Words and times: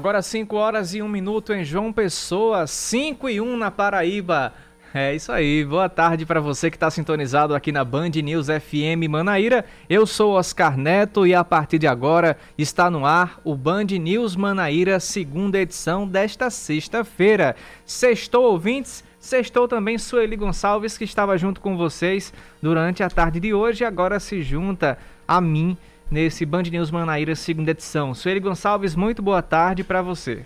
Agora 0.00 0.22
5 0.22 0.56
horas 0.56 0.94
e 0.94 1.02
1 1.02 1.06
minuto 1.06 1.52
em 1.52 1.62
João 1.62 1.92
Pessoa, 1.92 2.66
5 2.66 3.28
e 3.28 3.38
1 3.38 3.54
na 3.58 3.70
Paraíba. 3.70 4.54
É 4.94 5.14
isso 5.14 5.30
aí, 5.30 5.62
boa 5.62 5.90
tarde 5.90 6.24
para 6.24 6.40
você 6.40 6.70
que 6.70 6.76
está 6.78 6.90
sintonizado 6.90 7.54
aqui 7.54 7.70
na 7.70 7.84
Band 7.84 8.08
News 8.08 8.46
FM 8.46 9.10
Manaíra. 9.10 9.62
Eu 9.90 10.06
sou 10.06 10.32
Oscar 10.32 10.74
Neto 10.78 11.26
e 11.26 11.34
a 11.34 11.44
partir 11.44 11.78
de 11.78 11.86
agora 11.86 12.38
está 12.56 12.90
no 12.90 13.04
ar 13.04 13.42
o 13.44 13.54
Band 13.54 13.88
News 14.00 14.36
Manaíra, 14.36 14.98
segunda 15.00 15.58
edição 15.58 16.08
desta 16.08 16.48
sexta-feira. 16.48 17.54
Sextou 17.84 18.44
ouvintes, 18.44 19.04
sextou 19.18 19.68
também 19.68 19.98
Sueli 19.98 20.34
Gonçalves 20.34 20.96
que 20.96 21.04
estava 21.04 21.36
junto 21.36 21.60
com 21.60 21.76
vocês 21.76 22.32
durante 22.62 23.02
a 23.02 23.10
tarde 23.10 23.38
de 23.38 23.52
hoje 23.52 23.84
e 23.84 23.86
agora 23.86 24.18
se 24.18 24.40
junta 24.40 24.96
a 25.28 25.42
mim 25.42 25.76
nesse 26.10 26.44
Band 26.44 26.64
News 26.64 26.90
Manaíra, 26.90 27.36
segunda 27.36 27.70
edição. 27.70 28.14
Sueli 28.14 28.40
Gonçalves, 28.40 28.96
muito 28.96 29.22
boa 29.22 29.42
tarde 29.42 29.84
para 29.84 30.02
você. 30.02 30.44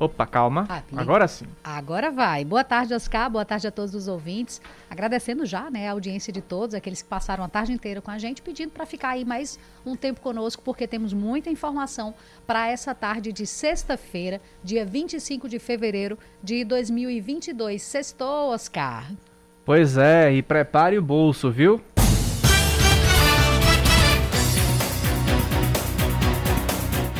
Opa, 0.00 0.24
calma. 0.24 0.64
Ah, 0.68 0.80
Agora 0.96 1.26
sim. 1.26 1.44
Agora 1.62 2.12
vai. 2.12 2.44
Boa 2.44 2.62
tarde, 2.62 2.94
Oscar. 2.94 3.28
Boa 3.28 3.44
tarde 3.44 3.66
a 3.66 3.70
todos 3.70 3.96
os 3.96 4.06
ouvintes. 4.06 4.62
Agradecendo 4.88 5.44
já 5.44 5.68
né, 5.70 5.88
a 5.88 5.92
audiência 5.92 6.32
de 6.32 6.40
todos, 6.40 6.74
aqueles 6.74 7.02
que 7.02 7.08
passaram 7.08 7.42
a 7.42 7.48
tarde 7.48 7.72
inteira 7.72 8.00
com 8.00 8.10
a 8.10 8.16
gente, 8.16 8.40
pedindo 8.40 8.70
para 8.70 8.86
ficar 8.86 9.08
aí 9.10 9.24
mais 9.24 9.58
um 9.84 9.96
tempo 9.96 10.20
conosco, 10.20 10.62
porque 10.64 10.86
temos 10.86 11.12
muita 11.12 11.50
informação 11.50 12.14
para 12.46 12.68
essa 12.68 12.94
tarde 12.94 13.32
de 13.32 13.44
sexta-feira, 13.44 14.40
dia 14.62 14.84
25 14.84 15.48
de 15.48 15.58
fevereiro 15.58 16.16
de 16.40 16.64
2022. 16.64 17.82
Sextou, 17.82 18.52
Oscar. 18.52 19.10
Pois 19.64 19.98
é, 19.98 20.32
e 20.32 20.42
prepare 20.42 20.96
o 20.96 21.02
bolso, 21.02 21.50
viu? 21.50 21.78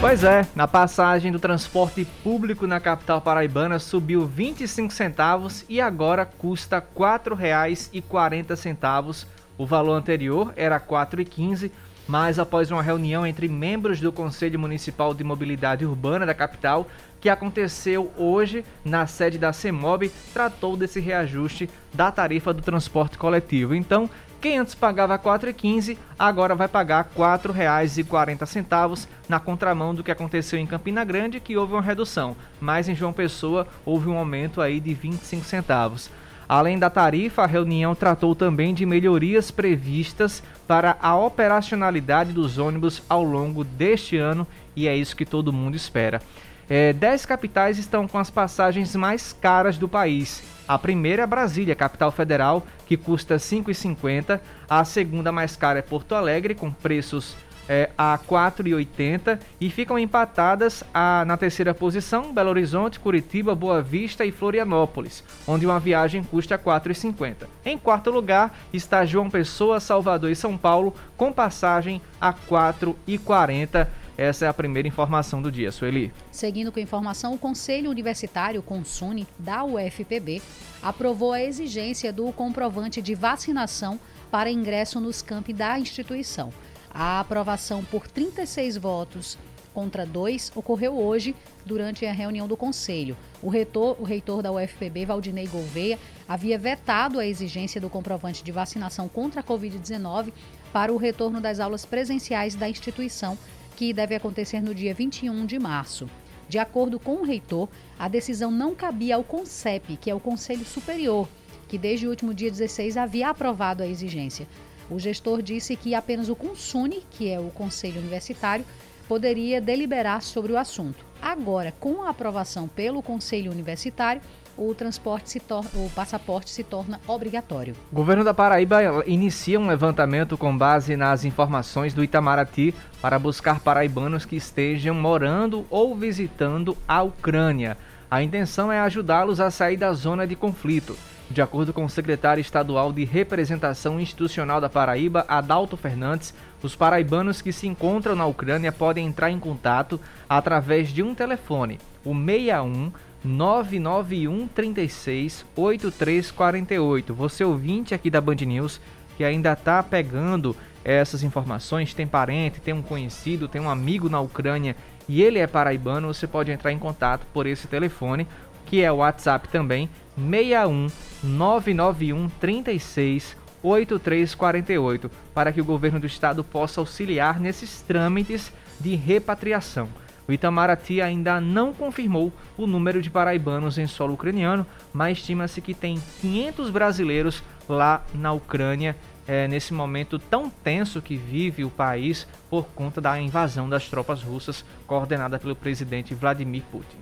Pois 0.01 0.23
é, 0.23 0.47
na 0.55 0.69
passagem 0.69 1.33
do 1.33 1.41
transporte 1.41 2.05
público 2.23 2.69
na 2.69 2.79
capital 2.79 3.21
paraibana 3.21 3.81
subiu 3.81 4.27
25 4.27 4.93
centavos 4.93 5.65
e 5.69 5.81
agora 5.81 6.25
custa 6.25 6.79
R$ 6.79 6.85
4,40. 6.97 9.27
O 9.59 9.67
valor 9.67 9.95
anterior 9.95 10.53
era 10.55 10.77
R$ 10.77 10.85
4,15, 10.89 11.73
mas 12.07 12.39
após 12.39 12.71
uma 12.71 12.81
reunião 12.81 13.27
entre 13.27 13.49
membros 13.49 14.01
do 14.01 14.13
Conselho 14.13 14.61
Municipal 14.61 15.13
de 15.13 15.25
Mobilidade 15.25 15.85
Urbana 15.85 16.25
da 16.25 16.33
capital, 16.33 16.87
que 17.21 17.29
aconteceu 17.29 18.13
hoje 18.17 18.65
na 18.85 19.05
sede 19.09 19.37
da 19.37 19.53
CEMOB, 19.53 20.13
tratou 20.33 20.77
desse 20.77 21.01
reajuste 21.01 21.69
da 21.93 22.13
tarifa 22.13 22.55
do 22.55 22.63
transporte 22.63 23.19
coletivo. 23.19 23.75
Então, 23.75 24.09
quem 24.41 24.59
antes 24.59 24.75
pagava 24.75 25.17
R$ 25.17 25.23
4,15 25.23 25.99
agora 26.19 26.55
vai 26.55 26.69
pagar 26.69 27.05
R$ 27.05 27.23
4,40 27.23 29.09
na 29.29 29.41
contramão 29.41 29.95
do 29.95 30.05
que 30.05 30.11
aconteceu 30.11 30.59
em 30.59 30.67
Campina 30.67 31.05
Grande, 31.05 31.41
que 31.41 31.57
houve 31.57 31.73
uma 31.73 31.83
redução, 31.83 32.37
mas 32.61 32.89
em 32.89 32.95
João 32.95 33.13
Pessoa 33.13 33.67
houve 33.85 34.09
um 34.09 34.17
aumento 34.17 34.61
aí 34.61 34.81
de 34.81 34.95
25 34.95 35.45
centavos. 35.45 36.11
Além 36.49 36.79
da 36.79 36.89
tarifa, 36.89 37.43
a 37.43 37.47
reunião 37.47 37.95
tratou 37.95 38.35
também 38.35 38.73
de 38.73 38.87
melhorias 38.87 39.51
previstas 39.51 40.43
para 40.67 40.97
a 41.03 41.15
operacionalidade 41.15 42.33
dos 42.33 42.57
ônibus 42.57 43.03
ao 43.09 43.23
longo 43.23 43.65
deste 43.65 44.17
ano 44.17 44.47
e 44.75 44.87
é 44.87 44.97
isso 44.97 45.17
que 45.17 45.27
todo 45.27 45.53
mundo 45.53 45.75
espera. 45.75 46.23
É, 46.71 46.93
dez 46.93 47.27
capitais 47.27 47.79
estão 47.79 48.07
com 48.07 48.19
as 48.19 48.31
passagens 48.31 48.95
mais 48.95 49.33
caras 49.33 49.77
do 49.77 49.89
país. 49.89 50.43
A 50.69 50.79
primeira 50.79 51.23
é 51.23 51.27
Brasília, 51.27 51.75
capital 51.75 52.13
federal, 52.13 52.67
que 52.87 52.97
custa 52.97 53.35
R$ 53.35 53.41
5,50. 53.41 54.39
A 54.69 54.85
segunda 54.85 55.33
mais 55.33 55.57
cara 55.57 55.79
é 55.79 55.83
Porto 55.83 56.15
Alegre, 56.15 56.55
com 56.55 56.71
preços 56.71 57.35
é, 57.69 57.91
a 57.97 58.15
R$ 58.15 58.21
4,80 58.29 59.39
e 59.61 59.71
ficam 59.71 59.99
empatadas 59.99 60.83
a, 60.93 61.25
na 61.27 61.37
terceira 61.37 61.75
posição 61.75 62.33
Belo 62.33 62.51
Horizonte, 62.51 62.99
Curitiba, 62.99 63.55
Boa 63.55 63.83
Vista 63.83 64.25
e 64.25 64.33
Florianópolis, 64.33 65.23
onde 65.47 65.67
uma 65.67 65.79
viagem 65.79 66.23
custa 66.23 66.57
R$ 66.57 66.63
4,50. 66.63 67.47
Em 67.65 67.77
quarto 67.77 68.11
lugar 68.11 68.57
está 68.73 69.05
João 69.05 69.29
Pessoa, 69.29 69.81
Salvador 69.81 70.31
e 70.31 70.37
São 70.37 70.57
Paulo, 70.57 70.95
com 71.17 71.33
passagem 71.33 72.01
a 72.21 72.31
R$ 72.31 72.37
4,40. 72.49 73.87
Essa 74.19 74.47
é 74.47 74.49
a 74.49 74.53
primeira 74.53 74.89
informação 74.89 75.41
do 75.41 75.49
dia, 75.49 75.71
Sueli. 75.71 76.13
Seguindo 76.33 76.73
com 76.73 76.81
a 76.81 76.83
informação, 76.83 77.35
o 77.35 77.39
Conselho 77.39 77.89
Universitário 77.89 78.61
Consune 78.61 79.29
da 79.39 79.63
UFPB 79.63 80.43
aprovou 80.83 81.33
a 81.33 81.41
exigência 81.41 82.13
do 82.13 82.33
comprovante 82.33 83.01
de 83.01 83.15
vacinação 83.15 84.01
para 84.29 84.51
ingresso 84.51 84.99
nos 84.99 85.23
campi 85.23 85.53
da 85.53 85.79
instituição. 85.79 86.53
A 86.93 87.21
aprovação 87.21 87.85
por 87.85 88.09
36 88.09 88.77
votos 88.77 89.39
contra 89.73 90.05
2 90.05 90.51
ocorreu 90.57 90.99
hoje 90.99 91.37
durante 91.65 92.05
a 92.05 92.13
reunião 92.13 92.49
do 92.49 92.57
Conselho. 92.57 93.17
O 93.41 93.49
reitor, 93.49 93.97
o 94.01 94.03
reitor 94.03 94.43
da 94.43 94.51
UFPB, 94.51 95.07
Valdinei 95.07 95.47
Gouveia, 95.47 95.97
havia 96.27 96.59
vetado 96.59 97.21
a 97.21 97.27
exigência 97.27 97.81
do 97.81 97.89
comprovante 97.89 98.43
de 98.43 98.51
vacinação 98.51 99.09
contra 99.09 99.43
a 99.43 99.45
Covid-19 99.45 100.33
para 100.73 100.93
o 100.93 100.97
retorno 100.97 101.41
das 101.41 101.61
aulas 101.61 101.87
presenciais 101.87 102.57
da 102.57 102.69
instituição 102.69 103.39
que 103.79 103.93
deve 103.93 104.17
acontecer 104.17 104.61
no 104.61 104.75
dia 104.75 104.93
21 104.93 105.47
de 105.47 105.57
março. 105.57 106.11
De 106.49 106.59
acordo 106.59 106.99
com 106.99 107.19
o 107.19 107.23
reitor, 107.23 107.69
a 107.97 108.09
decisão 108.09 108.51
não 108.51 108.75
cabia 108.75 109.15
ao 109.15 109.23
CONCEP, 109.23 109.97
que 109.99 110.11
é 110.11 110.15
o 110.17 110.19
Conselho 110.19 110.65
Superior, 110.65 111.29
que 111.69 111.79
desde 111.79 112.05
o 112.05 112.11
último 112.11 112.35
dia 112.35 112.51
16 112.51 112.97
havia 112.97 113.29
aprovado 113.29 113.85
a 113.85 113.87
exigência. 113.87 114.49
O 114.91 114.99
gestor 114.99 115.43
disse 115.43 115.77
que 115.77 115.95
apenas 115.95 116.29
o 116.29 116.35
CONSUNE, 116.35 117.05
que 117.09 117.31
é 117.31 117.39
o 117.39 117.51
Conselho 117.51 118.01
Universitário, 118.01 118.67
poderia 119.07 119.61
deliberar 119.61 120.23
sobre 120.23 120.53
o 120.53 120.59
assunto. 120.59 121.07
Agora, 121.23 121.71
com 121.71 122.03
a 122.03 122.11
aprovação 122.11 122.67
pelo 122.67 123.01
Conselho 123.01 123.53
Universitário, 123.53 124.21
o 124.59 124.75
transporte 124.75 125.31
se 125.31 125.43
o 125.75 125.89
passaporte 125.95 126.51
se 126.51 126.65
torna 126.65 127.01
obrigatório. 127.07 127.77
O 127.93 127.95
governo 127.95 128.25
da 128.25 128.35
Paraíba 128.35 128.83
inicia 129.07 129.59
um 129.59 129.69
levantamento 129.69 130.37
com 130.37 130.57
base 130.57 130.97
nas 130.97 131.25
informações 131.25 131.95
do 131.95 132.03
Itamaraty 132.03 132.75
para 133.01 133.19
buscar 133.19 133.61
paraibanos 133.61 134.25
que 134.25 134.37
estejam 134.37 134.95
morando 134.95 135.65
ou 135.71 135.95
visitando 135.95 136.77
a 136.87 137.03
Ucrânia. 137.03 137.79
A 138.11 138.23
intenção 138.23 138.73
é 138.73 138.81
ajudá-los 138.81 139.39
a 139.39 139.51
sair 139.51 139.77
da 139.77 139.93
zona 139.93 140.27
de 140.27 140.35
conflito. 140.35 140.97
De 141.31 141.43
acordo 141.43 141.75
com 141.75 141.85
o 141.85 141.91
secretário 141.91 142.41
estadual 142.41 142.91
de 142.91 143.05
representação 143.05 144.01
institucional 144.01 144.63
da 144.63 144.69
Paraíba, 144.71 145.27
Adalto 145.29 145.77
Fernandes, 145.77 146.33
os 146.63 146.75
paraibanos 146.75 147.43
que 147.43 147.53
se 147.53 147.69
encontram 147.69 148.17
na 148.17 148.25
Ucrânia 148.25 148.73
podem 148.73 149.07
entrar 149.07 149.31
em 149.31 149.39
contato 149.39 150.01
através 150.27 150.89
de 150.89 151.03
um 151.03 151.15
telefone, 151.15 151.79
o 152.03 152.15
61 152.15 152.91
991 153.29 154.49
36 154.49 155.45
8348. 155.55 157.15
Você 157.15 157.45
ouvinte 157.45 157.95
aqui 157.95 158.11
da 158.11 158.21
Band 158.21 158.37
News 158.37 158.81
que 159.17 159.25
ainda 159.25 159.53
está 159.53 159.83
pegando 159.83 160.57
essas 160.85 161.23
informações, 161.23 161.93
tem 161.93 162.07
parente, 162.07 162.61
tem 162.61 162.73
um 162.73 162.81
conhecido, 162.81 163.49
tem 163.49 163.61
um 163.61 163.69
amigo 163.69 164.09
na 164.09 164.21
Ucrânia 164.21 164.75
e 165.09 165.23
ele 165.23 165.39
é 165.39 165.47
paraibano, 165.47 166.09
você 166.09 166.27
pode 166.27 166.51
entrar 166.51 166.73
em 166.73 166.79
contato 166.79 167.27
por 167.33 167.47
esse 167.47 167.67
telefone, 167.67 168.27
que 168.65 168.81
é 168.81 168.91
o 168.91 168.97
WhatsApp 168.97 169.49
também, 169.49 169.91
61 170.17 170.89
991 171.23 172.29
36 172.41 173.37
8348, 173.63 175.11
para 175.35 175.53
que 175.53 175.61
o 175.61 175.65
governo 175.65 175.99
do 175.99 176.07
estado 176.07 176.45
possa 176.45 176.81
auxiliar 176.81 177.41
nesses 177.41 177.83
trâmites 177.83 178.53
de 178.81 178.95
repatriação. 178.95 179.89
O 180.29 180.33
Itamaraty 180.33 181.01
ainda 181.01 181.41
não 181.41 181.73
confirmou 181.73 182.31
o 182.55 182.67
número 182.67 183.01
de 183.01 183.09
paraibanos 183.09 183.79
em 183.79 183.87
solo 183.87 184.13
ucraniano, 184.13 184.67
mas 184.93 185.17
estima-se 185.17 185.63
que 185.63 185.73
tem 185.73 185.99
500 186.21 186.69
brasileiros 186.69 187.43
lá 187.67 188.05
na 188.13 188.31
Ucrânia, 188.35 188.95
é, 189.27 189.49
nesse 189.49 189.73
momento 189.73 190.19
tão 190.19 190.51
tenso 190.51 191.01
que 191.01 191.17
vive 191.17 191.65
o 191.65 191.71
país 191.71 192.29
por 192.51 192.67
conta 192.75 193.01
da 193.01 193.19
invasão 193.19 193.71
das 193.71 193.89
tropas 193.89 194.23
russas 194.23 194.67
coordenada 194.87 195.39
pelo 195.39 195.57
presidente 195.57 196.15
Vladimir 196.15 196.63
Putin. 196.71 196.99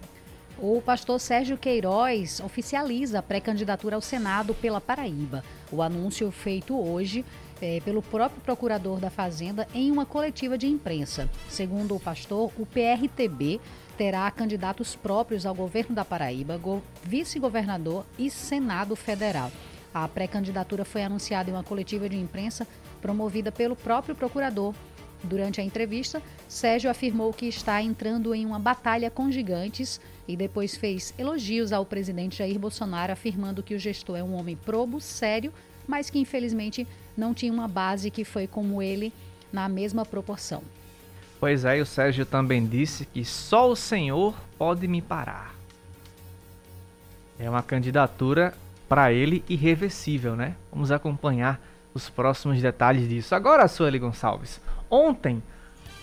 O 0.57 0.81
pastor 0.81 1.19
Sérgio 1.19 1.59
Queiroz 1.59 2.41
oficializa 2.41 3.19
a 3.19 3.23
pré-candidatura 3.23 3.97
ao 3.97 4.01
Senado 4.01 4.55
pela 4.55 4.81
Paraíba. 4.81 5.43
O 5.71 5.83
anúncio 5.83 6.31
feito 6.31 6.79
hoje 6.81 7.25
é, 7.61 7.81
pelo 7.81 8.03
próprio 8.03 8.41
procurador 8.41 8.99
da 8.99 9.11
Fazenda 9.11 9.67
em 9.75 9.91
uma 9.91 10.07
coletiva 10.07 10.57
de 10.57 10.67
imprensa. 10.67 11.29
Segundo 11.49 11.95
o 11.95 12.01
pastor, 12.01 12.51
o 12.59 12.67
PRTB 12.67 13.61
terá 13.97 14.31
candidatos 14.31 14.95
próprios 14.95 15.47
ao 15.47 15.55
governo 15.55 15.95
da 15.95 16.05
Paraíba, 16.05 16.61
vice-governador 17.03 18.05
e 18.19 18.31
Senado 18.31 18.95
Federal. 18.95 19.51
A 19.93 20.07
pré-candidatura 20.07 20.85
foi 20.85 21.03
anunciada 21.03 21.49
em 21.49 21.55
uma 21.55 21.65
coletiva 21.65 22.09
de 22.09 22.19
imprensa 22.19 22.67
promovida 23.01 23.51
pelo 23.51 23.75
próprio 23.75 24.15
procurador 24.15 24.75
Durante 25.23 25.61
a 25.61 25.65
entrevista, 25.65 26.23
Sérgio 26.49 26.91
afirmou 26.91 27.33
que 27.33 27.47
está 27.47 27.83
entrando 27.83 28.35
em 28.35 28.47
uma 28.47 28.59
batalha 28.59 29.11
com 29.11 29.31
gigantes 29.31 30.01
e 30.29 30.37
depois 30.37 30.77
fez 30.77 31.15
elogios 31.19 31.73
ao 31.73 31.85
presidente 31.85 32.37
Jair 32.37 32.59
Bolsonaro, 32.59 33.13
afirmando 33.13 33.63
que 33.63 33.75
o 33.75 33.79
gestor 33.79 34.17
é 34.17 34.23
um 34.23 34.35
homem 34.35 34.57
probo, 34.57 35.01
sério, 35.01 35.53
mas 35.87 36.11
que 36.11 36.19
infelizmente 36.19 36.87
não 37.17 37.33
tinha 37.33 37.53
uma 37.53 37.69
base 37.69 38.11
que 38.11 38.25
foi 38.25 38.47
como 38.47 38.83
ele 38.83 39.13
na 39.53 39.69
mesma 39.69 40.05
proporção. 40.05 40.63
Pois 41.39 41.65
é, 41.65 41.79
e 41.79 41.83
o 41.83 41.87
Sérgio 41.87 42.25
também 42.25 42.67
disse 42.67 43.05
que 43.05 43.25
só 43.25 43.71
o 43.71 43.77
Senhor 43.77 44.35
pode 44.59 44.87
me 44.89 45.03
parar. 45.03 45.55
É 47.39 47.49
uma 47.49 47.63
candidatura 47.63 48.55
para 48.89 49.13
ele 49.13 49.45
irreversível, 49.49 50.35
né? 50.35 50.57
Vamos 50.73 50.91
acompanhar 50.91 51.61
os 51.93 52.09
próximos 52.09 52.61
detalhes 52.61 53.09
disso. 53.09 53.35
Agora, 53.35 53.69
Sueli 53.69 53.99
Gonçalves, 53.99 54.61
Ontem 54.91 55.43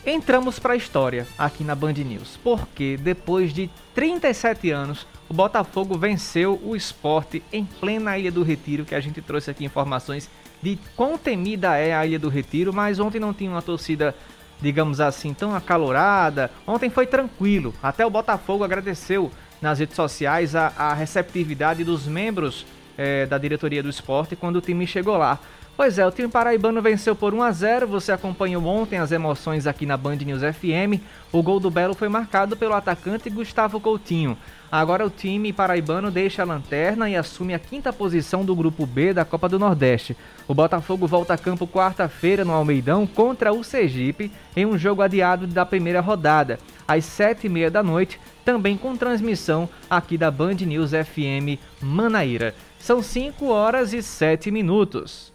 entramos 0.05 0.59
para 0.59 0.73
a 0.73 0.75
história 0.77 1.25
aqui 1.37 1.63
na 1.63 1.75
Band 1.75 1.93
News, 1.93 2.37
porque 2.43 2.97
depois 2.97 3.53
de 3.53 3.69
37 3.95 4.69
anos 4.71 5.07
o 5.29 5.33
Botafogo 5.33 5.97
venceu 5.97 6.59
o 6.63 6.75
esporte 6.75 7.41
em 7.51 7.65
plena 7.65 8.17
Ilha 8.17 8.31
do 8.31 8.43
Retiro, 8.43 8.85
que 8.85 8.95
a 8.95 8.99
gente 8.99 9.21
trouxe 9.21 9.49
aqui 9.49 9.63
informações 9.63 10.29
de 10.61 10.77
quão 10.95 11.17
temida 11.17 11.77
é 11.77 11.93
a 11.93 12.05
Ilha 12.05 12.19
do 12.19 12.29
Retiro, 12.29 12.73
mas 12.73 12.99
ontem 12.99 13.19
não 13.19 13.33
tinha 13.33 13.49
uma 13.49 13.61
torcida, 13.61 14.15
digamos 14.61 14.99
assim, 14.99 15.33
tão 15.33 15.55
acalorada. 15.55 16.51
Ontem 16.67 16.89
foi 16.89 17.07
tranquilo, 17.07 17.73
até 17.81 18.05
o 18.05 18.09
Botafogo 18.09 18.63
agradeceu 18.63 19.31
nas 19.61 19.79
redes 19.79 19.95
sociais 19.95 20.55
a, 20.55 20.73
a 20.77 20.93
receptividade 20.93 21.83
dos 21.83 22.05
membros 22.05 22.65
é, 22.97 23.25
da 23.25 23.37
diretoria 23.37 23.81
do 23.81 23.89
esporte 23.89 24.35
quando 24.35 24.57
o 24.57 24.61
time 24.61 24.85
chegou 24.85 25.17
lá. 25.17 25.39
Pois 25.75 25.97
é, 25.97 26.05
o 26.05 26.11
time 26.11 26.27
paraibano 26.27 26.83
venceu 26.83 27.15
por 27.15 27.33
1 27.33 27.41
a 27.41 27.51
0. 27.51 27.87
Você 27.87 28.11
acompanhou 28.11 28.63
ontem 28.63 28.99
as 28.99 29.11
emoções 29.11 29.65
aqui 29.65 29.87
na 29.87 29.97
Band 29.97 30.17
News 30.17 30.43
FM. 30.43 31.01
O 31.31 31.41
gol 31.41 31.59
do 31.59 31.71
Belo 31.71 31.95
foi 31.95 32.07
marcado 32.07 32.55
pelo 32.55 32.75
atacante 32.75 33.27
Gustavo 33.27 33.79
Coutinho. 33.79 34.37
Agora 34.71 35.03
o 35.03 35.09
time 35.09 35.51
paraibano 35.51 36.11
deixa 36.11 36.43
a 36.43 36.45
lanterna 36.45 37.09
e 37.09 37.15
assume 37.15 37.55
a 37.55 37.59
quinta 37.59 37.91
posição 37.91 38.45
do 38.45 38.55
grupo 38.55 38.85
B 38.85 39.15
da 39.15 39.25
Copa 39.25 39.49
do 39.49 39.57
Nordeste. 39.57 40.15
O 40.47 40.53
Botafogo 40.53 41.07
volta 41.07 41.33
a 41.33 41.37
campo 41.39 41.67
quarta-feira 41.67 42.45
no 42.45 42.53
Almeidão 42.53 43.07
contra 43.07 43.51
o 43.51 43.63
Sergipe 43.63 44.31
em 44.55 44.67
um 44.67 44.77
jogo 44.77 45.01
adiado 45.01 45.47
da 45.47 45.65
primeira 45.65 46.01
rodada, 46.01 46.59
às 46.87 47.03
sete 47.03 47.47
e 47.47 47.49
meia 47.49 47.71
da 47.71 47.81
noite, 47.81 48.19
também 48.45 48.77
com 48.77 48.95
transmissão 48.95 49.67
aqui 49.89 50.19
da 50.19 50.29
Band 50.29 50.53
News 50.53 50.91
FM 50.91 51.59
Manaíra. 51.81 52.53
São 52.77 53.01
5 53.01 53.47
horas 53.47 53.91
e 53.91 54.03
7 54.03 54.51
minutos. 54.51 55.32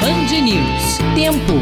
Band 0.00 0.40
News. 0.42 0.98
Tempo. 1.14 1.60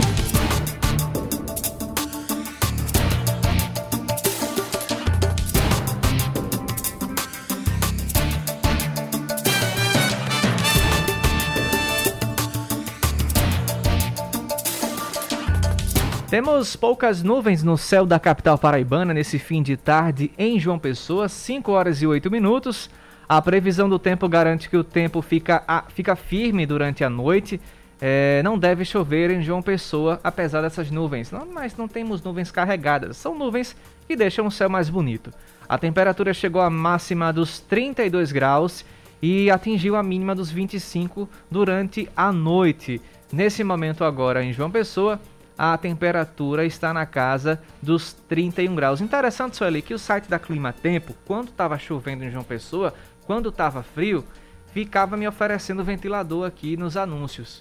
Temos 16.31 16.76
poucas 16.76 17.25
nuvens 17.25 17.64
no 17.64 17.76
céu 17.76 18.06
da 18.06 18.20
capital 18.20 18.56
paraibana 18.56 19.12
nesse 19.12 19.41
fim 19.41 19.62
de 19.62 19.76
tarde 19.76 20.31
em 20.38 20.61
João 20.61 20.79
Pessoa, 20.79 21.29
5 21.29 21.73
horas 21.73 22.02
e 22.02 22.06
8 22.06 22.31
minutos. 22.31 22.88
A 23.29 23.43
previsão 23.43 23.88
do 23.88 23.99
tempo 23.99 24.29
garante 24.29 24.70
que 24.70 24.76
o 24.76 24.84
tempo 24.84 25.20
fica, 25.20 25.84
fica 25.88 26.14
firme 26.14 26.64
durante 26.64 27.02
a 27.02 27.11
noite 27.11 27.61
é, 28.00 28.40
não 28.44 28.58
deve 28.58 28.84
chover 28.84 29.30
em 29.30 29.42
João 29.42 29.60
Pessoa, 29.60 30.20
apesar 30.22 30.62
dessas 30.62 30.90
nuvens. 30.90 31.30
Não, 31.30 31.46
mas 31.46 31.76
não 31.76 31.88
temos 31.88 32.22
nuvens 32.22 32.50
carregadas, 32.50 33.16
são 33.16 33.36
nuvens 33.36 33.76
que 34.06 34.16
deixam 34.16 34.46
o 34.46 34.50
céu 34.50 34.68
mais 34.68 34.88
bonito. 34.88 35.32
A 35.68 35.76
temperatura 35.76 36.32
chegou 36.32 36.62
à 36.62 36.70
máxima 36.70 37.32
dos 37.32 37.60
32 37.60 38.32
graus 38.32 38.84
e 39.20 39.50
atingiu 39.50 39.96
a 39.96 40.02
mínima 40.02 40.34
dos 40.34 40.50
25 40.50 41.28
durante 41.50 42.08
a 42.16 42.32
noite. 42.32 43.00
Nesse 43.32 43.62
momento 43.62 44.04
agora 44.04 44.42
em 44.42 44.52
João 44.52 44.70
Pessoa, 44.70 45.20
a 45.58 45.76
temperatura 45.76 46.64
está 46.64 46.94
na 46.94 47.04
casa 47.04 47.60
dos 47.82 48.12
31 48.28 48.74
graus. 48.74 49.00
Interessante, 49.00 49.56
Sueli, 49.56 49.82
que 49.82 49.92
o 49.92 49.98
site 49.98 50.28
da 50.28 50.38
Clima 50.38 50.72
Tempo, 50.72 51.14
quando 51.26 51.48
estava 51.48 51.76
chovendo 51.78 52.24
em 52.24 52.30
João 52.30 52.44
Pessoa, 52.44 52.94
quando 53.26 53.48
estava 53.48 53.82
frio, 53.82 54.24
ficava 54.72 55.16
me 55.16 55.26
oferecendo 55.26 55.84
ventilador 55.84 56.46
aqui 56.46 56.76
nos 56.76 56.96
anúncios. 56.96 57.60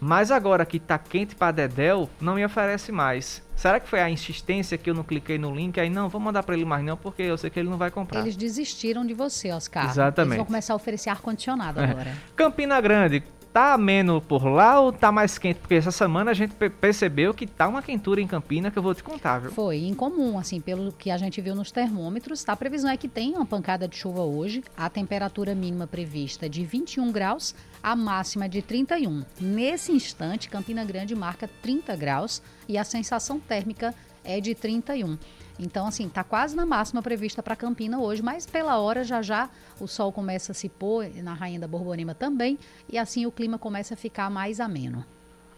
Mas 0.00 0.30
agora 0.30 0.64
que 0.64 0.78
tá 0.78 0.98
quente 0.98 1.34
para 1.34 1.52
Dedel, 1.52 2.08
não 2.20 2.34
me 2.34 2.44
oferece 2.44 2.90
mais. 2.90 3.42
Será 3.54 3.78
que 3.78 3.86
foi 3.86 4.00
a 4.00 4.08
insistência 4.08 4.78
que 4.78 4.88
eu 4.88 4.94
não 4.94 5.02
cliquei 5.02 5.36
no 5.36 5.54
link? 5.54 5.78
Aí, 5.78 5.90
não, 5.90 6.08
vou 6.08 6.18
mandar 6.18 6.42
para 6.42 6.54
ele 6.54 6.64
mais 6.64 6.82
não, 6.82 6.96
porque 6.96 7.22
eu 7.22 7.36
sei 7.36 7.50
que 7.50 7.60
ele 7.60 7.68
não 7.68 7.76
vai 7.76 7.90
comprar. 7.90 8.20
Eles 8.20 8.34
desistiram 8.34 9.04
de 9.04 9.12
você, 9.12 9.52
Oscar. 9.52 9.84
Exatamente. 9.84 10.30
Eles 10.30 10.36
vão 10.38 10.46
começar 10.46 10.72
a 10.72 10.76
oferecer 10.76 11.10
ar-condicionado 11.10 11.78
é. 11.78 11.84
agora. 11.84 12.14
Campina 12.34 12.80
Grande, 12.80 13.22
Tá 13.52 13.72
ameno 13.72 14.20
por 14.20 14.44
lá 14.44 14.80
ou 14.80 14.92
tá 14.92 15.10
mais 15.10 15.36
quente? 15.36 15.58
Porque 15.58 15.74
essa 15.74 15.90
semana 15.90 16.30
a 16.30 16.34
gente 16.34 16.54
percebeu 16.80 17.34
que 17.34 17.48
tá 17.48 17.66
uma 17.66 17.82
quentura 17.82 18.20
em 18.20 18.26
Campina 18.26 18.70
que 18.70 18.78
eu 18.78 18.82
vou 18.82 18.94
te 18.94 19.02
contar, 19.02 19.40
viu? 19.40 19.50
Foi 19.50 19.78
incomum, 19.78 20.38
assim, 20.38 20.60
pelo 20.60 20.92
que 20.92 21.10
a 21.10 21.18
gente 21.18 21.40
viu 21.40 21.56
nos 21.56 21.72
termômetros. 21.72 22.44
Tá? 22.44 22.52
A 22.52 22.56
previsão 22.56 22.88
é 22.88 22.96
que 22.96 23.08
tem 23.08 23.34
uma 23.34 23.44
pancada 23.44 23.88
de 23.88 23.96
chuva 23.96 24.22
hoje. 24.22 24.62
A 24.76 24.88
temperatura 24.88 25.52
mínima 25.52 25.88
prevista 25.88 26.46
é 26.46 26.48
de 26.48 26.64
21 26.64 27.10
graus, 27.10 27.52
a 27.82 27.96
máxima 27.96 28.48
de 28.48 28.62
31. 28.62 29.24
Nesse 29.40 29.90
instante, 29.90 30.48
Campina 30.48 30.84
Grande 30.84 31.16
marca 31.16 31.50
30 31.60 31.96
graus 31.96 32.40
e 32.68 32.78
a 32.78 32.84
sensação 32.84 33.40
térmica 33.40 33.92
é 34.22 34.40
de 34.40 34.54
31. 34.54 35.18
Então, 35.60 35.86
assim, 35.86 36.08
tá 36.08 36.24
quase 36.24 36.56
na 36.56 36.64
máxima 36.64 37.02
prevista 37.02 37.42
para 37.42 37.54
Campina 37.54 37.98
hoje, 37.98 38.22
mas 38.22 38.46
pela 38.46 38.78
hora 38.78 39.04
já 39.04 39.20
já 39.20 39.50
o 39.78 39.86
sol 39.86 40.10
começa 40.10 40.52
a 40.52 40.54
se 40.54 40.70
pôr 40.70 41.10
na 41.22 41.34
Rainha 41.34 41.60
da 41.60 41.68
Borborema 41.68 42.14
também, 42.14 42.58
e 42.88 42.96
assim 42.96 43.26
o 43.26 43.30
clima 43.30 43.58
começa 43.58 43.92
a 43.92 43.96
ficar 43.96 44.30
mais 44.30 44.58
ameno. 44.58 45.04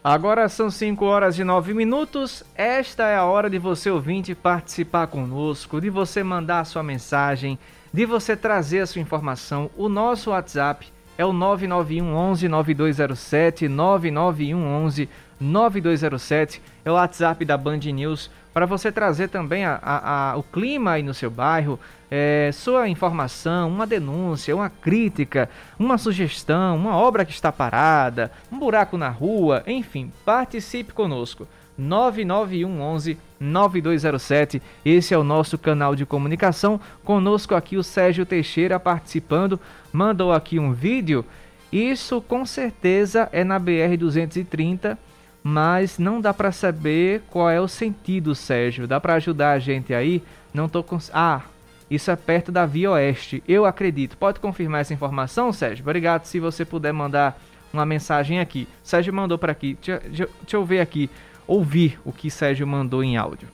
Agora 0.03 0.49
são 0.49 0.69
5 0.69 1.05
horas 1.05 1.39
e 1.39 1.45
9 1.45 1.73
minutos. 1.73 2.43
Esta 2.55 3.07
é 3.07 3.15
a 3.15 3.23
hora 3.23 3.49
de 3.49 3.57
você 3.57 3.89
ouvinte 3.89 4.35
participar 4.35 5.07
conosco, 5.07 5.79
de 5.79 5.89
você 5.89 6.21
mandar 6.21 6.59
a 6.59 6.65
sua 6.65 6.83
mensagem, 6.83 7.57
de 7.93 8.05
você 8.05 8.35
trazer 8.35 8.81
a 8.81 8.85
sua 8.85 9.01
informação. 9.01 9.71
O 9.77 9.87
nosso 9.87 10.31
WhatsApp 10.31 10.91
é 11.17 11.25
o 11.25 11.31
991 11.31 12.13
11 12.13 12.47
9207 12.49 13.69
991 13.69 14.65
11 14.83 15.09
9207. 15.39 16.61
É 16.83 16.91
o 16.91 16.95
WhatsApp 16.95 17.45
da 17.45 17.55
Band 17.55 17.77
News 17.77 18.29
para 18.53 18.65
você 18.65 18.91
trazer 18.91 19.29
também 19.29 19.65
a, 19.65 19.79
a, 19.81 20.31
a, 20.31 20.37
o 20.37 20.43
clima 20.43 20.91
aí 20.91 21.03
no 21.03 21.13
seu 21.13 21.31
bairro, 21.31 21.79
é, 22.11 22.51
sua 22.53 22.87
informação, 22.87 23.69
uma 23.69 23.87
denúncia, 23.87 24.55
uma 24.55 24.69
crítica, 24.69 25.49
uma 25.79 25.97
sugestão, 25.97 26.75
uma 26.75 26.95
obra 26.95 27.25
que 27.25 27.31
está 27.31 27.51
parada, 27.51 28.31
um 28.51 28.59
buraco 28.59 28.97
na 28.97 29.09
rua, 29.09 29.63
enfim, 29.65 30.11
participe 30.23 30.93
conosco. 30.93 31.47
99111 31.75 33.17
9207. 33.39 34.61
Esse 34.85 35.13
é 35.13 35.17
o 35.17 35.23
nosso 35.23 35.57
canal 35.57 35.95
de 35.95 36.05
comunicação. 36.05 36.79
Conosco 37.03 37.55
aqui 37.55 37.77
o 37.77 37.83
Sérgio 37.83 38.27
Teixeira 38.27 38.79
participando, 38.79 39.59
mandou 39.91 40.31
aqui 40.31 40.59
um 40.59 40.71
vídeo. 40.71 41.25
Isso 41.71 42.21
com 42.21 42.45
certeza 42.45 43.27
é 43.31 43.43
na 43.43 43.57
BR 43.57 43.97
230 43.97 44.99
mas 45.43 45.99
não 45.99 46.21
dá 46.21 46.33
para 46.33 46.51
saber 46.51 47.21
qual 47.29 47.49
é 47.49 47.59
o 47.59 47.67
sentido, 47.67 48.33
Sérgio. 48.33 48.87
Dá 48.87 48.99
para 48.99 49.15
ajudar 49.15 49.51
a 49.51 49.59
gente 49.59 49.93
aí? 49.93 50.23
Não 50.53 50.69
tô 50.69 50.81
com 50.81 50.97
Ah, 51.11 51.41
isso 51.89 52.09
é 52.09 52.15
perto 52.15 52.51
da 52.51 52.65
Via 52.65 52.91
Oeste. 52.91 53.43
Eu 53.47 53.65
acredito. 53.65 54.17
Pode 54.17 54.39
confirmar 54.39 54.81
essa 54.81 54.93
informação, 54.93 55.51
Sérgio? 55.51 55.83
Obrigado 55.83 56.25
se 56.25 56.39
você 56.39 56.63
puder 56.63 56.93
mandar 56.93 57.39
uma 57.73 57.85
mensagem 57.85 58.39
aqui. 58.39 58.67
Sérgio 58.81 59.13
mandou 59.13 59.37
para 59.37 59.51
aqui. 59.51 59.77
Deixa, 59.83 59.99
deixa, 59.99 60.29
deixa 60.41 60.55
eu 60.55 60.65
ver 60.65 60.79
aqui, 60.79 61.09
ouvir 61.45 61.99
o 62.05 62.11
que 62.11 62.31
Sérgio 62.31 62.65
mandou 62.65 63.03
em 63.03 63.17
áudio. 63.17 63.49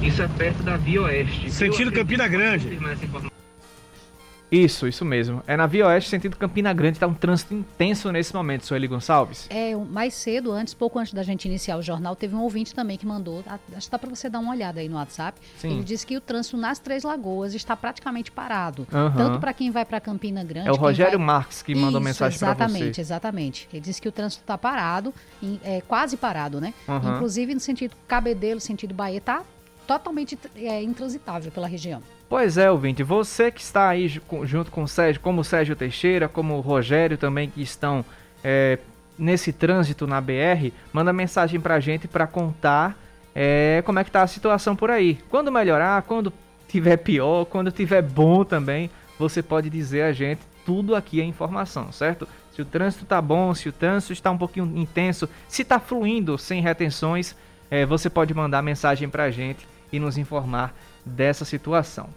Isso 0.00 0.22
é 0.22 0.28
perto 0.28 0.62
da 0.62 0.76
Via 0.76 1.02
Oeste. 1.02 1.50
Sentido 1.50 1.90
Campina 1.90 2.28
Grande. 2.28 2.78
Isso, 4.50 4.88
isso 4.88 5.04
mesmo. 5.04 5.42
É 5.46 5.56
na 5.56 5.66
Via 5.66 5.86
Oeste, 5.86 6.08
sentido 6.08 6.36
Campina 6.36 6.72
Grande, 6.72 6.96
está 6.96 7.06
um 7.06 7.14
trânsito 7.14 7.54
intenso 7.54 8.10
nesse 8.10 8.34
momento, 8.34 8.66
Sueli 8.66 8.86
Gonçalves. 8.86 9.46
É, 9.50 9.74
mais 9.74 10.14
cedo, 10.14 10.52
antes, 10.52 10.74
pouco 10.74 10.98
antes 10.98 11.12
da 11.12 11.22
gente 11.22 11.46
iniciar 11.46 11.76
o 11.76 11.82
jornal, 11.82 12.16
teve 12.16 12.34
um 12.34 12.40
ouvinte 12.40 12.74
também 12.74 12.96
que 12.96 13.06
mandou, 13.06 13.44
acho 13.76 13.86
que 13.86 13.90
dá 13.90 13.98
para 13.98 14.08
você 14.08 14.30
dar 14.30 14.38
uma 14.38 14.52
olhada 14.52 14.80
aí 14.80 14.88
no 14.88 14.96
WhatsApp. 14.96 15.38
Sim. 15.58 15.72
Ele 15.72 15.84
disse 15.84 16.06
que 16.06 16.16
o 16.16 16.20
trânsito 16.20 16.56
nas 16.56 16.78
Três 16.78 17.02
Lagoas 17.02 17.54
está 17.54 17.76
praticamente 17.76 18.30
parado. 18.30 18.86
Uhum. 18.92 19.12
Tanto 19.12 19.40
para 19.40 19.52
quem 19.52 19.70
vai 19.70 19.84
para 19.84 20.00
Campina 20.00 20.42
Grande. 20.42 20.68
É 20.68 20.72
o 20.72 20.76
Rogério 20.76 21.18
vai... 21.18 21.26
Marques 21.26 21.62
que 21.62 21.74
mandou 21.74 22.00
isso, 22.00 22.08
mensagem 22.08 22.38
para 22.38 22.54
você. 22.54 22.62
Exatamente, 22.62 23.00
exatamente. 23.00 23.68
Ele 23.72 23.80
disse 23.80 24.00
que 24.00 24.08
o 24.08 24.12
trânsito 24.12 24.42
está 24.42 24.56
parado, 24.56 25.12
é, 25.62 25.82
quase 25.82 26.16
parado, 26.16 26.60
né? 26.60 26.72
Uhum. 26.86 27.16
Inclusive 27.16 27.54
no 27.54 27.60
sentido 27.60 27.94
Cabedelo, 28.06 28.60
sentido 28.60 28.94
Bahia, 28.94 29.18
está 29.18 29.42
totalmente 29.88 30.38
é, 30.54 30.82
intransitável 30.82 31.50
pela 31.50 31.66
região. 31.66 32.02
Pois 32.28 32.58
é, 32.58 32.70
ouvinte, 32.70 33.02
você 33.02 33.50
que 33.50 33.62
está 33.62 33.88
aí 33.88 34.06
junto 34.42 34.70
com 34.70 34.82
o 34.82 34.88
Sérgio, 34.88 35.22
como 35.22 35.40
o 35.40 35.44
Sérgio 35.44 35.74
Teixeira, 35.74 36.28
como 36.28 36.58
o 36.58 36.60
Rogério 36.60 37.16
também, 37.16 37.48
que 37.48 37.62
estão 37.62 38.04
é, 38.44 38.78
nesse 39.18 39.50
trânsito 39.50 40.06
na 40.06 40.20
BR, 40.20 40.70
manda 40.92 41.10
mensagem 41.10 41.58
pra 41.58 41.80
gente 41.80 42.06
para 42.06 42.26
contar 42.26 42.98
é, 43.34 43.82
como 43.86 43.98
é 43.98 44.04
que 44.04 44.10
tá 44.10 44.22
a 44.22 44.26
situação 44.26 44.76
por 44.76 44.90
aí. 44.90 45.18
Quando 45.30 45.50
melhorar, 45.50 46.02
quando 46.02 46.30
tiver 46.68 46.98
pior, 46.98 47.46
quando 47.46 47.72
tiver 47.72 48.02
bom 48.02 48.44
também, 48.44 48.90
você 49.18 49.42
pode 49.42 49.70
dizer 49.70 50.02
a 50.02 50.12
gente 50.12 50.42
tudo 50.66 50.94
aqui 50.94 51.18
é 51.18 51.24
informação, 51.24 51.90
certo? 51.90 52.28
Se 52.52 52.60
o 52.60 52.64
trânsito 52.66 53.06
tá 53.06 53.22
bom, 53.22 53.54
se 53.54 53.70
o 53.70 53.72
trânsito 53.72 54.12
está 54.12 54.30
um 54.30 54.36
pouquinho 54.36 54.70
intenso, 54.76 55.26
se 55.48 55.64
tá 55.64 55.80
fluindo 55.80 56.36
sem 56.36 56.60
retenções, 56.60 57.34
é, 57.70 57.86
você 57.86 58.10
pode 58.10 58.34
mandar 58.34 58.60
mensagem 58.60 59.08
pra 59.08 59.30
gente 59.30 59.66
e 59.92 59.98
nos 59.98 60.18
informar 60.18 60.74
dessa 61.04 61.44
situação. 61.44 62.08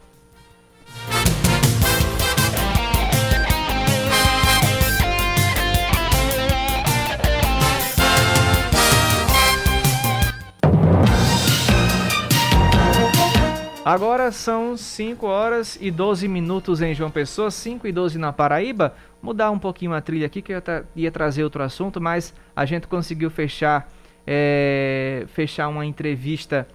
Agora 13.84 14.32
são 14.32 14.78
5 14.78 15.26
horas 15.26 15.78
e 15.82 15.90
12 15.90 16.28
minutos 16.28 16.82
em 16.82 16.94
João 16.94 17.10
Pessoa, 17.10 17.50
5 17.50 17.88
e 17.88 17.92
12 17.92 18.18
na 18.20 18.32
Paraíba. 18.32 18.94
Mudar 19.22 19.50
um 19.50 19.58
pouquinho 19.58 19.94
a 19.94 20.00
trilha 20.00 20.28
aqui, 20.28 20.40
que 20.40 20.54
eu 20.54 20.62
ia 20.96 21.12
trazer 21.12 21.44
outro 21.44 21.64
assunto, 21.64 22.00
mas 22.00 22.32
a 22.56 22.64
gente 22.64 22.88
conseguiu 22.88 23.32
fechar, 23.32 23.92
é, 24.26 25.26
fechar 25.34 25.68
uma 25.68 25.84
entrevista 25.84 26.68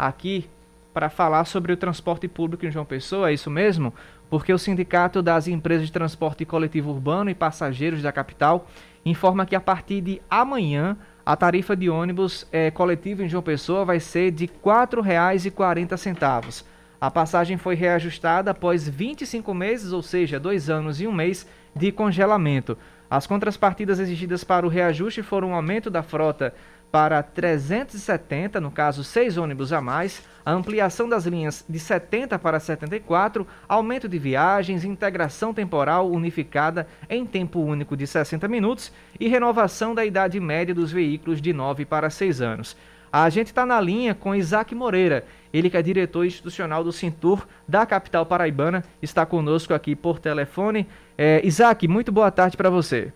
aqui 0.00 0.48
para 0.94 1.10
falar 1.10 1.44
sobre 1.44 1.72
o 1.72 1.76
transporte 1.76 2.26
público 2.26 2.66
em 2.66 2.70
João 2.70 2.84
Pessoa, 2.84 3.30
é 3.30 3.34
isso 3.34 3.50
mesmo? 3.50 3.94
Porque 4.28 4.52
o 4.52 4.58
Sindicato 4.58 5.22
das 5.22 5.46
Empresas 5.46 5.86
de 5.86 5.92
Transporte 5.92 6.44
Coletivo 6.44 6.90
Urbano 6.90 7.30
e 7.30 7.34
Passageiros 7.34 8.02
da 8.02 8.10
capital 8.10 8.66
informa 9.04 9.46
que 9.46 9.54
a 9.54 9.60
partir 9.60 10.00
de 10.00 10.20
amanhã 10.28 10.96
a 11.24 11.36
tarifa 11.36 11.76
de 11.76 11.90
ônibus 11.90 12.46
é, 12.50 12.70
coletivo 12.70 13.22
em 13.22 13.28
João 13.28 13.42
Pessoa 13.42 13.84
vai 13.84 14.00
ser 14.00 14.30
de 14.30 14.46
R$ 14.46 14.52
4,40. 14.64 16.64
A 17.00 17.10
passagem 17.10 17.56
foi 17.56 17.74
reajustada 17.74 18.50
após 18.50 18.88
25 18.88 19.54
meses, 19.54 19.92
ou 19.92 20.02
seja, 20.02 20.40
dois 20.40 20.68
anos 20.68 21.00
e 21.00 21.06
um 21.06 21.12
mês 21.12 21.46
de 21.74 21.92
congelamento. 21.92 22.76
As 23.08 23.26
contrapartidas 23.26 23.98
exigidas 23.98 24.44
para 24.44 24.66
o 24.66 24.68
reajuste 24.68 25.22
foram 25.22 25.48
um 25.48 25.54
aumento 25.54 25.90
da 25.90 26.02
frota 26.02 26.54
para 26.90 27.22
370, 27.22 28.60
no 28.60 28.70
caso, 28.70 29.04
seis 29.04 29.36
ônibus 29.36 29.72
a 29.72 29.80
mais, 29.80 30.22
a 30.44 30.52
ampliação 30.52 31.08
das 31.08 31.24
linhas 31.26 31.64
de 31.68 31.78
70 31.78 32.38
para 32.38 32.58
74, 32.58 33.46
aumento 33.68 34.08
de 34.08 34.18
viagens, 34.18 34.84
integração 34.84 35.54
temporal 35.54 36.10
unificada 36.10 36.86
em 37.08 37.24
tempo 37.24 37.60
único 37.60 37.96
de 37.96 38.06
60 38.06 38.48
minutos 38.48 38.92
e 39.18 39.28
renovação 39.28 39.94
da 39.94 40.04
idade 40.04 40.40
média 40.40 40.74
dos 40.74 40.90
veículos 40.90 41.40
de 41.40 41.52
9 41.52 41.84
para 41.84 42.10
6 42.10 42.40
anos. 42.40 42.76
A 43.12 43.28
gente 43.28 43.48
está 43.48 43.66
na 43.66 43.80
linha 43.80 44.14
com 44.14 44.34
Isaac 44.34 44.72
Moreira, 44.74 45.24
ele 45.52 45.68
que 45.68 45.76
é 45.76 45.82
diretor 45.82 46.24
institucional 46.24 46.84
do 46.84 46.92
Cintur 46.92 47.46
da 47.66 47.84
capital 47.84 48.24
paraibana, 48.24 48.84
está 49.02 49.26
conosco 49.26 49.74
aqui 49.74 49.96
por 49.96 50.20
telefone. 50.20 50.86
É, 51.18 51.40
Isaac, 51.44 51.88
muito 51.88 52.12
boa 52.12 52.30
tarde 52.30 52.56
para 52.56 52.70
você. 52.70 53.12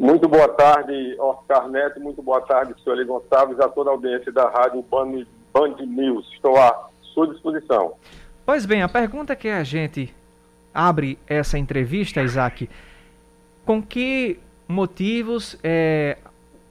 Muito 0.00 0.26
boa 0.26 0.48
tarde, 0.48 1.14
Oscar 1.18 1.68
Neto, 1.68 2.00
muito 2.00 2.22
boa 2.22 2.40
tarde, 2.40 2.74
senhor 2.82 3.04
Gonçalves, 3.04 3.60
a 3.60 3.68
toda 3.68 3.90
a 3.90 3.92
audiência 3.92 4.32
da 4.32 4.48
Rádio 4.48 4.82
Band, 4.90 5.26
Band 5.52 5.76
News. 5.84 6.26
Estou 6.32 6.56
à 6.56 6.88
sua 7.02 7.26
disposição. 7.26 7.92
Pois 8.46 8.64
bem, 8.64 8.80
a 8.80 8.88
pergunta 8.88 9.36
que 9.36 9.46
a 9.46 9.62
gente 9.62 10.14
abre 10.72 11.18
essa 11.28 11.58
entrevista, 11.58 12.22
Isaac, 12.22 12.70
com 13.66 13.82
que 13.82 14.40
motivos 14.66 15.58
é, 15.62 16.16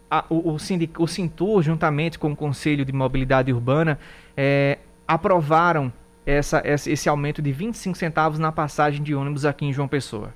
a, 0.10 0.26
o, 0.28 0.54
o, 0.54 0.56
o 1.04 1.08
Cintur, 1.08 1.62
juntamente 1.62 2.18
com 2.18 2.32
o 2.32 2.36
Conselho 2.36 2.84
de 2.84 2.92
Mobilidade 2.92 3.54
Urbana, 3.54 4.00
é, 4.36 4.80
aprovaram 5.08 5.94
essa, 6.26 6.64
esse 6.66 7.08
aumento 7.08 7.44
de 7.44 7.52
25 7.52 7.96
centavos 7.96 8.40
na 8.40 8.52
passagem 8.52 9.04
de 9.04 9.14
ônibus 9.14 9.46
aqui 9.46 9.68
em 9.68 9.72
João 9.72 9.88
Pessoa? 9.88 10.34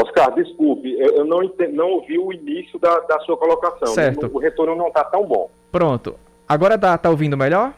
Oscar, 0.00 0.32
desculpe, 0.34 0.96
eu 0.98 1.24
não, 1.24 1.42
entendi, 1.42 1.72
não 1.72 1.90
ouvi 1.90 2.18
o 2.18 2.32
início 2.32 2.78
da, 2.78 3.00
da 3.00 3.18
sua 3.20 3.36
colocação. 3.36 3.88
Certo. 3.88 4.30
O, 4.32 4.38
retorno 4.38 4.76
não 4.76 4.88
está 4.88 5.02
tão 5.02 5.26
bom. 5.26 5.50
Pronto. 5.72 6.14
Agora 6.48 6.78
tá, 6.78 6.96
tá 6.96 7.10
ouvindo 7.10 7.36
melhor? 7.36 7.74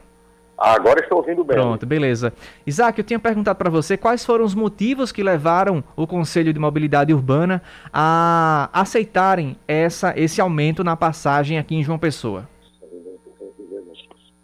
Agora 0.56 1.00
estou 1.00 1.16
ouvindo 1.16 1.42
bem. 1.42 1.56
Pronto, 1.56 1.86
beleza. 1.86 2.34
Isaac, 2.66 2.98
eu 2.98 3.04
tinha 3.04 3.18
perguntado 3.18 3.56
para 3.56 3.70
você 3.70 3.96
quais 3.96 4.22
foram 4.26 4.44
os 4.44 4.54
motivos 4.54 5.10
que 5.10 5.22
levaram 5.22 5.82
o 5.96 6.06
Conselho 6.06 6.52
de 6.52 6.58
Mobilidade 6.58 7.14
Urbana 7.14 7.62
a 7.90 8.68
aceitarem 8.70 9.56
essa, 9.66 10.12
esse 10.14 10.42
aumento 10.42 10.84
na 10.84 10.94
passagem 10.94 11.58
aqui 11.58 11.74
em 11.74 11.82
João 11.82 11.98
Pessoa. 11.98 12.46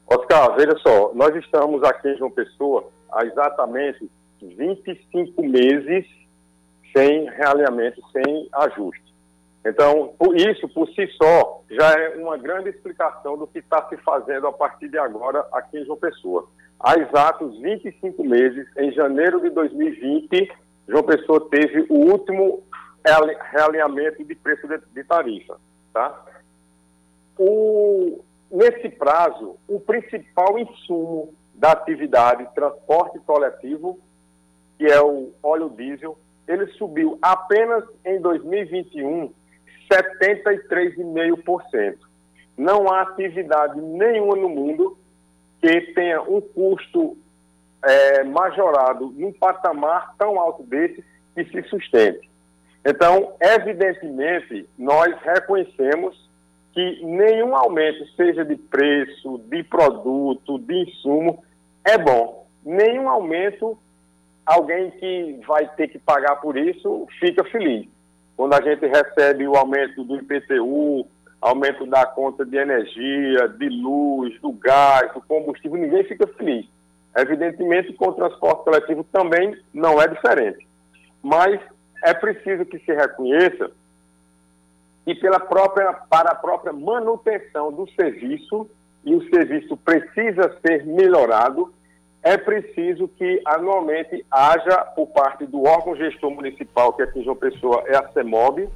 Oscar, 0.08 0.56
veja 0.56 0.74
só, 0.78 1.12
nós 1.14 1.36
estamos 1.36 1.82
aqui 1.82 2.08
em 2.08 2.16
João 2.16 2.30
Pessoa 2.30 2.88
há 3.12 3.26
exatamente 3.26 4.10
25 4.40 5.42
meses 5.42 6.06
sem 6.92 7.30
realinhamento, 7.30 8.00
sem 8.12 8.48
ajuste. 8.52 9.06
Então, 9.64 10.14
isso 10.34 10.68
por 10.68 10.88
si 10.90 11.08
só 11.20 11.62
já 11.68 11.92
é 11.92 12.16
uma 12.16 12.36
grande 12.36 12.70
explicação 12.70 13.36
do 13.36 13.46
que 13.46 13.58
está 13.58 13.88
se 13.88 13.96
fazendo 13.96 14.46
a 14.46 14.52
partir 14.52 14.88
de 14.88 14.96
agora 14.96 15.44
aqui 15.52 15.78
em 15.78 15.84
João 15.84 15.98
Pessoa. 15.98 16.48
Há 16.78 16.96
exatos 16.98 17.58
25 17.60 18.22
meses, 18.22 18.68
em 18.76 18.92
janeiro 18.92 19.40
de 19.40 19.50
2020, 19.50 20.52
João 20.88 21.02
Pessoa 21.02 21.48
teve 21.50 21.84
o 21.88 22.12
último 22.12 22.62
realinhamento 23.52 24.24
de 24.24 24.34
preço 24.36 24.68
de, 24.68 25.04
tarifa. 25.04 25.58
Tá? 25.92 26.24
O, 27.38 28.22
nesse 28.50 28.88
prazo, 28.90 29.56
o 29.66 29.80
principal 29.80 30.58
insumo 30.58 31.34
da 31.54 31.72
atividade 31.72 32.46
transporte 32.54 33.18
coletivo, 33.20 33.98
que 34.78 34.84
é 34.86 35.00
o 35.00 35.32
óleo 35.42 35.70
diesel, 35.70 36.16
ele 36.46 36.66
subiu 36.72 37.18
apenas 37.20 37.84
em 38.04 38.20
2021 38.20 39.32
73,5%. 39.90 41.96
Não 42.56 42.88
há 42.90 43.02
atividade 43.02 43.78
nenhuma 43.80 44.36
no 44.36 44.48
mundo 44.48 44.96
que 45.60 45.80
tenha 45.92 46.22
um 46.22 46.40
custo 46.40 47.16
é, 47.82 48.24
majorado 48.24 49.12
num 49.16 49.32
patamar 49.32 50.14
tão 50.18 50.40
alto 50.40 50.62
desse 50.62 51.04
que 51.34 51.44
se 51.44 51.62
sustente. 51.68 52.30
Então, 52.84 53.34
evidentemente, 53.40 54.68
nós 54.78 55.14
reconhecemos 55.22 56.26
que 56.72 57.04
nenhum 57.04 57.56
aumento, 57.56 58.06
seja 58.16 58.44
de 58.44 58.56
preço, 58.56 59.38
de 59.48 59.62
produto, 59.64 60.58
de 60.58 60.82
insumo, 60.82 61.42
é 61.84 61.98
bom. 61.98 62.46
Nenhum 62.64 63.08
aumento 63.08 63.78
alguém 64.46 64.90
que 64.92 65.40
vai 65.46 65.66
ter 65.74 65.88
que 65.88 65.98
pagar 65.98 66.36
por 66.36 66.56
isso 66.56 67.06
fica 67.18 67.44
feliz. 67.44 67.88
Quando 68.36 68.54
a 68.54 68.62
gente 68.62 68.86
recebe 68.86 69.46
o 69.48 69.56
aumento 69.56 70.04
do 70.04 70.16
IPTU, 70.16 71.06
aumento 71.40 71.86
da 71.86 72.06
conta 72.06 72.44
de 72.44 72.56
energia, 72.56 73.48
de 73.48 73.68
luz, 73.68 74.40
do 74.40 74.52
gás, 74.52 75.12
do 75.12 75.20
combustível, 75.22 75.78
ninguém 75.78 76.04
fica 76.04 76.26
feliz. 76.26 76.66
Evidentemente, 77.16 77.92
com 77.94 78.08
o 78.08 78.14
transporte 78.14 78.64
coletivo 78.64 79.04
também 79.04 79.56
não 79.72 80.00
é 80.00 80.06
diferente. 80.06 80.66
Mas 81.22 81.60
é 82.04 82.14
preciso 82.14 82.64
que 82.64 82.78
se 82.78 82.92
reconheça 82.92 83.70
que 85.04 85.14
pela 85.14 85.40
própria, 85.40 85.92
para 85.92 86.32
a 86.32 86.34
própria 86.34 86.72
manutenção 86.72 87.72
do 87.72 87.88
serviço, 87.92 88.68
e 89.04 89.14
o 89.14 89.22
serviço 89.30 89.76
precisa 89.76 90.58
ser 90.66 90.84
melhorado, 90.84 91.72
é 92.26 92.36
preciso 92.36 93.06
que 93.06 93.40
anualmente 93.44 94.26
haja, 94.28 94.78
por 94.96 95.06
parte 95.06 95.46
do 95.46 95.62
órgão 95.62 95.94
gestor 95.94 96.32
municipal, 96.32 96.92
que 96.92 97.00
aqui 97.00 97.20
em 97.20 97.22
João 97.22 97.36
Pessoa 97.36 97.84
é 97.86 97.96
a 97.96 98.08
CEMOB, 98.08 98.68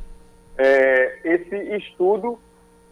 é, 0.56 1.18
esse 1.24 1.56
estudo 1.76 2.38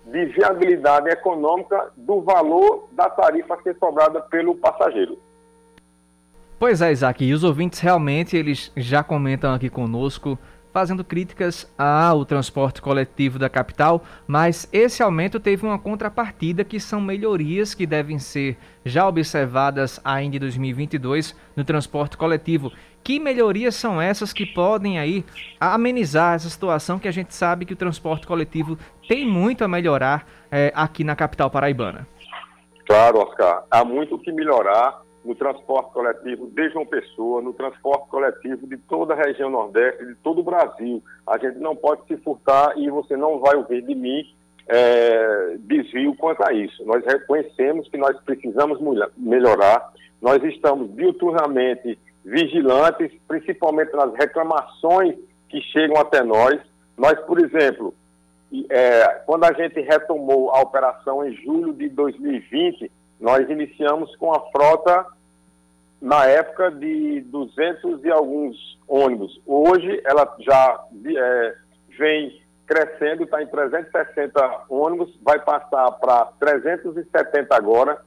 de 0.04 0.24
viabilidade 0.26 1.10
econômica 1.10 1.92
do 1.96 2.22
valor 2.22 2.88
da 2.90 3.08
tarifa 3.08 3.54
a 3.54 3.62
ser 3.62 3.76
cobrada 3.76 4.20
pelo 4.20 4.56
passageiro. 4.56 5.16
Pois 6.58 6.82
é, 6.82 6.90
Isaac, 6.90 7.24
e 7.24 7.32
os 7.32 7.44
ouvintes 7.44 7.78
realmente 7.78 8.36
eles 8.36 8.72
já 8.76 9.04
comentam 9.04 9.54
aqui 9.54 9.70
conosco 9.70 10.36
fazendo 10.78 11.02
críticas 11.02 11.68
ao 11.76 12.24
transporte 12.24 12.80
coletivo 12.80 13.36
da 13.36 13.48
capital, 13.48 14.00
mas 14.28 14.68
esse 14.72 15.02
aumento 15.02 15.40
teve 15.40 15.66
uma 15.66 15.76
contrapartida 15.76 16.62
que 16.62 16.78
são 16.78 17.00
melhorias 17.00 17.74
que 17.74 17.84
devem 17.84 18.20
ser 18.20 18.56
já 18.84 19.08
observadas 19.08 20.00
ainda 20.04 20.36
em 20.36 20.38
2022 20.38 21.34
no 21.56 21.64
transporte 21.64 22.16
coletivo. 22.16 22.70
Que 23.02 23.18
melhorias 23.18 23.74
são 23.74 24.00
essas 24.00 24.32
que 24.32 24.46
podem 24.46 25.00
aí 25.00 25.24
amenizar 25.58 26.36
essa 26.36 26.48
situação 26.48 26.96
que 26.96 27.08
a 27.08 27.12
gente 27.12 27.34
sabe 27.34 27.64
que 27.64 27.72
o 27.72 27.76
transporte 27.76 28.24
coletivo 28.24 28.78
tem 29.08 29.26
muito 29.26 29.64
a 29.64 29.68
melhorar 29.68 30.28
é, 30.48 30.70
aqui 30.76 31.02
na 31.02 31.16
capital 31.16 31.50
paraibana? 31.50 32.06
Claro, 32.86 33.18
Oscar, 33.18 33.64
há 33.68 33.84
muito 33.84 34.14
o 34.14 34.18
que 34.20 34.30
melhorar 34.30 35.02
no 35.28 35.34
transporte 35.34 35.92
coletivo 35.92 36.46
de 36.46 36.70
João 36.70 36.86
Pessoa, 36.86 37.42
no 37.42 37.52
transporte 37.52 38.08
coletivo 38.08 38.66
de 38.66 38.78
toda 38.78 39.12
a 39.12 39.16
região 39.16 39.50
Nordeste, 39.50 40.06
de 40.06 40.14
todo 40.14 40.40
o 40.40 40.42
Brasil. 40.42 41.02
A 41.26 41.36
gente 41.36 41.58
não 41.58 41.76
pode 41.76 42.06
se 42.06 42.16
furtar 42.16 42.72
e 42.78 42.88
você 42.88 43.14
não 43.14 43.38
vai 43.38 43.54
ouvir 43.54 43.82
de 43.82 43.94
mim 43.94 44.24
é, 44.66 45.56
desvio 45.60 46.16
quanto 46.16 46.42
a 46.48 46.54
isso. 46.54 46.82
Nós 46.86 47.04
reconhecemos 47.04 47.86
que 47.90 47.98
nós 47.98 48.18
precisamos 48.24 48.80
melhorar, 49.18 49.92
nós 50.22 50.42
estamos 50.44 50.96
diuturnamente 50.96 51.98
vigilantes, 52.24 53.12
principalmente 53.28 53.92
nas 53.92 54.14
reclamações 54.14 55.14
que 55.50 55.60
chegam 55.60 55.98
até 55.98 56.22
nós. 56.22 56.58
Nós, 56.96 57.20
por 57.26 57.38
exemplo, 57.38 57.94
é, 58.70 59.04
quando 59.26 59.44
a 59.44 59.52
gente 59.52 59.78
retomou 59.82 60.50
a 60.52 60.62
operação 60.62 61.22
em 61.26 61.34
julho 61.34 61.74
de 61.74 61.90
2020, 61.90 62.90
nós 63.20 63.48
iniciamos 63.50 64.14
com 64.16 64.32
a 64.32 64.40
frota 64.50 65.04
na 66.00 66.26
época 66.26 66.70
de 66.70 67.20
200 67.22 68.04
e 68.04 68.10
alguns 68.10 68.78
ônibus. 68.86 69.40
Hoje 69.46 70.00
ela 70.04 70.34
já 70.40 70.80
é, 71.04 71.54
vem 71.98 72.40
crescendo, 72.66 73.24
está 73.24 73.42
em 73.42 73.46
360 73.46 74.64
ônibus, 74.68 75.10
vai 75.22 75.38
passar 75.40 75.90
para 75.92 76.26
370 76.38 77.54
agora. 77.54 77.98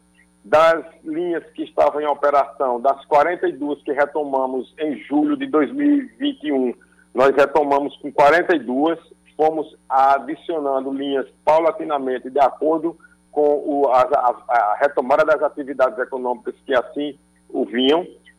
Das 0.43 0.83
linhas 1.03 1.43
que 1.53 1.63
estavam 1.63 2.01
em 2.01 2.07
operação, 2.07 2.81
das 2.81 3.03
42 3.05 3.81
que 3.83 3.91
retomamos 3.91 4.73
em 4.79 4.97
julho 5.03 5.37
de 5.37 5.45
2021, 5.45 6.73
nós 7.13 7.35
retomamos 7.35 7.95
com 7.97 8.11
42, 8.11 8.97
fomos 9.37 9.75
adicionando 9.87 10.91
linhas 10.91 11.27
paulatinamente 11.45 12.29
de 12.29 12.39
acordo 12.39 12.97
com 13.31 13.63
o, 13.65 13.87
a, 13.89 14.01
a, 14.01 14.35
a 14.47 14.77
retomada 14.79 15.23
das 15.23 15.43
atividades 15.43 15.97
econômicas 15.99 16.55
que 16.65 16.73
assim 16.73 17.17
o. 17.53 17.67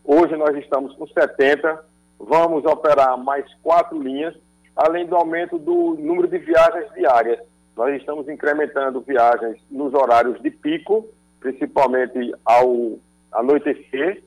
Hoje 0.04 0.36
nós 0.36 0.56
estamos 0.56 0.94
com 0.96 1.06
70, 1.06 1.84
vamos 2.18 2.64
operar 2.64 3.16
mais 3.16 3.44
quatro 3.62 4.00
linhas, 4.00 4.34
além 4.74 5.06
do 5.06 5.16
aumento 5.16 5.58
do 5.58 5.94
número 5.98 6.28
de 6.28 6.38
viagens 6.38 6.92
diárias. 6.94 7.38
Nós 7.76 7.94
estamos 7.96 8.28
incrementando 8.28 9.00
viagens 9.00 9.58
nos 9.70 9.94
horários 9.94 10.40
de 10.42 10.50
pico, 10.50 11.06
principalmente 11.40 12.34
ao 12.44 12.98
anoitecer. 13.32 14.22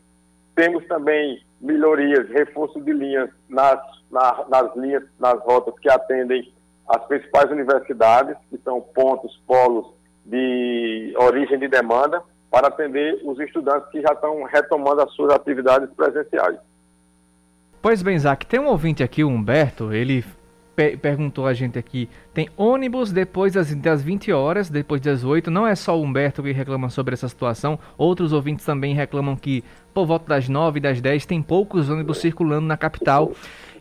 Temos 0.56 0.86
também 0.88 1.44
melhorias, 1.60 2.30
reforço 2.30 2.80
de 2.82 2.94
linhas 2.94 3.30
nas, 3.50 3.80
na, 4.10 4.46
nas 4.48 4.76
linhas, 4.76 5.04
nas 5.20 5.40
rotas 5.42 5.78
que 5.80 5.90
atendem 5.90 6.52
as 6.88 7.04
principais 7.06 7.52
universidades, 7.52 8.38
que 8.50 8.58
são 8.60 8.80
pontos, 8.82 9.42
polos 9.46 9.88
de 10.26 11.14
origem 11.18 11.60
de 11.60 11.68
demanda 11.68 12.22
para 12.56 12.70
atender 12.70 13.20
os 13.26 13.38
estudantes 13.38 13.90
que 13.90 14.02
já 14.02 14.14
estão 14.14 14.44
retomando 14.44 15.02
as 15.02 15.12
suas 15.12 15.30
atividades 15.34 15.90
presenciais. 15.94 16.58
Pois 17.82 18.02
bem, 18.02 18.16
Isaac, 18.16 18.46
tem 18.46 18.62
um 18.62 18.68
ouvinte 18.68 19.04
aqui, 19.04 19.26
o 19.26 19.28
Humberto, 19.28 19.92
ele 19.92 20.24
perguntou 21.02 21.48
a 21.48 21.54
gente 21.54 21.78
aqui, 21.78 22.10
tem 22.34 22.50
ônibus 22.56 23.12
depois 23.12 23.52
das, 23.52 23.76
das 23.76 24.02
20 24.02 24.32
horas, 24.32 24.70
depois 24.70 25.02
das 25.02 25.26
8, 25.26 25.52
não 25.52 25.68
é 25.68 25.76
só 25.76 26.00
o 26.00 26.02
Humberto 26.02 26.42
que 26.42 26.54
reclama 26.54 26.90
sobre 26.90 27.14
essa 27.14 27.28
situação, 27.28 27.78
outros 27.98 28.32
ouvintes 28.32 28.66
também 28.66 28.96
reclamam 28.96 29.36
que 29.36 29.62
por 29.94 30.06
volta 30.06 30.30
das 30.30 30.48
9 30.48 30.78
e 30.78 30.82
das 30.82 31.02
10 31.02 31.26
tem 31.26 31.42
poucos 31.42 31.90
ônibus 31.90 32.20
circulando 32.20 32.68
na 32.68 32.78
capital. 32.78 33.34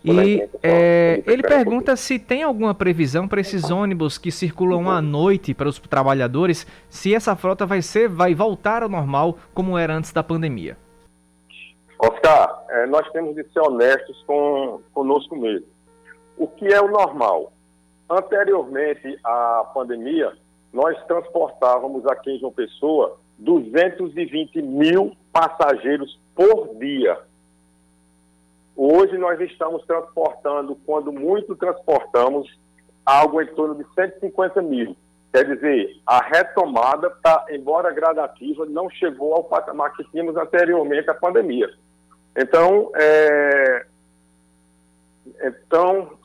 E 0.04 0.46
é, 0.62 1.22
ele 1.26 1.42
pergunta 1.42 1.96
se 1.96 2.18
tem 2.18 2.42
alguma 2.42 2.74
previsão 2.74 3.26
para 3.26 3.40
esses 3.40 3.70
ônibus 3.70 4.18
que 4.18 4.30
circulam 4.30 4.90
à 4.90 5.00
noite 5.00 5.54
para 5.54 5.66
os 5.66 5.78
trabalhadores, 5.78 6.66
se 6.90 7.14
essa 7.14 7.34
frota 7.34 7.64
vai 7.64 7.80
ser, 7.80 8.06
vai 8.06 8.34
voltar 8.34 8.82
ao 8.82 8.88
normal 8.88 9.38
como 9.54 9.78
era 9.78 9.94
antes 9.94 10.12
da 10.12 10.22
pandemia. 10.22 10.76
Oscar, 11.98 12.64
é, 12.68 12.86
nós 12.86 13.10
temos 13.12 13.34
de 13.34 13.44
ser 13.44 13.60
honestos 13.60 14.22
com 14.26 14.82
conosco 14.92 15.34
mesmo. 15.36 15.66
O 16.36 16.46
que 16.48 16.66
é 16.66 16.80
o 16.82 16.88
normal? 16.88 17.50
Anteriormente 18.10 19.18
à 19.24 19.70
pandemia, 19.72 20.32
nós 20.70 21.02
transportávamos 21.06 22.06
aqui 22.06 22.32
em 22.32 22.38
João 22.38 22.52
Pessoa 22.52 23.16
220 23.38 24.60
mil 24.60 25.16
passageiros 25.32 26.18
por 26.34 26.74
dia. 26.78 27.18
Hoje 28.76 29.16
nós 29.18 29.40
estamos 29.40 29.84
transportando, 29.86 30.76
quando 30.84 31.12
muito 31.12 31.54
transportamos, 31.54 32.48
algo 33.06 33.40
em 33.40 33.46
torno 33.54 33.74
de 33.76 33.84
150 33.94 34.62
mil. 34.62 34.96
Quer 35.32 35.44
dizer, 35.46 35.96
a 36.06 36.24
retomada, 36.24 37.10
tá, 37.22 37.44
embora 37.50 37.92
gradativa, 37.92 38.66
não 38.66 38.88
chegou 38.88 39.34
ao 39.34 39.44
patamar 39.44 39.92
que 39.92 40.04
tínhamos 40.10 40.36
anteriormente 40.36 41.10
à 41.10 41.14
pandemia. 41.14 41.68
Então, 42.36 42.90
é, 42.94 43.86
então, 45.42 46.18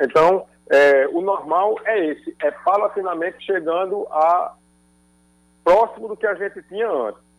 então 0.00 0.46
é, 0.68 1.08
o 1.08 1.20
normal 1.20 1.76
é 1.84 2.06
esse, 2.06 2.36
é 2.42 2.50
paulatinamente 2.50 3.44
chegando 3.44 4.06
a 4.10 4.54
próximo 5.64 6.08
do 6.08 6.16
que 6.16 6.26
a 6.26 6.34
gente 6.34 6.62
tinha 6.68 6.88
antes. 6.88 7.29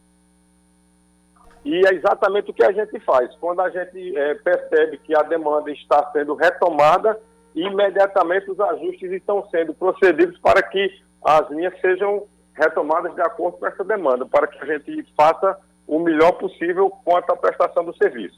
E 1.64 1.86
é 1.86 1.94
exatamente 1.94 2.50
o 2.50 2.54
que 2.54 2.64
a 2.64 2.72
gente 2.72 3.00
faz. 3.02 3.34
Quando 3.36 3.62
a 3.62 3.70
gente 3.70 4.18
é, 4.18 4.36
percebe 4.36 4.98
que 4.98 5.16
a 5.16 5.22
demanda 5.22 5.70
está 5.72 6.10
sendo 6.12 6.34
retomada, 6.34 7.20
imediatamente 7.56 8.50
os 8.50 8.60
ajustes 8.60 9.12
estão 9.12 9.48
sendo 9.50 9.74
procedidos 9.74 10.38
para 10.40 10.62
que 10.64 10.90
as 11.24 11.50
linhas 11.52 11.80
sejam 11.80 12.24
retomadas 12.54 13.14
de 13.14 13.22
acordo 13.22 13.58
com 13.58 13.68
essa 13.68 13.84
demanda, 13.84 14.26
para 14.26 14.48
que 14.48 14.58
a 14.60 14.66
gente 14.66 15.06
faça 15.16 15.58
o 15.88 16.00
melhor 16.00 16.34
possível 16.34 16.90
quanto 17.04 17.32
à 17.32 17.36
prestação 17.36 17.86
do 17.86 17.96
serviço. 17.96 18.38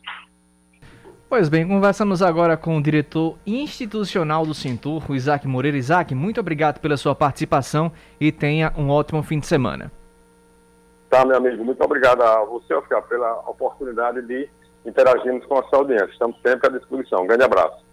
Pois 1.30 1.50
bem, 1.50 1.68
conversamos 1.68 2.22
agora 2.22 2.56
com 2.56 2.78
o 2.78 2.84
diretor 2.84 3.38
institucional 3.46 4.46
do 4.46 4.54
Cintur, 4.54 5.04
Isaac 5.10 5.48
Moreira. 5.48 5.78
Isaac, 5.78 6.14
muito 6.14 6.40
obrigado 6.40 6.80
pela 6.80 6.98
sua 6.98 7.16
participação 7.16 7.92
e 8.20 8.32
tenha 8.32 8.72
um 8.78 8.90
ótimo 8.90 9.24
fim 9.24 9.40
de 9.40 9.48
semana. 9.48 9.92
Tá, 11.14 11.24
meu 11.24 11.38
amigo, 11.38 11.64
muito 11.64 11.80
obrigado 11.84 12.24
a 12.24 12.44
você, 12.44 12.74
Oscar, 12.74 13.04
pela 13.04 13.42
oportunidade 13.42 14.20
de 14.24 14.50
interagirmos 14.84 15.46
com 15.46 15.60
a 15.60 15.64
sua 15.66 15.78
audiência. 15.78 16.06
Estamos 16.06 16.36
sempre 16.42 16.68
à 16.68 16.72
disposição. 16.72 17.22
Um 17.22 17.28
grande 17.28 17.44
abraço. 17.44 17.86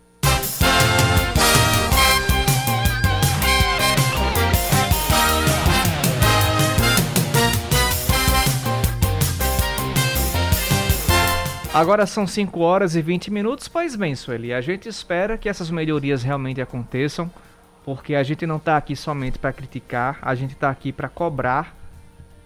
Agora 11.74 12.06
são 12.06 12.26
5 12.26 12.58
horas 12.60 12.96
e 12.96 13.02
20 13.02 13.30
minutos. 13.30 13.68
Pois 13.68 13.94
bem, 13.96 14.14
Sueli, 14.14 14.54
a 14.54 14.62
gente 14.62 14.88
espera 14.88 15.36
que 15.36 15.46
essas 15.46 15.70
melhorias 15.70 16.22
realmente 16.22 16.62
aconteçam, 16.62 17.30
porque 17.84 18.14
a 18.14 18.22
gente 18.22 18.46
não 18.46 18.56
está 18.56 18.78
aqui 18.78 18.96
somente 18.96 19.38
para 19.38 19.52
criticar, 19.52 20.18
a 20.22 20.34
gente 20.34 20.54
está 20.54 20.70
aqui 20.70 20.90
para 20.90 21.10
cobrar 21.10 21.78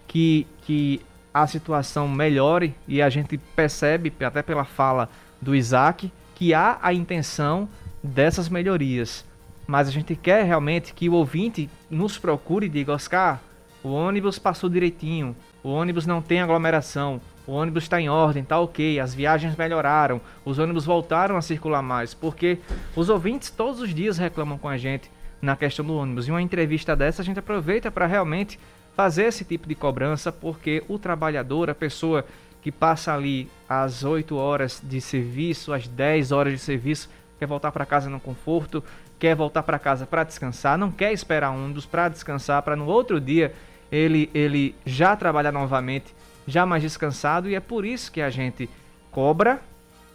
que, 0.05 0.45
que 0.65 1.01
a 1.33 1.45
situação 1.47 2.07
melhore 2.07 2.73
e 2.87 3.01
a 3.01 3.09
gente 3.09 3.37
percebe, 3.37 4.11
até 4.21 4.41
pela 4.41 4.63
fala 4.63 5.09
do 5.41 5.55
Isaac, 5.55 6.11
que 6.33 6.53
há 6.53 6.77
a 6.81 6.93
intenção 6.93 7.67
dessas 8.01 8.49
melhorias. 8.49 9.25
Mas 9.67 9.87
a 9.87 9.91
gente 9.91 10.15
quer 10.15 10.43
realmente 10.43 10.93
que 10.93 11.09
o 11.09 11.13
ouvinte 11.13 11.69
nos 11.89 12.17
procure 12.17 12.67
e 12.67 12.69
diga: 12.69 12.93
Oscar, 12.93 13.41
o 13.83 13.89
ônibus 13.89 14.39
passou 14.39 14.69
direitinho, 14.69 15.35
o 15.63 15.69
ônibus 15.69 16.05
não 16.05 16.21
tem 16.21 16.41
aglomeração, 16.41 17.19
o 17.47 17.51
ônibus 17.51 17.83
está 17.83 17.99
em 17.99 18.09
ordem, 18.09 18.43
está 18.43 18.59
ok, 18.59 18.99
as 18.99 19.13
viagens 19.13 19.55
melhoraram, 19.55 20.21
os 20.43 20.57
ônibus 20.57 20.85
voltaram 20.85 21.35
a 21.35 21.41
circular 21.41 21.81
mais, 21.81 22.13
porque 22.13 22.59
os 22.95 23.09
ouvintes 23.09 23.49
todos 23.49 23.81
os 23.81 23.93
dias 23.93 24.17
reclamam 24.17 24.57
com 24.57 24.69
a 24.69 24.77
gente 24.77 25.11
na 25.41 25.55
questão 25.55 25.85
do 25.85 25.95
ônibus. 25.95 26.27
E 26.27 26.31
uma 26.31 26.41
entrevista 26.41 26.95
dessa 26.95 27.21
a 27.21 27.25
gente 27.25 27.39
aproveita 27.39 27.91
para 27.91 28.05
realmente 28.05 28.59
fazer 28.95 29.25
esse 29.25 29.43
tipo 29.43 29.67
de 29.67 29.75
cobrança, 29.75 30.31
porque 30.31 30.83
o 30.87 30.97
trabalhador, 30.97 31.69
a 31.69 31.75
pessoa 31.75 32.25
que 32.61 32.71
passa 32.71 33.13
ali 33.13 33.49
às 33.69 34.03
8 34.03 34.35
horas 34.35 34.81
de 34.83 34.99
serviço, 35.01 35.73
às 35.73 35.87
10 35.87 36.31
horas 36.31 36.53
de 36.53 36.59
serviço, 36.59 37.09
quer 37.37 37.45
voltar 37.45 37.71
para 37.71 37.85
casa 37.85 38.09
no 38.09 38.19
conforto, 38.19 38.83
quer 39.19 39.35
voltar 39.35 39.63
para 39.63 39.77
casa 39.77 40.05
para 40.05 40.23
descansar, 40.23 40.77
não 40.77 40.91
quer 40.91 41.11
esperar 41.11 41.51
um 41.51 41.71
dos 41.71 41.85
para 41.85 42.09
descansar, 42.09 42.63
para 42.63 42.75
no 42.75 42.85
outro 42.85 43.19
dia 43.19 43.53
ele, 43.91 44.29
ele 44.33 44.73
já 44.85 45.15
trabalhar 45.15 45.51
novamente, 45.51 46.15
já 46.47 46.65
mais 46.65 46.81
descansado, 46.81 47.49
e 47.49 47.55
é 47.55 47.59
por 47.59 47.85
isso 47.85 48.11
que 48.11 48.21
a 48.21 48.29
gente 48.29 48.69
cobra, 49.11 49.61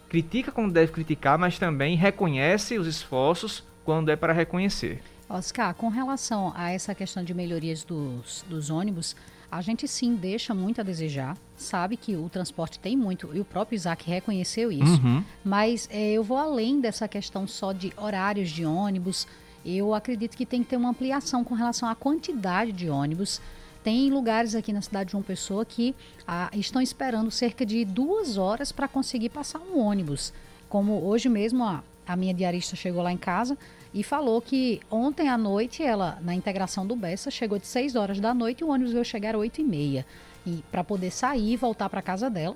critica 0.09 0.51
quando 0.51 0.73
deve 0.73 0.91
criticar, 0.91 1.37
mas 1.37 1.57
também 1.57 1.95
reconhece 1.95 2.77
os 2.77 2.87
esforços 2.87 3.63
quando 3.85 4.09
é 4.09 4.15
para 4.15 4.33
reconhecer. 4.33 5.01
Oscar, 5.33 5.73
com 5.73 5.89
relação 5.89 6.51
a 6.55 6.71
essa 6.71 6.93
questão 6.93 7.23
de 7.23 7.33
melhorias 7.33 7.83
dos, 7.83 8.43
dos 8.49 8.69
ônibus, 8.69 9.15
a 9.51 9.61
gente 9.61 9.87
sim 9.87 10.15
deixa 10.15 10.53
muito 10.53 10.79
a 10.79 10.83
desejar, 10.83 11.37
sabe 11.57 11.97
que 11.97 12.15
o 12.15 12.29
transporte 12.29 12.79
tem 12.79 12.95
muito, 12.95 13.29
e 13.33 13.39
o 13.39 13.45
próprio 13.45 13.75
Isaac 13.75 14.09
reconheceu 14.09 14.71
isso, 14.71 15.01
uhum. 15.03 15.23
mas 15.43 15.89
é, 15.91 16.11
eu 16.11 16.23
vou 16.23 16.37
além 16.37 16.79
dessa 16.79 17.07
questão 17.07 17.45
só 17.45 17.73
de 17.73 17.91
horários 17.97 18.49
de 18.49 18.65
ônibus, 18.65 19.27
eu 19.65 19.93
acredito 19.93 20.35
que 20.35 20.45
tem 20.45 20.63
que 20.63 20.69
ter 20.69 20.77
uma 20.77 20.89
ampliação 20.89 21.43
com 21.43 21.53
relação 21.53 21.87
à 21.87 21.93
quantidade 21.93 22.71
de 22.71 22.89
ônibus. 22.89 23.39
Tem 23.83 24.09
lugares 24.09 24.55
aqui 24.55 24.73
na 24.73 24.81
cidade 24.81 25.07
de 25.07 25.11
João 25.11 25.23
Pessoa 25.23 25.63
que 25.65 25.95
ah, 26.27 26.49
estão 26.53 26.81
esperando 26.81 27.29
cerca 27.29 27.65
de 27.65 27.85
duas 27.85 28.37
horas 28.37 28.71
para 28.71 28.87
conseguir 28.87 29.29
passar 29.29 29.59
um 29.59 29.79
ônibus. 29.79 30.33
Como 30.67 31.03
hoje 31.03 31.29
mesmo 31.29 31.63
a, 31.63 31.83
a 32.07 32.15
minha 32.15 32.33
diarista 32.33 32.75
chegou 32.75 33.03
lá 33.03 33.11
em 33.11 33.17
casa 33.17 33.57
e 33.93 34.03
falou 34.03 34.41
que 34.41 34.79
ontem 34.89 35.27
à 35.27 35.37
noite 35.37 35.83
ela, 35.83 36.17
na 36.21 36.33
integração 36.33 36.85
do 36.87 36.95
Bessa, 36.95 37.29
chegou 37.29 37.59
de 37.59 37.67
6 37.67 37.95
horas 37.95 38.19
da 38.19 38.33
noite 38.33 38.61
e 38.61 38.63
o 38.63 38.69
ônibus 38.69 38.93
veio 38.93 39.03
chegar 39.03 39.35
às 39.35 39.41
8 39.41 39.61
e 39.61 39.63
meia. 39.63 40.05
E 40.45 40.63
para 40.71 40.83
poder 40.83 41.11
sair 41.11 41.53
e 41.53 41.57
voltar 41.57 41.89
para 41.89 42.01
casa 42.01 42.29
dela. 42.29 42.55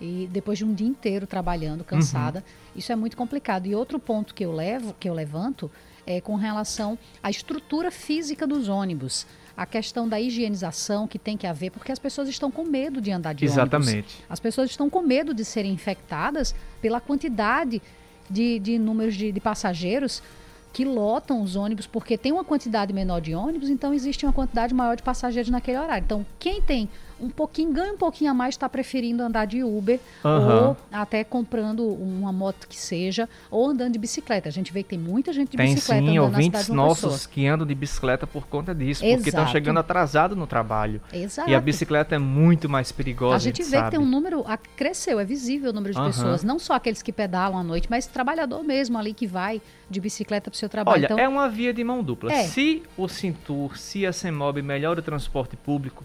E 0.00 0.28
depois 0.30 0.58
de 0.58 0.64
um 0.64 0.72
dia 0.72 0.86
inteiro 0.86 1.26
trabalhando, 1.26 1.84
cansada, 1.84 2.38
uhum. 2.38 2.72
isso 2.76 2.92
é 2.92 2.96
muito 2.96 3.16
complicado. 3.16 3.66
E 3.66 3.74
outro 3.74 3.98
ponto 3.98 4.34
que 4.34 4.44
eu 4.44 4.52
levo, 4.52 4.94
que 4.98 5.08
eu 5.08 5.12
levanto, 5.12 5.70
é 6.06 6.20
com 6.20 6.36
relação 6.36 6.98
à 7.22 7.28
estrutura 7.28 7.90
física 7.90 8.46
dos 8.46 8.68
ônibus. 8.68 9.26
A 9.56 9.66
questão 9.66 10.08
da 10.08 10.18
higienização 10.18 11.06
que 11.06 11.18
tem 11.18 11.36
que 11.36 11.46
haver, 11.46 11.70
porque 11.70 11.92
as 11.92 11.98
pessoas 11.98 12.28
estão 12.28 12.50
com 12.50 12.64
medo 12.64 13.00
de 13.00 13.10
andar 13.10 13.34
de 13.34 13.44
Exatamente. 13.44 13.90
ônibus. 13.90 14.16
As 14.28 14.40
pessoas 14.40 14.70
estão 14.70 14.88
com 14.88 15.02
medo 15.02 15.34
de 15.34 15.44
serem 15.44 15.72
infectadas 15.72 16.54
pela 16.80 17.00
quantidade 17.00 17.82
de, 18.30 18.58
de 18.58 18.78
números 18.78 19.14
de, 19.16 19.32
de 19.32 19.40
passageiros 19.40 20.22
que 20.72 20.84
lotam 20.84 21.42
os 21.42 21.56
ônibus 21.56 21.86
porque 21.86 22.16
tem 22.16 22.32
uma 22.32 22.44
quantidade 22.44 22.92
menor 22.92 23.20
de 23.20 23.34
ônibus, 23.34 23.68
então 23.68 23.92
existe 23.92 24.24
uma 24.24 24.32
quantidade 24.32 24.72
maior 24.72 24.96
de 24.96 25.02
passageiros 25.02 25.50
naquele 25.50 25.78
horário. 25.78 26.04
Então, 26.04 26.24
quem 26.38 26.60
tem 26.60 26.88
um 27.20 27.28
pouquinho, 27.28 27.72
ganha 27.72 27.92
um 27.92 27.96
pouquinho 27.96 28.30
a 28.30 28.34
mais, 28.34 28.54
está 28.54 28.68
preferindo 28.68 29.22
andar 29.22 29.46
de 29.46 29.62
Uber 29.62 30.00
uhum. 30.24 30.68
ou 30.68 30.76
até 30.92 31.22
comprando 31.24 31.86
uma 31.86 32.32
moto 32.32 32.66
que 32.68 32.76
seja, 32.76 33.28
ou 33.50 33.68
andando 33.68 33.92
de 33.92 33.98
bicicleta. 33.98 34.48
A 34.48 34.52
gente 34.52 34.72
vê 34.72 34.82
que 34.82 34.90
tem 34.90 34.98
muita 34.98 35.32
gente 35.32 35.50
de 35.50 35.56
tem, 35.56 35.74
bicicleta 35.74 36.06
sim, 36.06 36.18
ouvintes 36.18 36.68
nossos 36.68 37.12
pessoa. 37.12 37.34
que 37.34 37.46
andam 37.46 37.66
de 37.66 37.74
bicicleta 37.74 38.26
por 38.26 38.46
conta 38.46 38.74
disso, 38.74 39.04
Exato. 39.04 39.16
porque 39.18 39.30
estão 39.30 39.46
chegando 39.48 39.78
atrasado 39.78 40.34
no 40.34 40.46
trabalho. 40.46 41.00
Exato. 41.12 41.50
E 41.50 41.54
a 41.54 41.60
bicicleta 41.60 42.14
é 42.14 42.18
muito 42.18 42.68
mais 42.68 42.92
perigosa. 42.92 43.36
A 43.36 43.38
gente, 43.38 43.60
a 43.60 43.64
gente 43.64 43.70
vê 43.70 43.76
sabe. 43.78 43.90
que 43.90 43.96
tem 43.96 44.04
um 44.04 44.08
número, 44.08 44.44
a, 44.46 44.56
cresceu, 44.56 45.20
é 45.20 45.24
visível 45.24 45.70
o 45.70 45.72
número 45.72 45.94
de 45.94 46.00
uhum. 46.00 46.06
pessoas, 46.06 46.42
não 46.42 46.58
só 46.58 46.74
aqueles 46.74 47.02
que 47.02 47.12
pedalam 47.12 47.58
à 47.58 47.62
noite, 47.62 47.88
mas 47.90 48.06
trabalhador 48.06 48.62
mesmo 48.62 48.98
ali 48.98 49.12
que 49.12 49.26
vai 49.26 49.60
de 49.88 50.00
bicicleta 50.00 50.50
para 50.50 50.56
o 50.56 50.58
seu 50.58 50.68
trabalho. 50.68 50.96
Olha, 50.96 51.04
então, 51.06 51.18
é 51.18 51.28
uma 51.28 51.48
via 51.48 51.74
de 51.74 51.82
mão 51.82 52.02
dupla. 52.02 52.32
É. 52.32 52.44
Se 52.44 52.82
o 52.96 53.08
Cintur, 53.08 53.76
se 53.76 54.06
a 54.06 54.12
CEMOB 54.12 54.62
melhora 54.62 55.00
o 55.00 55.02
transporte 55.02 55.56
público, 55.56 56.04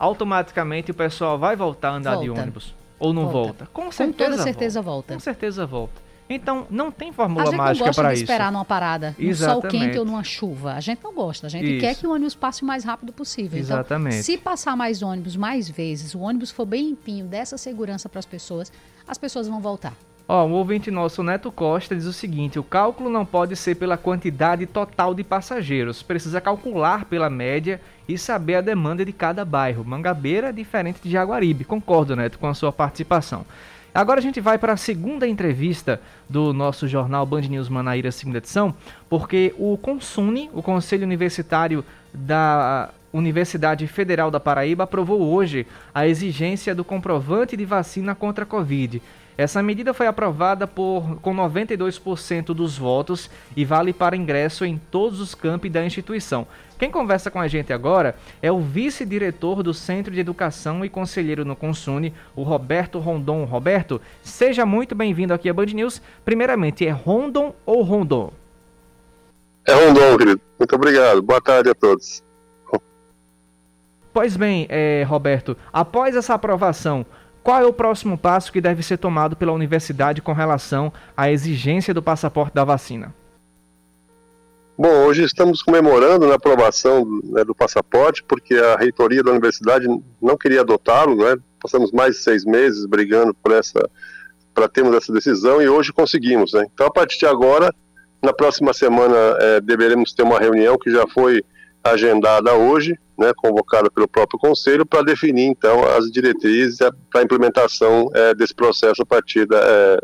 automaticamente 0.00 0.90
o 0.90 0.94
pessoal 0.94 1.38
vai 1.38 1.54
voltar 1.54 1.90
a 1.90 1.96
andar 1.96 2.14
volta. 2.14 2.24
de 2.24 2.30
ônibus. 2.30 2.74
Ou 2.98 3.12
não 3.12 3.28
volta? 3.28 3.36
volta? 3.36 3.68
Com 3.72 3.92
certeza. 3.92 4.30
Com 4.30 4.30
toda 4.30 4.42
certeza 4.42 4.82
volta. 4.82 4.90
volta. 4.92 5.14
Com 5.14 5.20
certeza 5.20 5.66
volta. 5.66 6.10
Então, 6.32 6.66
não 6.70 6.92
tem 6.92 7.12
fórmula 7.12 7.50
mágica 7.50 7.60
para 7.60 7.72
isso. 7.72 7.72
A 7.72 7.74
gente 7.74 7.96
não 7.96 8.02
gosta 8.04 8.14
de 8.14 8.20
esperar 8.20 8.52
numa 8.52 8.64
parada, 8.64 9.16
num 9.18 9.34
sol 9.34 9.62
quente 9.62 9.98
ou 9.98 10.04
numa 10.04 10.22
chuva. 10.22 10.74
A 10.74 10.80
gente 10.80 11.02
não 11.02 11.12
gosta. 11.12 11.48
A 11.48 11.50
gente 11.50 11.72
isso. 11.72 11.80
quer 11.80 11.94
que 11.96 12.06
o 12.06 12.12
ônibus 12.12 12.36
passe 12.36 12.62
o 12.62 12.66
mais 12.66 12.84
rápido 12.84 13.12
possível. 13.12 13.58
Então, 13.58 13.78
Exatamente. 13.78 14.14
Então, 14.14 14.22
se 14.22 14.38
passar 14.38 14.76
mais 14.76 15.02
ônibus 15.02 15.36
mais 15.36 15.68
vezes, 15.68 16.14
o 16.14 16.20
ônibus 16.20 16.50
for 16.50 16.64
bem 16.64 16.90
limpinho, 16.90 17.26
dessa 17.26 17.58
segurança 17.58 18.08
para 18.08 18.20
as 18.20 18.26
pessoas, 18.26 18.72
as 19.06 19.18
pessoas 19.18 19.48
vão 19.48 19.60
voltar. 19.60 19.92
Ó, 20.32 20.46
um 20.46 20.52
ouvinte 20.52 20.92
nosso, 20.92 21.24
Neto 21.24 21.50
Costa, 21.50 21.96
diz 21.96 22.04
o 22.04 22.12
seguinte: 22.12 22.56
o 22.56 22.62
cálculo 22.62 23.10
não 23.10 23.26
pode 23.26 23.56
ser 23.56 23.74
pela 23.74 23.96
quantidade 23.96 24.64
total 24.64 25.12
de 25.12 25.24
passageiros, 25.24 26.04
precisa 26.04 26.40
calcular 26.40 27.04
pela 27.06 27.28
média 27.28 27.80
e 28.08 28.16
saber 28.16 28.54
a 28.54 28.60
demanda 28.60 29.04
de 29.04 29.12
cada 29.12 29.44
bairro. 29.44 29.84
Mangabeira 29.84 30.50
é 30.50 30.52
diferente 30.52 31.00
de 31.02 31.10
Jaguaribe. 31.10 31.64
Concordo, 31.64 32.14
Neto, 32.14 32.38
com 32.38 32.46
a 32.46 32.54
sua 32.54 32.70
participação. 32.70 33.44
Agora 33.92 34.20
a 34.20 34.22
gente 34.22 34.40
vai 34.40 34.56
para 34.56 34.74
a 34.74 34.76
segunda 34.76 35.26
entrevista 35.26 36.00
do 36.28 36.52
nosso 36.52 36.86
jornal 36.86 37.26
Band 37.26 37.40
News 37.40 37.68
Manaíra, 37.68 38.12
segunda 38.12 38.38
edição, 38.38 38.72
porque 39.08 39.52
o 39.58 39.76
Consune, 39.76 40.48
o 40.54 40.62
Conselho 40.62 41.02
Universitário 41.02 41.84
da 42.14 42.90
Universidade 43.12 43.84
Federal 43.88 44.30
da 44.30 44.38
Paraíba, 44.38 44.84
aprovou 44.84 45.20
hoje 45.20 45.66
a 45.92 46.06
exigência 46.06 46.72
do 46.72 46.84
comprovante 46.84 47.56
de 47.56 47.64
vacina 47.64 48.14
contra 48.14 48.44
a 48.44 48.46
Covid. 48.46 49.02
Essa 49.40 49.62
medida 49.62 49.94
foi 49.94 50.06
aprovada 50.06 50.66
por, 50.66 51.18
com 51.22 51.34
92% 51.34 52.52
dos 52.52 52.76
votos 52.76 53.30
e 53.56 53.64
vale 53.64 53.90
para 53.90 54.14
ingresso 54.14 54.66
em 54.66 54.76
todos 54.76 55.18
os 55.18 55.34
campi 55.34 55.70
da 55.70 55.82
instituição. 55.82 56.46
Quem 56.78 56.90
conversa 56.90 57.30
com 57.30 57.40
a 57.40 57.48
gente 57.48 57.72
agora 57.72 58.14
é 58.42 58.52
o 58.52 58.60
vice-diretor 58.60 59.62
do 59.62 59.72
Centro 59.72 60.12
de 60.12 60.20
Educação 60.20 60.84
e 60.84 60.90
conselheiro 60.90 61.42
no 61.42 61.56
Consune, 61.56 62.12
o 62.36 62.42
Roberto 62.42 62.98
Rondon. 62.98 63.44
Roberto, 63.44 63.98
seja 64.22 64.66
muito 64.66 64.94
bem-vindo 64.94 65.32
aqui 65.32 65.48
à 65.48 65.54
Band 65.54 65.72
News. 65.72 66.02
Primeiramente, 66.22 66.86
é 66.86 66.90
Rondon 66.90 67.54
ou 67.64 67.80
Rondon? 67.80 68.30
É 69.66 69.72
Rondon, 69.72 70.18
querido. 70.18 70.40
Muito 70.58 70.74
obrigado. 70.74 71.22
Boa 71.22 71.40
tarde 71.40 71.70
a 71.70 71.74
todos. 71.74 72.22
Pois 74.12 74.36
bem, 74.36 74.66
é, 74.68 75.04
Roberto, 75.04 75.56
após 75.72 76.16
essa 76.16 76.34
aprovação, 76.34 77.06
qual 77.42 77.62
é 77.62 77.66
o 77.66 77.72
próximo 77.72 78.18
passo 78.18 78.52
que 78.52 78.60
deve 78.60 78.82
ser 78.82 78.98
tomado 78.98 79.36
pela 79.36 79.52
universidade 79.52 80.20
com 80.20 80.32
relação 80.32 80.92
à 81.16 81.30
exigência 81.30 81.94
do 81.94 82.02
passaporte 82.02 82.54
da 82.54 82.64
vacina? 82.64 83.14
Bom, 84.76 85.04
hoje 85.04 85.24
estamos 85.24 85.62
comemorando 85.62 86.32
a 86.32 86.36
aprovação 86.36 87.04
né, 87.24 87.44
do 87.44 87.54
passaporte, 87.54 88.24
porque 88.24 88.54
a 88.54 88.76
reitoria 88.76 89.22
da 89.22 89.30
universidade 89.30 89.86
não 90.20 90.38
queria 90.38 90.62
adotá-lo, 90.62 91.16
né? 91.16 91.36
Passamos 91.60 91.92
mais 91.92 92.16
de 92.16 92.22
seis 92.22 92.46
meses 92.46 92.86
brigando 92.86 93.34
por 93.34 93.52
essa, 93.52 93.78
para 94.54 94.66
termos 94.68 94.94
essa 94.96 95.12
decisão 95.12 95.60
e 95.60 95.68
hoje 95.68 95.92
conseguimos, 95.92 96.54
né? 96.54 96.64
Então, 96.72 96.86
a 96.86 96.90
partir 96.90 97.18
de 97.18 97.26
agora, 97.26 97.74
na 98.22 98.32
próxima 98.32 98.72
semana, 98.72 99.16
é, 99.38 99.60
deveremos 99.60 100.14
ter 100.14 100.22
uma 100.22 100.38
reunião 100.38 100.78
que 100.78 100.90
já 100.90 101.06
foi 101.08 101.44
agendada 101.82 102.54
hoje, 102.54 102.98
né, 103.18 103.32
convocada 103.36 103.90
pelo 103.90 104.08
próprio 104.08 104.38
Conselho, 104.38 104.86
para 104.86 105.02
definir, 105.02 105.46
então, 105.46 105.84
as 105.84 106.10
diretrizes 106.10 106.78
para 107.10 107.20
a 107.20 107.24
implementação 107.24 108.10
é, 108.14 108.34
desse 108.34 108.54
processo 108.54 109.02
a 109.02 109.06
partir 109.06 109.46
da 109.46 109.58
é, 109.58 109.98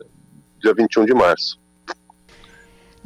dia 0.60 0.74
21 0.74 1.04
de 1.04 1.14
março. 1.14 1.58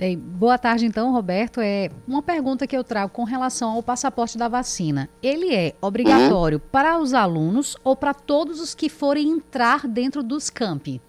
Bem, 0.00 0.16
boa 0.16 0.56
tarde, 0.56 0.86
então, 0.86 1.12
Roberto. 1.12 1.60
É 1.60 1.90
uma 2.08 2.22
pergunta 2.22 2.66
que 2.66 2.74
eu 2.74 2.82
trago 2.82 3.12
com 3.12 3.22
relação 3.22 3.72
ao 3.72 3.82
passaporte 3.82 4.38
da 4.38 4.48
vacina. 4.48 5.10
Ele 5.22 5.54
é 5.54 5.74
obrigatório 5.78 6.56
uhum. 6.56 6.64
para 6.72 6.98
os 6.98 7.12
alunos 7.12 7.76
ou 7.84 7.94
para 7.94 8.14
todos 8.14 8.62
os 8.62 8.74
que 8.74 8.88
forem 8.88 9.28
entrar 9.28 9.86
dentro 9.86 10.22
dos 10.22 10.48
campi? 10.48 11.02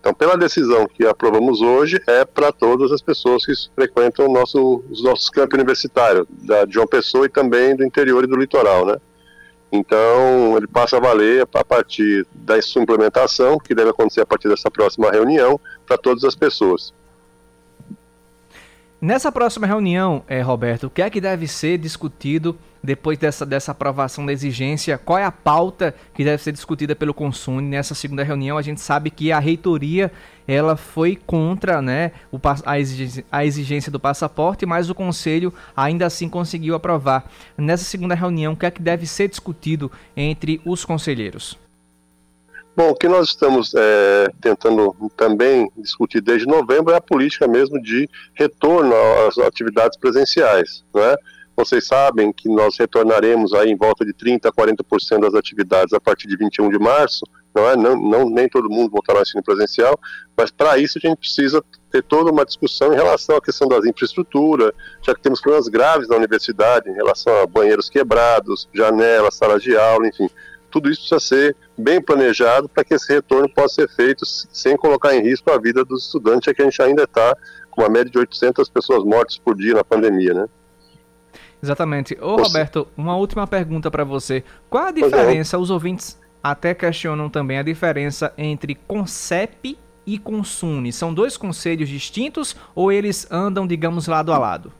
Então, 0.00 0.14
pela 0.14 0.36
decisão 0.36 0.88
que 0.88 1.06
aprovamos 1.06 1.60
hoje, 1.60 2.00
é 2.06 2.24
para 2.24 2.50
todas 2.50 2.90
as 2.90 3.02
pessoas 3.02 3.44
que 3.44 3.52
frequentam 3.74 4.32
nosso, 4.32 4.82
os 4.90 5.04
nossos 5.04 5.28
campos 5.28 5.54
universitários, 5.54 6.26
da 6.30 6.66
João 6.66 6.86
Pessoa 6.86 7.26
e 7.26 7.28
também 7.28 7.76
do 7.76 7.84
interior 7.84 8.24
e 8.24 8.26
do 8.26 8.36
litoral, 8.36 8.86
né? 8.86 8.96
Então, 9.70 10.56
ele 10.56 10.66
passa 10.66 10.96
a 10.96 11.00
valer 11.00 11.46
a 11.54 11.64
partir 11.64 12.26
da 12.34 12.60
sua 12.62 12.82
implementação, 12.82 13.58
que 13.58 13.74
deve 13.74 13.90
acontecer 13.90 14.22
a 14.22 14.26
partir 14.26 14.48
dessa 14.48 14.70
próxima 14.70 15.10
reunião, 15.10 15.60
para 15.86 15.98
todas 15.98 16.24
as 16.24 16.34
pessoas. 16.34 16.94
Nessa 19.02 19.32
próxima 19.32 19.66
reunião, 19.66 20.22
é, 20.28 20.42
Roberto, 20.42 20.88
o 20.88 20.90
que 20.90 21.00
é 21.00 21.08
que 21.08 21.22
deve 21.22 21.48
ser 21.48 21.78
discutido 21.78 22.58
depois 22.84 23.16
dessa, 23.16 23.46
dessa 23.46 23.72
aprovação 23.72 24.26
da 24.26 24.32
exigência? 24.32 24.98
Qual 24.98 25.18
é 25.18 25.24
a 25.24 25.32
pauta 25.32 25.94
que 26.12 26.22
deve 26.22 26.42
ser 26.42 26.52
discutida 26.52 26.94
pelo 26.94 27.14
Consune 27.14 27.66
nessa 27.66 27.94
segunda 27.94 28.22
reunião? 28.22 28.58
A 28.58 28.62
gente 28.62 28.78
sabe 28.82 29.08
que 29.08 29.32
a 29.32 29.38
reitoria 29.38 30.12
ela 30.46 30.76
foi 30.76 31.16
contra 31.16 31.80
né, 31.80 32.12
o, 32.30 32.38
a, 32.66 32.78
exigência, 32.78 33.24
a 33.32 33.42
exigência 33.42 33.90
do 33.90 33.98
passaporte, 33.98 34.66
mas 34.66 34.90
o 34.90 34.94
Conselho 34.94 35.50
ainda 35.74 36.04
assim 36.04 36.28
conseguiu 36.28 36.74
aprovar. 36.74 37.32
Nessa 37.56 37.84
segunda 37.84 38.14
reunião, 38.14 38.52
o 38.52 38.56
que 38.56 38.66
é 38.66 38.70
que 38.70 38.82
deve 38.82 39.06
ser 39.06 39.28
discutido 39.28 39.90
entre 40.14 40.60
os 40.62 40.84
conselheiros? 40.84 41.56
Bom, 42.80 42.92
o 42.92 42.94
que 42.94 43.08
nós 43.08 43.28
estamos 43.28 43.74
é, 43.76 44.32
tentando 44.40 44.96
também 45.14 45.70
discutir 45.76 46.22
desde 46.22 46.46
novembro 46.46 46.94
é 46.94 46.96
a 46.96 47.00
política 47.00 47.46
mesmo 47.46 47.78
de 47.78 48.08
retorno 48.32 48.94
às 49.28 49.36
atividades 49.36 49.98
presenciais, 49.98 50.82
né? 50.94 51.14
Vocês 51.54 51.86
sabem 51.86 52.32
que 52.32 52.48
nós 52.48 52.78
retornaremos 52.78 53.52
aí 53.52 53.70
em 53.70 53.76
volta 53.76 54.02
de 54.02 54.14
30 54.14 54.48
a 54.48 54.52
40% 54.52 55.20
das 55.20 55.34
atividades 55.34 55.92
a 55.92 56.00
partir 56.00 56.26
de 56.26 56.38
21 56.38 56.70
de 56.70 56.78
março, 56.78 57.26
não 57.54 57.68
é? 57.68 57.76
Não, 57.76 58.00
não 58.00 58.30
nem 58.30 58.48
todo 58.48 58.70
mundo 58.70 58.92
voltará 58.92 59.18
ao 59.18 59.24
ensino 59.24 59.42
presencial, 59.42 60.00
mas 60.34 60.50
para 60.50 60.78
isso 60.78 60.96
a 60.96 61.06
gente 61.06 61.18
precisa 61.18 61.62
ter 61.90 62.02
toda 62.02 62.30
uma 62.30 62.46
discussão 62.46 62.94
em 62.94 62.96
relação 62.96 63.36
à 63.36 63.42
questão 63.42 63.68
das 63.68 63.84
infraestruturas, 63.84 64.72
já 65.02 65.14
que 65.14 65.20
temos 65.20 65.42
problemas 65.42 65.68
graves 65.68 66.08
na 66.08 66.16
universidade 66.16 66.88
em 66.88 66.94
relação 66.94 67.42
a 67.42 67.46
banheiros 67.46 67.90
quebrados, 67.90 68.66
janelas, 68.72 69.34
salas 69.34 69.62
de 69.62 69.76
aula, 69.76 70.08
enfim 70.08 70.30
tudo 70.70 70.90
isso 70.90 71.00
precisa 71.00 71.20
ser 71.20 71.56
bem 71.76 72.00
planejado 72.00 72.68
para 72.68 72.84
que 72.84 72.94
esse 72.94 73.12
retorno 73.12 73.48
possa 73.52 73.82
ser 73.82 73.88
feito 73.90 74.24
sem 74.24 74.76
colocar 74.76 75.14
em 75.14 75.22
risco 75.22 75.50
a 75.50 75.58
vida 75.58 75.84
dos 75.84 76.06
estudantes, 76.06 76.48
é 76.48 76.54
que 76.54 76.62
a 76.62 76.64
gente 76.64 76.80
ainda 76.80 77.04
está 77.04 77.36
com 77.70 77.82
uma 77.82 77.88
média 77.88 78.10
de 78.10 78.18
800 78.18 78.68
pessoas 78.68 79.04
mortas 79.04 79.38
por 79.38 79.56
dia 79.56 79.74
na 79.74 79.84
pandemia, 79.84 80.34
né? 80.34 80.46
Exatamente. 81.62 82.16
Ô, 82.20 82.36
você... 82.36 82.48
Roberto, 82.48 82.88
uma 82.96 83.16
última 83.16 83.46
pergunta 83.46 83.90
para 83.90 84.04
você. 84.04 84.42
Qual 84.68 84.84
a 84.84 84.90
é. 84.90 84.92
diferença, 84.92 85.58
os 85.58 85.70
ouvintes 85.70 86.18
até 86.42 86.74
questionam 86.74 87.28
também 87.28 87.58
a 87.58 87.62
diferença 87.62 88.32
entre 88.36 88.74
CONCEP 88.74 89.78
e 90.06 90.18
CONSUNE. 90.18 90.92
São 90.92 91.12
dois 91.12 91.36
conselhos 91.36 91.88
distintos 91.88 92.56
ou 92.74 92.90
eles 92.90 93.26
andam, 93.30 93.66
digamos, 93.66 94.06
lado 94.06 94.32
a 94.32 94.38
lado? 94.38 94.72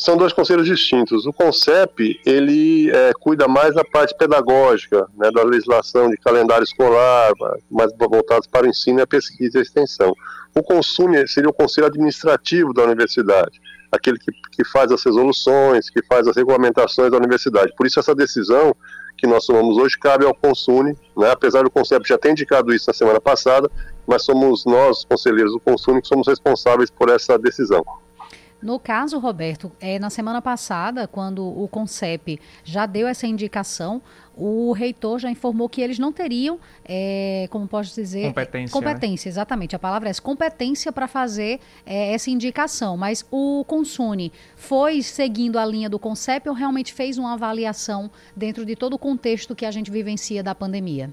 São 0.00 0.16
dois 0.16 0.32
conselhos 0.32 0.66
distintos. 0.66 1.26
O 1.26 1.32
CONCEP, 1.32 2.18
ele 2.24 2.90
é, 2.90 3.12
cuida 3.20 3.46
mais 3.46 3.74
da 3.74 3.84
parte 3.84 4.16
pedagógica, 4.16 5.06
né, 5.14 5.30
da 5.30 5.42
legislação 5.42 6.08
de 6.08 6.16
calendário 6.16 6.64
escolar, 6.64 7.32
mais 7.70 7.92
voltados 7.98 8.46
para 8.46 8.66
o 8.66 8.70
ensino, 8.70 9.02
a 9.02 9.06
pesquisa 9.06 9.58
e 9.58 9.60
a 9.60 9.62
extensão. 9.62 10.14
O 10.54 10.62
CONSUNE 10.62 11.28
seria 11.28 11.50
o 11.50 11.52
conselho 11.52 11.86
administrativo 11.86 12.72
da 12.72 12.84
universidade, 12.84 13.60
aquele 13.92 14.18
que, 14.18 14.32
que 14.52 14.64
faz 14.64 14.90
as 14.90 15.04
resoluções, 15.04 15.90
que 15.90 16.02
faz 16.06 16.26
as 16.26 16.34
regulamentações 16.34 17.10
da 17.10 17.18
universidade. 17.18 17.74
Por 17.76 17.86
isso 17.86 18.00
essa 18.00 18.14
decisão 18.14 18.74
que 19.18 19.26
nós 19.26 19.44
tomamos 19.44 19.76
hoje 19.76 19.98
cabe 19.98 20.24
ao 20.24 20.34
Consune, 20.34 20.96
né? 21.14 21.30
apesar 21.30 21.62
do 21.62 21.70
Conselho 21.70 22.06
já 22.06 22.16
ter 22.16 22.30
indicado 22.30 22.72
isso 22.72 22.86
na 22.88 22.94
semana 22.94 23.20
passada, 23.20 23.70
mas 24.06 24.24
somos 24.24 24.64
nós, 24.64 25.04
conselheiros 25.04 25.52
do 25.52 25.60
Consune, 25.60 26.00
que 26.00 26.08
somos 26.08 26.26
responsáveis 26.26 26.90
por 26.90 27.10
essa 27.10 27.38
decisão. 27.38 27.84
No 28.62 28.78
caso, 28.78 29.18
Roberto, 29.18 29.72
é, 29.80 29.98
na 29.98 30.10
semana 30.10 30.42
passada, 30.42 31.06
quando 31.08 31.42
o 31.46 31.66
CONCEP 31.68 32.38
já 32.62 32.84
deu 32.84 33.08
essa 33.08 33.26
indicação, 33.26 34.02
o 34.36 34.72
reitor 34.72 35.18
já 35.18 35.30
informou 35.30 35.68
que 35.68 35.80
eles 35.80 35.98
não 35.98 36.12
teriam, 36.12 36.58
é, 36.84 37.46
como 37.50 37.66
posso 37.66 37.94
dizer... 37.94 38.28
Competência. 38.28 38.72
Competência, 38.72 39.28
né? 39.28 39.32
exatamente. 39.32 39.74
A 39.74 39.78
palavra 39.78 40.08
é 40.08 40.10
essa, 40.10 40.20
competência 40.20 40.92
para 40.92 41.08
fazer 41.08 41.58
é, 41.86 42.12
essa 42.12 42.30
indicação. 42.30 42.96
Mas 42.96 43.24
o 43.30 43.64
Consune 43.66 44.30
foi 44.56 45.02
seguindo 45.02 45.58
a 45.58 45.64
linha 45.64 45.88
do 45.88 45.98
CONCEP 45.98 46.48
ou 46.48 46.54
realmente 46.54 46.92
fez 46.92 47.16
uma 47.16 47.34
avaliação 47.34 48.10
dentro 48.36 48.66
de 48.66 48.76
todo 48.76 48.94
o 48.94 48.98
contexto 48.98 49.54
que 49.54 49.64
a 49.64 49.70
gente 49.70 49.90
vivencia 49.90 50.42
da 50.42 50.54
pandemia? 50.54 51.10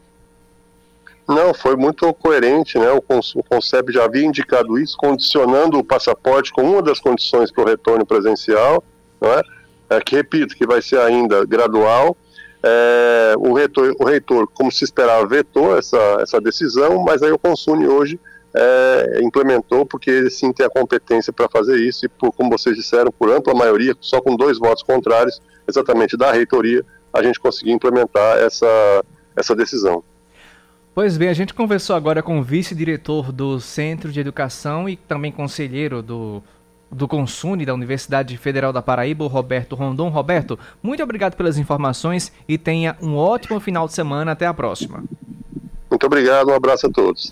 Não, 1.28 1.54
foi 1.54 1.76
muito 1.76 2.14
coerente, 2.14 2.80
né? 2.80 2.90
O, 2.92 3.02
CONCEP 3.02 3.92
já 3.92 4.06
havia 4.06 4.26
indicado 4.26 4.80
isso, 4.80 4.96
condicionando 4.98 5.78
o 5.78 5.84
passaporte 5.84 6.54
com 6.54 6.62
uma 6.62 6.82
das 6.82 7.00
condições 7.00 7.52
para 7.52 7.64
o 7.64 7.68
retorno 7.68 8.06
presencial, 8.06 8.82
não 9.20 9.34
é? 9.34 9.42
é? 9.90 10.00
que 10.00 10.16
repito, 10.16 10.56
que 10.56 10.66
vai 10.66 10.82
ser 10.82 11.00
ainda 11.00 11.46
gradual. 11.46 12.16
É, 12.64 13.36
o, 13.38 13.54
reitor, 13.54 13.94
o 14.00 14.06
reitor, 14.06 14.48
como 14.54 14.72
se 14.72 14.86
esperava, 14.86 15.28
vetou 15.28 15.78
essa, 15.78 15.98
essa 16.22 16.40
decisão, 16.40 17.04
mas 17.04 17.22
aí 17.22 17.32
o 17.32 17.38
Consune 17.38 17.88
hoje 17.88 18.18
é, 18.56 19.20
implementou, 19.22 19.86
porque 19.86 20.10
ele 20.10 20.30
sim 20.30 20.54
tem 20.54 20.66
a 20.66 20.70
competência 20.70 21.34
para 21.34 21.50
fazer 21.50 21.78
isso, 21.78 22.06
e 22.06 22.10
por, 22.10 22.32
como 22.32 22.50
vocês 22.50 22.76
disseram, 22.76 23.12
por 23.12 23.30
ampla 23.30 23.54
maioria, 23.54 23.94
só 24.00 24.22
com 24.22 24.36
dois 24.36 24.58
votos 24.58 24.82
contrários, 24.82 25.42
exatamente 25.68 26.16
da 26.16 26.32
reitoria, 26.32 26.86
a 27.14 27.22
gente 27.22 27.40
conseguiu 27.40 27.76
implementar 27.76 28.38
essa, 28.38 29.04
essa 29.36 29.54
decisão. 29.54 30.04
Pois 30.98 31.16
bem, 31.16 31.30
a 31.30 31.34
gente 31.34 31.54
conversou 31.54 31.96
agora 31.96 32.24
com 32.24 32.40
o 32.40 32.44
vice-diretor 32.44 33.32
do 33.32 33.60
Centro 33.60 34.12
de 34.12 34.20
Educação 34.20 34.90
e 34.90 34.96
também 34.96 35.32
conselheiro 35.32 36.02
do, 36.02 36.42
do 36.92 37.08
Consune 37.08 37.68
da 37.68 37.74
Universidade 37.76 38.36
Federal 38.36 38.74
da 38.74 38.82
Paraíba, 38.82 39.28
Roberto 39.28 39.76
Rondon. 39.76 40.10
Roberto, 40.10 40.58
muito 40.82 41.04
obrigado 41.04 41.36
pelas 41.36 41.60
informações 41.60 42.32
e 42.48 42.58
tenha 42.58 42.98
um 43.00 43.16
ótimo 43.16 43.60
final 43.60 43.86
de 43.86 43.94
semana. 43.94 44.32
Até 44.32 44.48
a 44.48 44.54
próxima. 44.56 45.04
Muito 45.88 46.04
obrigado, 46.04 46.50
um 46.50 46.56
abraço 46.56 46.88
a 46.88 46.90
todos. 46.90 47.32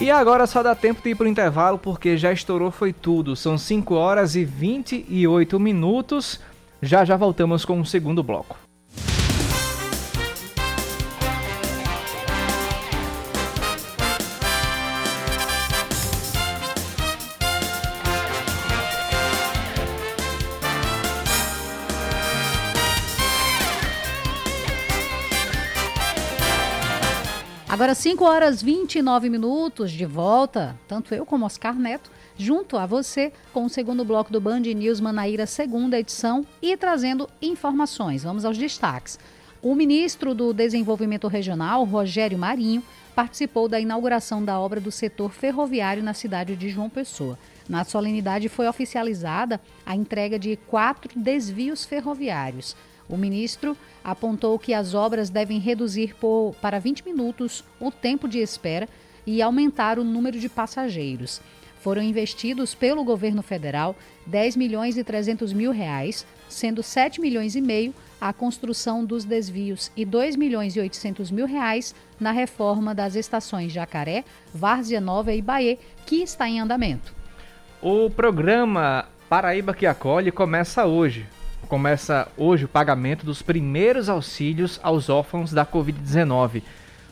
E 0.00 0.10
agora 0.10 0.46
só 0.46 0.62
dá 0.62 0.74
tempo 0.74 1.02
de 1.02 1.10
ir 1.10 1.14
para 1.16 1.26
o 1.26 1.28
intervalo 1.28 1.76
porque 1.76 2.16
já 2.16 2.32
estourou 2.32 2.70
foi 2.70 2.94
tudo. 2.94 3.36
São 3.36 3.58
5 3.58 3.94
horas 3.94 4.36
e 4.36 4.42
28 4.42 5.60
minutos. 5.60 6.40
Já 6.80 7.04
já 7.04 7.18
voltamos 7.18 7.66
com 7.66 7.78
o 7.78 7.84
segundo 7.84 8.22
bloco. 8.22 8.65
Agora 27.68 27.96
5 27.96 28.24
horas 28.24 28.62
29 28.62 29.28
minutos 29.28 29.90
de 29.90 30.06
volta, 30.06 30.78
tanto 30.86 31.12
eu 31.12 31.26
como 31.26 31.44
Oscar 31.44 31.74
Neto, 31.74 32.12
junto 32.38 32.76
a 32.76 32.86
você 32.86 33.32
com 33.52 33.64
o 33.64 33.68
segundo 33.68 34.04
bloco 34.04 34.32
do 34.32 34.40
Band 34.40 34.60
News 34.60 35.00
Manaíra, 35.00 35.46
segunda 35.46 35.98
edição 35.98 36.46
e 36.62 36.76
trazendo 36.76 37.28
informações. 37.42 38.22
Vamos 38.22 38.44
aos 38.44 38.56
destaques. 38.56 39.18
O 39.60 39.74
ministro 39.74 40.32
do 40.32 40.54
Desenvolvimento 40.54 41.26
Regional, 41.26 41.82
Rogério 41.82 42.38
Marinho, 42.38 42.84
participou 43.16 43.68
da 43.68 43.80
inauguração 43.80 44.44
da 44.44 44.60
obra 44.60 44.80
do 44.80 44.92
setor 44.92 45.32
ferroviário 45.32 46.04
na 46.04 46.14
cidade 46.14 46.54
de 46.54 46.68
João 46.68 46.88
Pessoa. 46.88 47.36
Na 47.68 47.82
solenidade 47.82 48.48
foi 48.48 48.68
oficializada 48.68 49.60
a 49.84 49.96
entrega 49.96 50.38
de 50.38 50.54
quatro 50.68 51.10
desvios 51.18 51.84
ferroviários. 51.84 52.76
O 53.08 53.16
ministro 53.16 53.76
apontou 54.02 54.58
que 54.58 54.74
as 54.74 54.94
obras 54.94 55.30
devem 55.30 55.58
reduzir 55.58 56.14
por, 56.16 56.54
para 56.60 56.78
20 56.78 57.04
minutos 57.04 57.64
o 57.80 57.90
tempo 57.90 58.28
de 58.28 58.38
espera 58.38 58.88
e 59.26 59.42
aumentar 59.42 59.98
o 59.98 60.04
número 60.04 60.38
de 60.38 60.48
passageiros. 60.48 61.40
Foram 61.80 62.02
investidos 62.02 62.74
pelo 62.74 63.04
governo 63.04 63.42
federal 63.42 63.94
10 64.26 64.56
milhões 64.56 64.96
e 64.96 65.04
300 65.04 65.52
mil 65.52 65.70
reais, 65.70 66.26
sendo 66.48 66.82
7 66.82 67.20
milhões 67.20 67.54
e 67.54 67.60
meio 67.60 67.94
a 68.20 68.32
construção 68.32 69.04
dos 69.04 69.24
desvios 69.24 69.92
e 69.96 70.04
2 70.04 70.36
milhões 70.36 70.74
e 70.74 70.80
800 70.80 71.30
mil 71.30 71.46
reais 71.46 71.94
na 72.18 72.32
reforma 72.32 72.94
das 72.94 73.14
estações 73.14 73.72
Jacaré, 73.72 74.24
Várzea 74.52 75.00
Nova 75.00 75.32
e 75.32 75.42
Bahia, 75.42 75.78
que 76.04 76.22
está 76.22 76.48
em 76.48 76.58
andamento. 76.58 77.14
O 77.80 78.10
programa 78.10 79.06
Paraíba 79.28 79.74
que 79.74 79.86
Acolhe 79.86 80.32
começa 80.32 80.86
hoje 80.86 81.26
começa 81.66 82.28
hoje 82.36 82.64
o 82.64 82.68
pagamento 82.68 83.26
dos 83.26 83.42
primeiros 83.42 84.08
auxílios 84.08 84.80
aos 84.82 85.08
órfãos 85.10 85.52
da 85.52 85.66
Covid-19. 85.66 86.62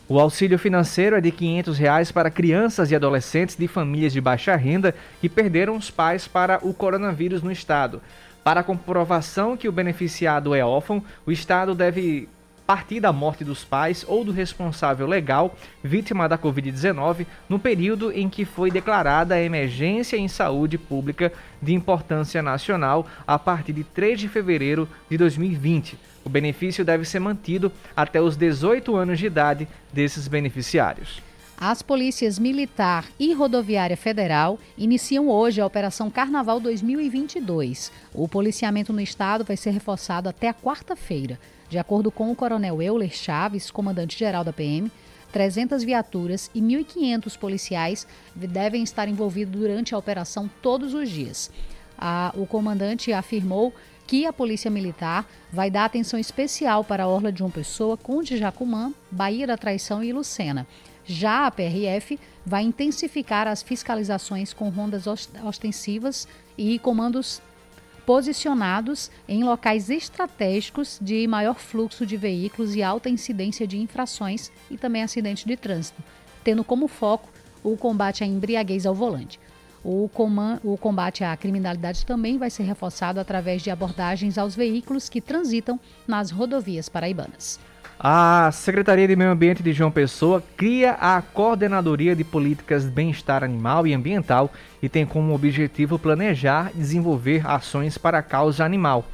O 0.07 0.19
auxílio 0.19 0.57
financeiro 0.57 1.15
é 1.15 1.21
de 1.21 1.31
500 1.31 1.77
reais 1.77 2.11
para 2.11 2.29
crianças 2.29 2.91
e 2.91 2.95
adolescentes 2.95 3.55
de 3.55 3.67
famílias 3.67 4.13
de 4.13 4.21
baixa 4.21 4.55
renda 4.55 4.95
que 5.19 5.27
perderam 5.27 5.75
os 5.75 5.89
pais 5.91 6.27
para 6.27 6.59
o 6.61 6.73
coronavírus 6.73 7.41
no 7.41 7.51
estado. 7.51 8.01
Para 8.43 8.59
a 8.59 8.63
comprovação 8.63 9.57
que 9.57 9.67
o 9.67 9.71
beneficiado 9.71 10.53
é 10.53 10.63
órfão, 10.63 11.03
o 11.25 11.31
estado 11.31 11.73
deve 11.73 12.29
partir 12.65 12.99
da 12.99 13.13
morte 13.13 13.43
dos 13.43 13.63
pais 13.63 14.03
ou 14.07 14.23
do 14.23 14.31
responsável 14.31 15.05
legal 15.05 15.55
vítima 15.83 16.27
da 16.27 16.37
Covid-19 16.37 17.25
no 17.47 17.59
período 17.59 18.11
em 18.11 18.27
que 18.27 18.45
foi 18.45 18.71
declarada 18.71 19.35
a 19.35 19.41
emergência 19.41 20.17
em 20.17 20.27
saúde 20.27 20.77
pública 20.77 21.31
de 21.61 21.73
importância 21.73 22.41
nacional 22.41 23.05
a 23.27 23.37
partir 23.37 23.73
de 23.73 23.83
3 23.83 24.19
de 24.19 24.27
fevereiro 24.27 24.89
de 25.09 25.17
2020. 25.17 25.97
O 26.23 26.29
benefício 26.29 26.83
deve 26.83 27.05
ser 27.05 27.19
mantido 27.19 27.71
até 27.95 28.19
os 28.19 28.35
18 28.35 28.95
anos 28.95 29.19
de 29.19 29.27
idade 29.27 29.67
desses 29.93 30.27
beneficiários. 30.27 31.21
As 31.57 31.81
polícias 31.81 32.37
militar 32.37 33.05
e 33.17 33.31
rodoviária 33.33 33.95
federal 33.95 34.59
iniciam 34.77 35.29
hoje 35.29 35.61
a 35.61 35.65
Operação 35.65 36.09
Carnaval 36.09 36.59
2022. 36.59 37.91
O 38.13 38.27
policiamento 38.27 38.91
no 38.91 38.99
estado 38.99 39.45
vai 39.45 39.55
ser 39.55 39.69
reforçado 39.69 40.27
até 40.27 40.49
a 40.49 40.53
quarta-feira. 40.53 41.39
De 41.69 41.77
acordo 41.77 42.11
com 42.11 42.31
o 42.31 42.35
coronel 42.35 42.81
Euler 42.81 43.11
Chaves, 43.11 43.71
comandante-geral 43.71 44.43
da 44.43 44.53
PM, 44.53 44.91
300 45.31 45.83
viaturas 45.83 46.49
e 46.53 46.61
1.500 46.61 47.37
policiais 47.37 48.07
devem 48.33 48.83
estar 48.83 49.07
envolvidos 49.07 49.59
durante 49.59 49.93
a 49.93 49.97
operação 49.97 50.49
todos 50.61 50.93
os 50.93 51.09
dias. 51.09 51.51
A, 51.97 52.31
o 52.35 52.45
comandante 52.45 53.11
afirmou 53.11 53.73
que 54.07 54.25
a 54.25 54.31
Polícia 54.31 54.69
Militar 54.69 55.27
vai 55.51 55.71
dar 55.71 55.85
atenção 55.85 56.19
especial 56.19 56.83
para 56.83 57.03
a 57.03 57.07
Orla 57.07 57.31
de 57.31 57.41
uma 57.41 57.49
Pessoa, 57.49 57.97
Conde 57.97 58.37
Jacumã, 58.37 58.93
Bahia 59.11 59.47
da 59.47 59.57
Traição 59.57 60.03
e 60.03 60.13
Lucena. 60.13 60.67
Já 61.05 61.45
a 61.45 61.51
PRF 61.51 62.19
vai 62.45 62.63
intensificar 62.63 63.47
as 63.47 63.61
fiscalizações 63.61 64.53
com 64.53 64.69
rondas 64.69 65.05
ostensivas 65.43 66.27
e 66.57 66.79
comandos 66.79 67.41
posicionados 68.05 69.09
em 69.27 69.43
locais 69.43 69.89
estratégicos 69.89 70.99
de 71.01 71.27
maior 71.27 71.59
fluxo 71.59 72.05
de 72.05 72.15
veículos 72.15 72.75
e 72.75 72.83
alta 72.83 73.09
incidência 73.09 73.65
de 73.65 73.77
infrações 73.77 74.51
e 74.69 74.77
também 74.77 75.03
acidentes 75.03 75.43
de 75.43 75.57
trânsito, 75.57 76.01
tendo 76.43 76.63
como 76.63 76.87
foco 76.87 77.29
o 77.63 77.75
combate 77.75 78.23
à 78.23 78.27
embriaguez 78.27 78.85
ao 78.85 78.93
volante. 78.93 79.39
O, 79.83 80.09
o 80.63 80.77
combate 80.77 81.23
à 81.23 81.35
criminalidade 81.37 82.05
também 82.05 82.37
vai 82.37 82.49
ser 82.49 82.63
reforçado 82.63 83.19
através 83.19 83.61
de 83.61 83.69
abordagens 83.69 84.37
aos 84.37 84.55
veículos 84.55 85.09
que 85.09 85.21
transitam 85.21 85.79
nas 86.07 86.31
rodovias 86.31 86.89
paraibanas. 86.89 87.59
A 87.97 88.51
Secretaria 88.51 89.07
de 89.07 89.15
Meio 89.15 89.31
Ambiente 89.31 89.63
de 89.63 89.71
João 89.71 89.89
Pessoa 89.89 90.43
cria 90.57 90.91
a 90.99 91.21
Coordenadoria 91.21 92.13
de 92.13 92.25
Políticas 92.25 92.83
de 92.83 92.91
Bem-Estar 92.91 93.41
Animal 93.41 93.87
e 93.87 93.93
Ambiental 93.93 94.51
e 94.81 94.89
tem 94.89 95.05
como 95.05 95.33
objetivo 95.33 95.97
planejar 95.97 96.71
e 96.75 96.77
desenvolver 96.77 97.47
ações 97.47 97.97
para 97.97 98.17
a 98.17 98.23
causa 98.23 98.65
animal. 98.65 99.05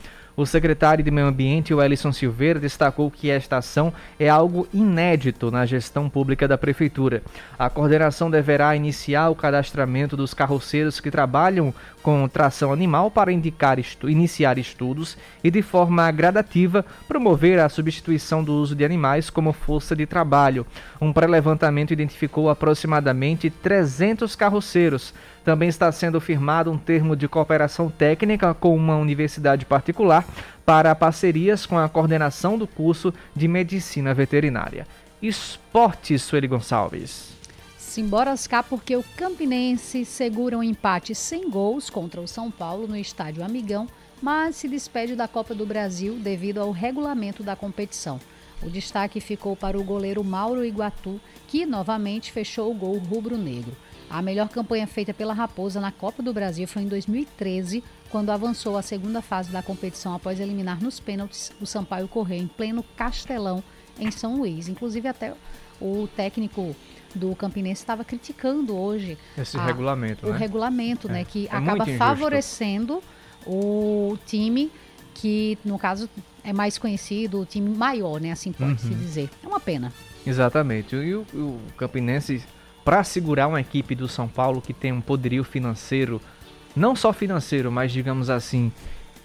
O 0.42 0.46
secretário 0.48 1.04
de 1.04 1.12
Meio 1.12 1.28
Ambiente, 1.28 1.72
Wellison 1.72 2.12
Silveira, 2.12 2.60
destacou 2.60 3.12
que 3.12 3.30
esta 3.30 3.58
ação 3.58 3.94
é 4.20 4.28
algo 4.28 4.68
inédito 4.74 5.52
na 5.52 5.68
gestão 5.68 6.10
pública 6.10 6.48
da 6.48 6.58
Prefeitura. 6.58 7.22
A 7.60 7.70
coordenação 7.70 8.32
deverá 8.32 8.76
iniciar 8.76 9.30
o 9.30 9.36
cadastramento 9.36 10.18
dos 10.18 10.34
carroceiros 10.34 11.00
que 11.00 11.12
trabalham 11.12 11.72
com 12.02 12.28
tração 12.28 12.74
animal 12.74 13.12
para 13.12 13.32
indicar 13.32 13.78
iniciar 14.04 14.58
estudos 14.58 15.16
e, 15.44 15.52
de 15.52 15.62
forma 15.62 16.10
gradativa, 16.10 16.84
promover 17.08 17.60
a 17.60 17.70
substituição 17.70 18.44
do 18.44 18.54
uso 18.54 18.76
de 18.76 18.84
animais 18.84 19.30
como 19.30 19.54
força 19.54 19.96
de 19.96 20.08
trabalho. 20.08 20.66
Um 21.00 21.14
pré-levantamento 21.14 21.92
identificou 21.92 22.50
aproximadamente 22.50 23.52
300 23.52 24.36
carroceiros. 24.36 25.14
Também 25.44 25.70
está 25.70 25.92
sendo 25.92 26.22
firmado 26.22 26.72
um 26.72 26.78
termo 26.78 27.16
de 27.16 27.28
cooperação 27.28 27.90
técnica 27.90 28.54
com 28.54 28.76
uma 28.76 28.96
universidade 28.96 29.66
particular 29.66 30.26
para 30.66 30.94
parcerias 30.94 31.66
com 31.66 31.78
a 31.78 31.90
coordenação 31.90 32.58
do 32.58 32.68
curso 32.68 33.14
de 33.36 33.48
Medicina 33.48 34.14
Veterinária. 34.14 34.86
Esportes, 35.22 36.22
Sueli 36.22 36.48
Gonçalves. 36.48 37.32
Simbora 37.78 38.36
cá 38.48 38.64
porque 38.64 38.96
o 38.96 39.04
Campinense 39.18 40.06
segura 40.06 40.58
um 40.58 40.64
empate 40.64 41.14
sem 41.14 41.50
gols 41.50 41.90
contra 41.90 42.22
o 42.22 42.28
São 42.28 42.50
Paulo 42.50 42.88
no 42.88 42.96
estádio 42.96 43.44
Amigão, 43.44 43.88
mas 44.22 44.56
se 44.56 44.68
despede 44.68 45.16
da 45.16 45.28
Copa 45.28 45.54
do 45.54 45.66
Brasil 45.66 46.16
devido 46.16 46.60
ao 46.60 46.72
regulamento 46.72 47.44
da 47.44 47.56
competição. 47.56 48.20
O 48.64 48.70
destaque 48.70 49.20
ficou 49.20 49.56
para 49.56 49.78
o 49.78 49.84
goleiro 49.84 50.24
Mauro 50.24 50.64
Iguatu, 50.64 51.20
que 51.48 51.66
novamente 51.66 52.32
fechou 52.32 52.72
o 52.72 52.76
gol 52.76 52.98
rubro-negro. 52.98 53.76
A 54.12 54.22
melhor 54.22 54.50
campanha 54.50 54.86
feita 54.86 55.14
pela 55.14 55.34
Raposa 55.34 55.80
na 55.80 55.90
Copa 55.90 56.22
do 56.22 56.34
Brasil 56.34 56.68
foi 56.68 56.82
em 56.82 56.88
2013, 56.88 57.82
quando 58.10 58.30
avançou 58.30 58.76
à 58.76 58.82
segunda 58.82 59.22
fase 59.22 59.50
da 59.52 59.64
competição 59.64 60.14
após 60.14 60.38
eliminar 60.42 60.82
nos 60.82 61.00
pênaltis 61.00 61.54
o 61.62 61.66
Sampaio 61.66 62.10
Correia 62.10 62.42
em 62.42 62.48
pleno 62.48 62.84
Castelão, 62.98 63.64
em 63.98 64.12
São 64.12 64.36
Luís. 64.36 64.68
Inclusive, 64.68 65.08
até 65.08 65.34
o 65.80 66.10
técnico 66.14 66.76
do 67.16 67.34
Campinense 67.38 67.82
estava 67.82 68.04
criticando 68.04 68.76
hoje 68.78 69.18
esse 69.38 69.58
a, 69.58 69.66
regulamento, 69.66 70.28
o 70.28 70.32
né? 70.32 70.38
regulamento, 70.38 71.08
é. 71.08 71.12
né, 71.12 71.26
que 71.26 71.48
é 71.48 71.56
acaba 71.56 71.86
favorecendo 71.86 73.02
o 73.46 74.18
time 74.26 74.70
que 75.14 75.58
no 75.64 75.80
caso 75.80 76.10
é 76.44 76.52
mais 76.52 76.78
conhecido, 76.78 77.40
o 77.40 77.46
time 77.46 77.70
maior, 77.70 78.20
né, 78.20 78.32
assim 78.32 78.52
pode 78.52 78.72
uhum. 78.72 78.78
se 78.78 78.90
dizer. 78.90 79.30
É 79.42 79.48
uma 79.48 79.60
pena. 79.60 79.94
Exatamente. 80.28 80.96
E 80.96 81.16
o, 81.16 81.22
o 81.34 81.60
Campinense 81.78 82.44
para 82.84 83.04
segurar 83.04 83.48
uma 83.48 83.62
equipe 83.62 83.96
do 83.96 84.08
São 84.08 84.28
Paulo 84.28 84.62
que 84.62 84.74
tem 84.74 84.92
um 84.92 85.02
poderio 85.02 85.44
financeiro, 85.44 86.22
não 86.76 86.96
só 86.96 87.14
financeiro, 87.14 87.72
mas 87.72 87.92
digamos 87.92 88.30
assim, 88.30 88.72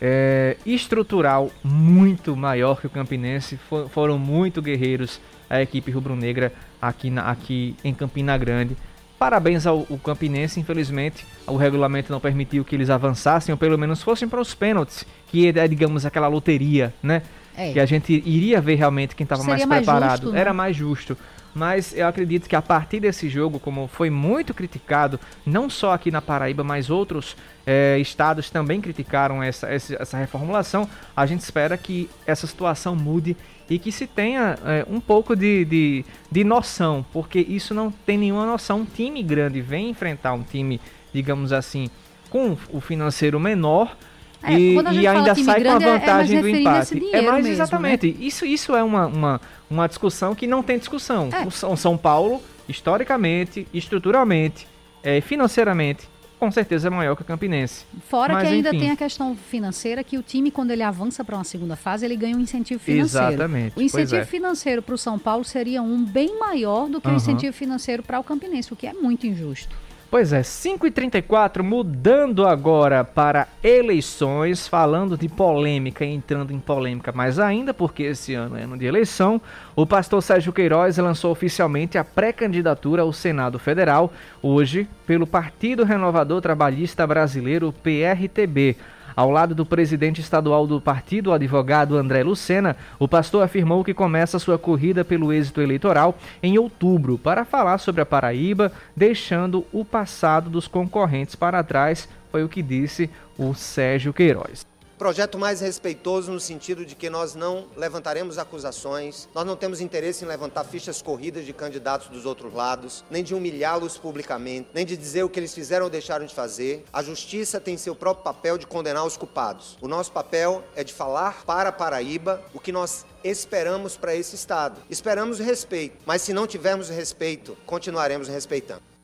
é, 0.00 0.56
estrutural 0.66 1.50
muito 1.62 2.36
maior 2.36 2.80
que 2.80 2.86
o 2.86 2.90
Campinense, 2.90 3.56
for, 3.56 3.88
foram 3.88 4.18
muito 4.18 4.60
guerreiros 4.60 5.20
a 5.48 5.62
equipe 5.62 5.90
rubro-negra 5.90 6.52
aqui, 6.80 7.12
aqui 7.18 7.76
em 7.82 7.94
Campina 7.94 8.36
Grande. 8.36 8.76
Parabéns 9.18 9.66
ao, 9.66 9.86
ao 9.90 9.98
Campinense, 9.98 10.60
infelizmente 10.60 11.26
o 11.46 11.56
regulamento 11.56 12.12
não 12.12 12.20
permitiu 12.20 12.64
que 12.64 12.74
eles 12.74 12.90
avançassem 12.90 13.52
ou 13.52 13.56
pelo 13.56 13.78
menos 13.78 14.02
fossem 14.02 14.28
para 14.28 14.40
os 14.40 14.54
pênaltis, 14.54 15.06
que 15.28 15.48
é, 15.48 15.66
digamos, 15.66 16.04
aquela 16.04 16.28
loteria, 16.28 16.92
né? 17.02 17.22
É. 17.56 17.72
Que 17.72 17.80
a 17.80 17.86
gente 17.86 18.12
iria 18.26 18.60
ver 18.60 18.74
realmente 18.74 19.16
quem 19.16 19.24
estava 19.24 19.42
mais 19.42 19.64
preparado. 19.64 20.20
justo, 20.20 20.32
né? 20.32 20.40
Era 20.40 20.52
mais 20.52 20.76
justo 20.76 21.16
mas 21.56 21.96
eu 21.96 22.06
acredito 22.06 22.48
que 22.48 22.54
a 22.54 22.60
partir 22.60 23.00
desse 23.00 23.30
jogo, 23.30 23.58
como 23.58 23.88
foi 23.88 24.10
muito 24.10 24.52
criticado, 24.52 25.18
não 25.44 25.70
só 25.70 25.94
aqui 25.94 26.10
na 26.10 26.20
Paraíba, 26.20 26.62
mas 26.62 26.90
outros 26.90 27.34
é, 27.66 27.98
estados 27.98 28.50
também 28.50 28.78
criticaram 28.78 29.42
essa, 29.42 29.66
essa 29.68 30.18
reformulação, 30.18 30.86
a 31.16 31.24
gente 31.24 31.40
espera 31.40 31.78
que 31.78 32.10
essa 32.26 32.46
situação 32.46 32.94
mude 32.94 33.34
e 33.70 33.78
que 33.78 33.90
se 33.90 34.06
tenha 34.06 34.58
é, 34.66 34.86
um 34.86 35.00
pouco 35.00 35.34
de, 35.34 35.64
de, 35.64 36.04
de 36.30 36.44
noção, 36.44 37.04
porque 37.10 37.38
isso 37.40 37.72
não 37.72 37.90
tem 37.90 38.18
nenhuma 38.18 38.44
noção. 38.44 38.80
Um 38.80 38.84
time 38.84 39.22
grande 39.22 39.62
vem 39.62 39.88
enfrentar 39.88 40.34
um 40.34 40.42
time, 40.42 40.78
digamos 41.10 41.54
assim, 41.54 41.88
com 42.28 42.54
o 42.68 42.82
financeiro 42.82 43.40
menor 43.40 43.96
é, 44.46 44.58
e, 44.58 44.74
e 44.74 45.06
ainda 45.06 45.34
sai 45.34 45.62
com 45.62 45.68
a 45.68 45.72
é, 45.72 45.76
é 45.76 45.98
vantagem 45.98 46.38
é 46.38 46.42
do 46.42 46.48
empate. 46.48 47.10
É 47.12 47.22
mais 47.22 47.44
mesmo, 47.44 47.52
exatamente. 47.52 48.06
Né? 48.06 48.14
Isso, 48.20 48.46
isso 48.46 48.74
é 48.74 48.82
uma, 48.82 49.06
uma, 49.06 49.40
uma 49.68 49.86
discussão 49.86 50.34
que 50.34 50.46
não 50.46 50.62
tem 50.62 50.78
discussão. 50.78 51.28
É. 51.32 51.46
O 51.66 51.76
São 51.76 51.96
Paulo, 51.96 52.42
historicamente, 52.68 53.66
estruturalmente, 53.72 54.66
é, 55.02 55.20
financeiramente, 55.20 56.08
com 56.38 56.50
certeza 56.50 56.88
é 56.88 56.90
maior 56.90 57.16
que 57.16 57.22
o 57.22 57.24
Campinense. 57.24 57.84
Fora 58.08 58.34
Mas, 58.34 58.48
que 58.48 58.54
ainda 58.54 58.68
enfim. 58.68 58.78
tem 58.80 58.90
a 58.90 58.96
questão 58.96 59.34
financeira 59.34 60.04
que 60.04 60.18
o 60.18 60.22
time, 60.22 60.50
quando 60.50 60.70
ele 60.70 60.82
avança 60.82 61.24
para 61.24 61.34
uma 61.34 61.44
segunda 61.44 61.76
fase, 61.76 62.04
ele 62.04 62.16
ganha 62.16 62.36
um 62.36 62.40
incentivo 62.40 62.78
financeiro. 62.78 63.28
Exatamente. 63.28 63.78
O 63.78 63.82
incentivo 63.82 64.16
é. 64.16 64.24
financeiro 64.24 64.82
para 64.82 64.94
o 64.94 64.98
São 64.98 65.18
Paulo 65.18 65.44
seria 65.44 65.82
um 65.82 66.04
bem 66.04 66.38
maior 66.38 66.88
do 66.88 67.00
que 67.00 67.08
uhum. 67.08 67.14
o 67.14 67.16
incentivo 67.16 67.52
financeiro 67.52 68.02
para 68.02 68.20
o 68.20 68.24
Campinense, 68.24 68.72
o 68.72 68.76
que 68.76 68.86
é 68.86 68.92
muito 68.92 69.26
injusto. 69.26 69.74
Pois 70.08 70.32
é, 70.32 70.40
5h34, 70.40 71.62
mudando 71.62 72.46
agora 72.46 73.02
para 73.02 73.48
eleições, 73.62 74.68
falando 74.68 75.18
de 75.18 75.28
polêmica, 75.28 76.04
entrando 76.04 76.52
em 76.52 76.60
polêmica 76.60 77.10
mais 77.10 77.40
ainda, 77.40 77.74
porque 77.74 78.04
esse 78.04 78.32
ano 78.32 78.56
é 78.56 78.62
ano 78.62 78.78
de 78.78 78.86
eleição, 78.86 79.40
o 79.74 79.84
pastor 79.84 80.22
Sérgio 80.22 80.52
Queiroz 80.52 80.96
lançou 80.98 81.32
oficialmente 81.32 81.98
a 81.98 82.04
pré-candidatura 82.04 83.02
ao 83.02 83.12
Senado 83.12 83.58
Federal, 83.58 84.12
hoje, 84.40 84.88
pelo 85.08 85.26
Partido 85.26 85.82
Renovador 85.82 86.40
Trabalhista 86.40 87.04
Brasileiro, 87.04 87.74
PRTB. 87.82 88.76
Ao 89.16 89.30
lado 89.30 89.54
do 89.54 89.64
presidente 89.64 90.20
estadual 90.20 90.66
do 90.66 90.78
partido, 90.78 91.30
o 91.30 91.32
advogado 91.32 91.96
André 91.96 92.22
Lucena, 92.22 92.76
o 92.98 93.08
pastor 93.08 93.42
afirmou 93.42 93.82
que 93.82 93.94
começa 93.94 94.38
sua 94.38 94.58
corrida 94.58 95.06
pelo 95.06 95.32
êxito 95.32 95.62
eleitoral 95.62 96.18
em 96.42 96.58
outubro 96.58 97.16
para 97.16 97.46
falar 97.46 97.78
sobre 97.78 98.02
a 98.02 98.06
Paraíba, 98.06 98.70
deixando 98.94 99.64
o 99.72 99.86
passado 99.86 100.50
dos 100.50 100.68
concorrentes 100.68 101.34
para 101.34 101.64
trás, 101.64 102.06
foi 102.30 102.44
o 102.44 102.48
que 102.48 102.60
disse 102.60 103.08
o 103.38 103.54
Sérgio 103.54 104.12
Queiroz. 104.12 104.75
Projeto 104.98 105.38
mais 105.38 105.60
respeitoso 105.60 106.32
no 106.32 106.40
sentido 106.40 106.86
de 106.86 106.94
que 106.94 107.10
nós 107.10 107.34
não 107.34 107.66
levantaremos 107.76 108.38
acusações, 108.38 109.28
nós 109.34 109.44
não 109.44 109.54
temos 109.54 109.82
interesse 109.82 110.24
em 110.24 110.28
levantar 110.28 110.64
fichas 110.64 111.02
corridas 111.02 111.44
de 111.44 111.52
candidatos 111.52 112.08
dos 112.08 112.24
outros 112.24 112.54
lados, 112.54 113.04
nem 113.10 113.22
de 113.22 113.34
humilhá-los 113.34 113.98
publicamente, 113.98 114.70
nem 114.72 114.86
de 114.86 114.96
dizer 114.96 115.22
o 115.22 115.28
que 115.28 115.38
eles 115.38 115.54
fizeram 115.54 115.84
ou 115.84 115.90
deixaram 115.90 116.24
de 116.24 116.34
fazer. 116.34 116.82
A 116.90 117.02
justiça 117.02 117.60
tem 117.60 117.76
seu 117.76 117.94
próprio 117.94 118.24
papel 118.24 118.56
de 118.56 118.66
condenar 118.66 119.04
os 119.04 119.18
culpados. 119.18 119.76
O 119.82 119.88
nosso 119.88 120.10
papel 120.10 120.64
é 120.74 120.82
de 120.82 120.94
falar 120.94 121.44
para 121.44 121.70
Paraíba 121.70 122.42
o 122.54 122.58
que 122.58 122.72
nós 122.72 123.04
esperamos 123.22 123.98
para 123.98 124.14
esse 124.14 124.34
Estado. 124.34 124.80
Esperamos 124.88 125.38
respeito, 125.38 125.98
mas 126.06 126.22
se 126.22 126.32
não 126.32 126.46
tivermos 126.46 126.88
respeito, 126.88 127.54
continuaremos 127.66 128.28
respeitando. 128.28 128.95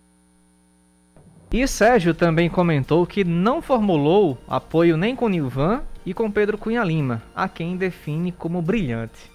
E 1.53 1.69
Sérgio 1.69 2.15
também 2.15 2.49
comentou 2.49 3.07
que 3.07 3.23
não 3.23 3.61
formulou 3.61 4.39
apoio 4.49 4.97
nem 4.97 5.15
com 5.15 5.29
Nilvan 5.29 5.83
e 6.05 6.15
com 6.15 6.31
Pedro 6.31 6.57
Cunha 6.57 6.83
Lima, 6.83 7.23
a 7.35 7.47
quem 7.47 7.77
define 7.77 8.33
como 8.33 8.63
brilhante. 8.63 9.32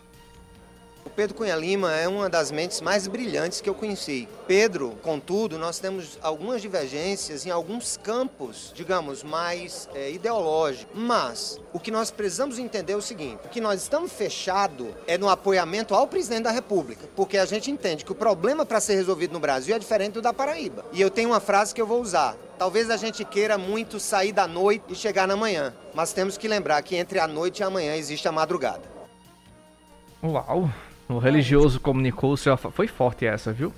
Pedro 1.09 1.35
Cunha 1.35 1.55
Lima 1.55 1.95
é 1.95 2.07
uma 2.07 2.29
das 2.29 2.51
mentes 2.51 2.81
mais 2.81 3.07
brilhantes 3.07 3.61
que 3.61 3.69
eu 3.69 3.75
conheci. 3.75 4.27
Pedro, 4.47 4.97
contudo, 5.01 5.57
nós 5.57 5.79
temos 5.79 6.17
algumas 6.21 6.61
divergências 6.61 7.45
em 7.45 7.49
alguns 7.49 7.97
campos, 7.97 8.71
digamos, 8.75 9.23
mais 9.23 9.89
é, 9.93 10.11
ideológicos. 10.11 10.87
Mas 10.93 11.59
o 11.73 11.79
que 11.79 11.91
nós 11.91 12.11
precisamos 12.11 12.59
entender 12.59 12.93
é 12.93 12.95
o 12.95 13.01
seguinte: 13.01 13.39
o 13.45 13.49
que 13.49 13.61
nós 13.61 13.81
estamos 13.81 14.11
fechados 14.11 14.87
é 15.05 15.17
no 15.17 15.29
apoiamento 15.29 15.93
ao 15.93 16.07
presidente 16.07 16.43
da 16.43 16.51
República, 16.51 17.07
porque 17.15 17.37
a 17.37 17.45
gente 17.45 17.71
entende 17.71 18.05
que 18.05 18.11
o 18.11 18.15
problema 18.15 18.65
para 18.65 18.79
ser 18.79 18.95
resolvido 18.95 19.33
no 19.33 19.39
Brasil 19.39 19.75
é 19.75 19.79
diferente 19.79 20.13
do 20.13 20.21
da 20.21 20.33
Paraíba. 20.33 20.85
E 20.91 21.01
eu 21.01 21.09
tenho 21.09 21.29
uma 21.29 21.39
frase 21.39 21.73
que 21.73 21.81
eu 21.81 21.87
vou 21.87 22.01
usar. 22.01 22.35
Talvez 22.57 22.89
a 22.89 22.97
gente 22.97 23.23
queira 23.23 23.57
muito 23.57 23.99
sair 23.99 24.31
da 24.31 24.47
noite 24.47 24.85
e 24.89 24.95
chegar 24.95 25.27
na 25.27 25.35
manhã, 25.35 25.73
mas 25.93 26.11
temos 26.11 26.37
que 26.37 26.47
lembrar 26.47 26.81
que 26.81 26.95
entre 26.95 27.19
a 27.19 27.27
noite 27.27 27.59
e 27.59 27.63
a 27.63 27.69
manhã 27.69 27.95
existe 27.95 28.27
a 28.27 28.31
madrugada. 28.31 28.81
Uau! 30.23 30.69
O 31.09 31.19
religioso 31.19 31.79
comunicou 31.79 32.35
seu. 32.35 32.57
Foi 32.57 32.87
forte 32.87 33.25
essa, 33.25 33.53
viu? 33.53 33.73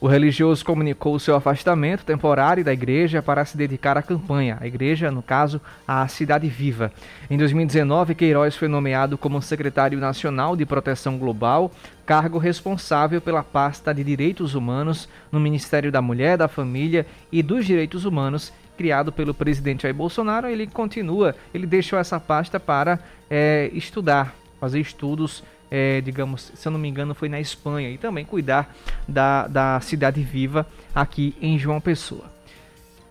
O 0.00 0.08
religioso 0.08 0.64
comunicou 0.64 1.16
seu 1.20 1.36
afastamento 1.36 2.04
temporário 2.04 2.64
da 2.64 2.72
igreja 2.72 3.22
para 3.22 3.44
se 3.44 3.56
dedicar 3.56 3.96
à 3.96 4.02
campanha, 4.02 4.58
a 4.60 4.66
igreja, 4.66 5.12
no 5.12 5.22
caso, 5.22 5.60
à 5.86 6.08
Cidade 6.08 6.48
Viva. 6.48 6.90
Em 7.30 7.38
2019, 7.38 8.16
Queiroz 8.16 8.56
foi 8.56 8.66
nomeado 8.66 9.16
como 9.16 9.40
secretário 9.40 10.00
nacional 10.00 10.56
de 10.56 10.66
Proteção 10.66 11.18
Global, 11.18 11.70
cargo 12.04 12.36
responsável 12.38 13.20
pela 13.20 13.44
pasta 13.44 13.94
de 13.94 14.02
Direitos 14.02 14.56
Humanos 14.56 15.08
no 15.30 15.38
Ministério 15.38 15.92
da 15.92 16.02
Mulher, 16.02 16.36
da 16.36 16.48
Família 16.48 17.06
e 17.30 17.40
dos 17.40 17.64
Direitos 17.64 18.04
Humanos 18.04 18.52
criado 18.76 19.12
pelo 19.12 19.32
presidente 19.32 19.82
Jair 19.82 19.94
Bolsonaro, 19.94 20.48
ele 20.48 20.66
continua, 20.66 21.36
ele 21.54 21.66
deixou 21.66 21.96
essa 21.96 22.18
pasta 22.18 22.58
para 22.58 22.98
é, 23.30 23.70
estudar, 23.72 24.34
fazer 24.58 24.80
estudos, 24.80 25.44
é, 25.74 26.02
digamos, 26.02 26.52
se 26.54 26.68
eu 26.68 26.70
não 26.70 26.78
me 26.78 26.86
engano, 26.86 27.14
foi 27.14 27.30
na 27.30 27.40
Espanha, 27.40 27.88
e 27.88 27.96
também 27.96 28.26
cuidar 28.26 28.76
da, 29.08 29.46
da 29.46 29.80
cidade 29.80 30.22
viva 30.22 30.66
aqui 30.94 31.34
em 31.40 31.58
João 31.58 31.80
Pessoa. 31.80 32.30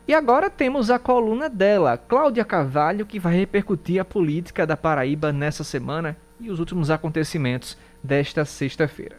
E 0.07 0.14
agora 0.14 0.47
temos 0.47 0.91
a 0.91 0.99
coluna 0.99 1.49
dela, 1.49 1.97
Cláudia 1.97 2.45
Carvalho, 2.45 3.03
que 3.03 3.18
vai 3.18 3.36
repercutir 3.36 3.99
a 3.99 4.05
política 4.05 4.68
da 4.68 4.78
Paraíba 4.78 5.34
nessa 5.34 5.64
semana 5.64 6.16
e 6.39 6.51
os 6.51 6.59
últimos 6.59 6.91
acontecimentos 6.91 7.76
desta 8.03 8.45
sexta-feira. 8.45 9.16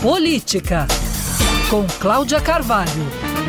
Política, 0.00 0.86
com 1.68 1.84
Cláudia 2.00 2.40
Carvalho. 2.40 3.45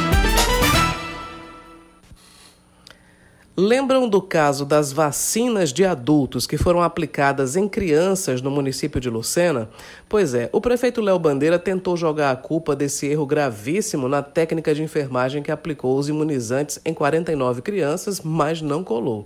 Lembram 3.59 4.07
do 4.07 4.21
caso 4.21 4.63
das 4.63 4.93
vacinas 4.93 5.73
de 5.73 5.83
adultos 5.83 6.45
que 6.45 6.57
foram 6.57 6.79
aplicadas 6.79 7.55
em 7.55 7.67
crianças 7.67 8.39
no 8.39 8.51
município 8.51 9.01
de 9.01 9.09
Lucena? 9.09 9.67
Pois 10.07 10.35
é, 10.35 10.47
o 10.53 10.61
prefeito 10.61 11.01
Léo 11.01 11.17
Bandeira 11.17 11.57
tentou 11.57 11.97
jogar 11.97 12.29
a 12.29 12.35
culpa 12.35 12.75
desse 12.75 13.07
erro 13.07 13.25
gravíssimo 13.25 14.07
na 14.07 14.21
técnica 14.21 14.75
de 14.75 14.83
enfermagem 14.83 15.41
que 15.41 15.51
aplicou 15.51 15.97
os 15.97 16.07
imunizantes 16.07 16.79
em 16.85 16.93
49 16.93 17.63
crianças, 17.63 18.21
mas 18.21 18.61
não 18.61 18.83
colou. 18.83 19.25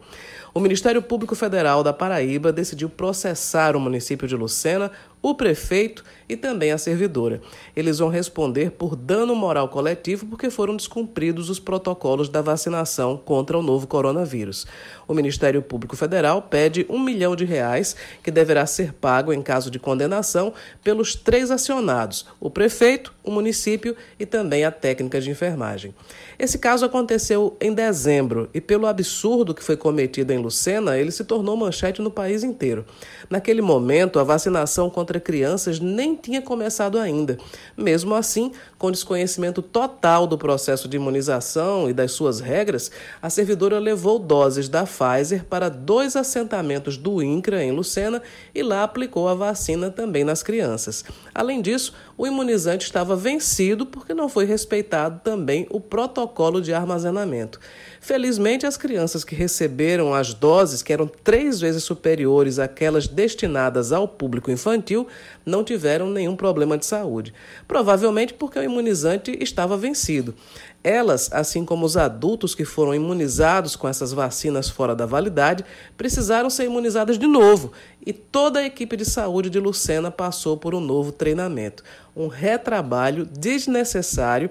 O 0.53 0.61
Ministério 0.61 1.01
Público 1.01 1.35
Federal 1.35 1.83
da 1.83 1.91
Paraíba 1.91 2.53
decidiu 2.53 2.89
processar 2.89 3.75
o 3.75 3.81
município 3.81 4.29
de 4.29 4.35
Lucena 4.37 4.91
o 5.21 5.35
prefeito 5.35 6.03
e 6.27 6.35
também 6.35 6.71
a 6.71 6.77
servidora. 6.77 7.41
Eles 7.75 7.99
vão 7.99 8.07
responder 8.07 8.71
por 8.71 8.95
dano 8.95 9.35
moral 9.35 9.67
coletivo 9.67 10.25
porque 10.25 10.49
foram 10.49 10.75
descumpridos 10.75 11.49
os 11.49 11.59
protocolos 11.59 12.29
da 12.29 12.41
vacinação 12.41 13.17
contra 13.17 13.57
o 13.57 13.61
novo 13.61 13.85
coronavírus. 13.85 14.65
O 15.07 15.13
Ministério 15.13 15.61
Público 15.61 15.95
Federal 15.95 16.41
pede 16.41 16.85
um 16.89 16.99
milhão 16.99 17.35
de 17.35 17.43
reais 17.43 17.97
que 18.23 18.31
deverá 18.31 18.65
ser 18.65 18.93
pago 18.93 19.33
em 19.33 19.41
caso 19.41 19.69
de 19.69 19.77
condenação 19.77 20.53
pelos 20.81 21.15
três 21.15 21.51
acionados: 21.51 22.25
o 22.39 22.49
prefeito, 22.49 23.13
o 23.23 23.29
município 23.29 23.95
e 24.17 24.25
também 24.25 24.63
a 24.63 24.71
técnica 24.71 25.19
de 25.19 25.29
enfermagem. 25.29 25.93
Esse 26.39 26.57
caso 26.57 26.85
aconteceu 26.85 27.57
em 27.59 27.73
dezembro 27.73 28.49
e, 28.53 28.61
pelo 28.61 28.87
absurdo 28.87 29.53
que 29.53 29.63
foi 29.63 29.77
cometido 29.77 30.31
em 30.33 30.39
Lucena, 30.39 30.97
ele 30.97 31.11
se 31.11 31.23
tornou 31.23 31.55
manchete 31.55 32.01
no 32.01 32.09
país 32.09 32.43
inteiro. 32.43 32.85
Naquele 33.29 33.61
momento, 33.61 34.17
a 34.17 34.23
vacinação 34.23 34.89
contra 34.89 35.10
crianças 35.19 35.79
nem 35.79 36.15
tinha 36.15 36.41
começado 36.41 36.97
ainda. 36.99 37.37
Mesmo 37.75 38.15
assim, 38.15 38.51
com 38.81 38.89
desconhecimento 38.89 39.61
total 39.61 40.25
do 40.25 40.39
processo 40.39 40.87
de 40.87 40.97
imunização 40.97 41.87
e 41.87 41.93
das 41.93 42.13
suas 42.13 42.39
regras, 42.39 42.89
a 43.21 43.29
servidora 43.29 43.77
levou 43.77 44.17
doses 44.17 44.67
da 44.67 44.85
Pfizer 44.85 45.45
para 45.45 45.69
dois 45.69 46.15
assentamentos 46.15 46.97
do 46.97 47.21
INCRA 47.21 47.63
em 47.63 47.71
Lucena 47.71 48.23
e 48.55 48.63
lá 48.63 48.81
aplicou 48.81 49.27
a 49.27 49.35
vacina 49.35 49.91
também 49.91 50.23
nas 50.23 50.41
crianças. 50.41 51.05
Além 51.31 51.61
disso, 51.61 51.93
o 52.17 52.25
imunizante 52.25 52.83
estava 52.83 53.15
vencido 53.15 53.85
porque 53.85 54.15
não 54.15 54.27
foi 54.27 54.45
respeitado 54.45 55.21
também 55.23 55.67
o 55.69 55.79
protocolo 55.79 56.59
de 56.59 56.73
armazenamento. 56.73 57.59
Felizmente, 57.99 58.65
as 58.65 58.77
crianças 58.77 59.23
que 59.23 59.35
receberam 59.35 60.11
as 60.11 60.33
doses, 60.33 60.81
que 60.81 60.91
eram 60.91 61.05
três 61.05 61.61
vezes 61.61 61.83
superiores 61.83 62.57
àquelas 62.57 63.07
destinadas 63.07 63.91
ao 63.91 64.07
público 64.07 64.49
infantil, 64.49 65.07
não 65.45 65.63
tiveram 65.63 66.09
nenhum 66.09 66.35
problema 66.35 66.77
de 66.77 66.85
saúde. 66.85 67.33
Provavelmente 67.67 68.33
porque 68.33 68.59
o 68.59 68.63
imunizante 68.63 69.37
estava 69.41 69.77
vencido. 69.77 70.35
Elas, 70.83 71.31
assim 71.31 71.63
como 71.63 71.85
os 71.85 71.95
adultos 71.95 72.55
que 72.55 72.65
foram 72.65 72.95
imunizados 72.95 73.75
com 73.75 73.87
essas 73.87 74.11
vacinas 74.11 74.69
fora 74.69 74.95
da 74.95 75.05
validade, 75.05 75.63
precisaram 75.95 76.49
ser 76.49 76.65
imunizadas 76.65 77.19
de 77.19 77.27
novo 77.27 77.71
e 78.05 78.11
toda 78.11 78.59
a 78.59 78.65
equipe 78.65 78.97
de 78.97 79.05
saúde 79.05 79.49
de 79.49 79.59
Lucena 79.59 80.09
passou 80.09 80.57
por 80.57 80.73
um 80.73 80.79
novo 80.79 81.11
treinamento. 81.11 81.83
Um 82.15 82.27
retrabalho 82.27 83.25
desnecessário 83.25 84.49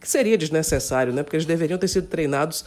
que 0.00 0.08
seria 0.10 0.36
desnecessário, 0.36 1.12
né? 1.12 1.22
porque 1.22 1.36
eles 1.36 1.46
deveriam 1.46 1.78
ter 1.78 1.88
sido 1.88 2.06
treinados 2.06 2.64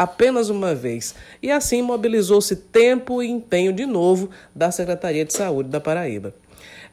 apenas 0.00 0.48
uma 0.48 0.74
vez. 0.74 1.14
E 1.42 1.50
assim 1.50 1.82
mobilizou-se 1.82 2.56
tempo 2.56 3.22
e 3.22 3.28
empenho 3.28 3.72
de 3.72 3.84
novo 3.86 4.30
da 4.54 4.70
Secretaria 4.70 5.24
de 5.24 5.32
Saúde 5.32 5.68
da 5.68 5.78
Paraíba. 5.78 6.34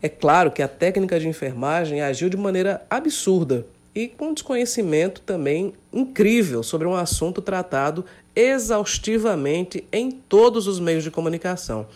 É 0.02 0.10
claro 0.10 0.52
que 0.52 0.62
a 0.62 0.68
técnica 0.68 1.20
de 1.20 1.28
enfermagem 1.28 2.02
agiu 2.02 2.30
de 2.30 2.38
maneira 2.38 2.86
absurda 2.89 3.66
e 3.95 4.08
com 4.08 4.34
desconhecimento 4.34 5.22
também 5.22 5.74
incrível 5.91 6.62
sobre 6.62 6.88
um 6.88 6.93
assunto 6.93 7.41
tratado 7.41 8.06
exaustivamente 8.38 9.88
em 9.92 10.12
todos 10.12 10.68
os 10.68 10.80
meios 10.80 11.04
de 11.04 11.10
comunicação, 11.10 11.88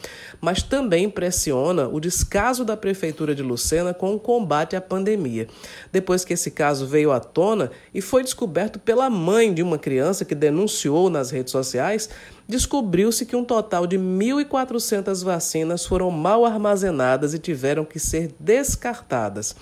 mas 0.42 0.64
também 0.64 1.08
pressiona 1.08 1.88
o 1.88 2.00
descaso 2.00 2.66
da 2.66 2.76
Prefeitura 2.76 3.36
de 3.36 3.44
Lucena 3.44 3.94
com 3.94 4.16
o 4.16 4.20
combate 4.20 4.76
à 4.76 4.82
pandemia. 4.82 5.48
Depois 5.92 6.26
que 6.26 6.34
esse 6.34 6.50
caso 6.50 6.88
veio 6.88 7.12
à 7.12 7.20
tona 7.20 7.70
e 7.94 8.02
foi 8.02 8.24
descoberto 8.24 8.80
pela 8.80 9.08
mãe 9.08 9.54
de 9.54 9.62
uma 9.62 9.78
criança 9.78 10.26
que 10.26 10.34
denunciou 10.34 11.12
nas 11.12 11.30
redes 11.30 11.52
sociais, 11.52 12.10
descobriu-se 12.48 13.26
que 13.26 13.36
um 13.36 13.46
total 13.46 13.88
de 13.88 13.98
1.400 13.98 15.24
vacinas 15.24 15.86
foram 15.86 16.12
mal 16.12 16.44
armazenadas 16.44 17.34
e 17.34 17.40
tiveram 17.40 17.86
que 17.86 18.00
ser 18.00 18.34
descartadas. 18.40 19.56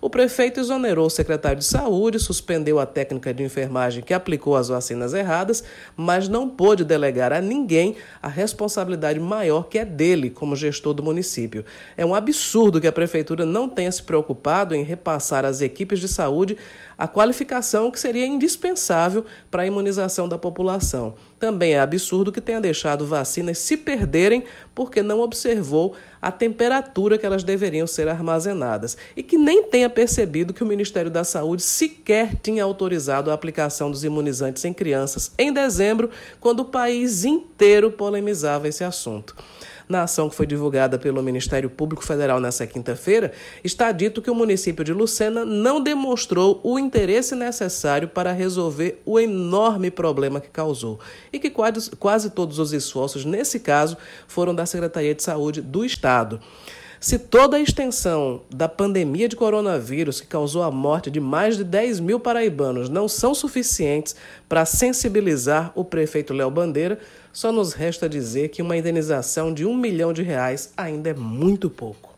O 0.00 0.08
prefeito 0.08 0.60
exonerou 0.60 1.06
o 1.06 1.10
secretário 1.10 1.58
de 1.58 1.64
saúde, 1.64 2.20
suspendeu 2.20 2.78
a 2.78 2.86
técnica 2.86 3.34
de 3.34 3.42
enfermagem 3.42 4.02
que 4.02 4.14
aplicou 4.14 4.54
as 4.54 4.68
vacinas 4.68 5.12
erradas, 5.12 5.64
mas 5.96 6.25
não 6.28 6.48
pôde 6.48 6.84
delegar 6.84 7.32
a 7.32 7.40
ninguém 7.40 7.96
a 8.22 8.28
responsabilidade 8.28 9.18
maior 9.20 9.68
que 9.68 9.78
é 9.78 9.84
dele 9.84 10.30
como 10.30 10.56
gestor 10.56 10.94
do 10.94 11.02
município. 11.02 11.64
É 11.96 12.04
um 12.04 12.14
absurdo 12.14 12.80
que 12.80 12.86
a 12.86 12.92
prefeitura 12.92 13.44
não 13.44 13.68
tenha 13.68 13.90
se 13.90 14.02
preocupado 14.02 14.74
em 14.74 14.82
repassar 14.82 15.44
às 15.44 15.60
equipes 15.60 16.00
de 16.00 16.08
saúde 16.08 16.56
a 16.98 17.06
qualificação 17.06 17.90
que 17.90 18.00
seria 18.00 18.26
indispensável 18.26 19.24
para 19.50 19.62
a 19.62 19.66
imunização 19.66 20.28
da 20.28 20.38
população. 20.38 21.14
Também 21.38 21.74
é 21.74 21.80
absurdo 21.80 22.32
que 22.32 22.40
tenha 22.40 22.60
deixado 22.60 23.06
vacinas 23.06 23.58
se 23.58 23.76
perderem 23.76 24.44
porque 24.74 25.02
não 25.02 25.20
observou 25.20 25.94
a 26.20 26.32
temperatura 26.32 27.18
que 27.18 27.26
elas 27.26 27.44
deveriam 27.44 27.86
ser 27.86 28.08
armazenadas 28.08 28.96
e 29.14 29.22
que 29.22 29.36
nem 29.36 29.64
tenha 29.64 29.90
percebido 29.90 30.54
que 30.54 30.62
o 30.62 30.66
Ministério 30.66 31.10
da 31.10 31.24
Saúde 31.24 31.62
sequer 31.62 32.36
tinha 32.36 32.64
autorizado 32.64 33.30
a 33.30 33.34
aplicação 33.34 33.90
dos 33.90 34.02
imunizantes 34.02 34.64
em 34.64 34.72
crianças 34.72 35.32
em 35.36 35.52
dezembro, 35.52 36.10
quando 36.40 36.60
o 36.60 36.64
país 36.64 37.24
inteiro 37.24 37.90
polemizava 37.90 38.68
esse 38.68 38.82
assunto. 38.82 39.36
Na 39.88 40.02
ação 40.02 40.28
que 40.28 40.34
foi 40.34 40.46
divulgada 40.46 40.98
pelo 40.98 41.22
Ministério 41.22 41.70
Público 41.70 42.04
Federal 42.04 42.40
nesta 42.40 42.66
quinta-feira, 42.66 43.32
está 43.62 43.92
dito 43.92 44.20
que 44.20 44.30
o 44.30 44.34
município 44.34 44.84
de 44.84 44.92
Lucena 44.92 45.44
não 45.44 45.80
demonstrou 45.80 46.60
o 46.64 46.78
interesse 46.78 47.36
necessário 47.36 48.08
para 48.08 48.32
resolver 48.32 49.00
o 49.06 49.20
enorme 49.20 49.90
problema 49.90 50.40
que 50.40 50.48
causou 50.48 50.98
e 51.32 51.38
que 51.38 51.50
quase, 51.50 51.90
quase 51.92 52.30
todos 52.30 52.58
os 52.58 52.72
esforços, 52.72 53.24
nesse 53.24 53.60
caso, 53.60 53.96
foram 54.26 54.54
da 54.54 54.66
Secretaria 54.66 55.14
de 55.14 55.22
Saúde 55.22 55.62
do 55.62 55.84
Estado. 55.84 56.40
Se 57.06 57.20
toda 57.20 57.56
a 57.56 57.60
extensão 57.60 58.42
da 58.52 58.68
pandemia 58.68 59.28
de 59.28 59.36
coronavírus, 59.36 60.20
que 60.20 60.26
causou 60.26 60.64
a 60.64 60.72
morte 60.72 61.08
de 61.08 61.20
mais 61.20 61.56
de 61.56 61.62
10 61.62 62.00
mil 62.00 62.18
paraibanos, 62.18 62.88
não 62.88 63.06
são 63.06 63.32
suficientes 63.32 64.16
para 64.48 64.64
sensibilizar 64.64 65.70
o 65.76 65.84
prefeito 65.84 66.34
Léo 66.34 66.50
Bandeira, 66.50 66.98
só 67.32 67.52
nos 67.52 67.74
resta 67.74 68.08
dizer 68.08 68.48
que 68.48 68.60
uma 68.60 68.76
indenização 68.76 69.54
de 69.54 69.64
um 69.64 69.76
milhão 69.76 70.12
de 70.12 70.24
reais 70.24 70.72
ainda 70.76 71.10
é 71.10 71.14
muito 71.14 71.70
pouco. 71.70 72.15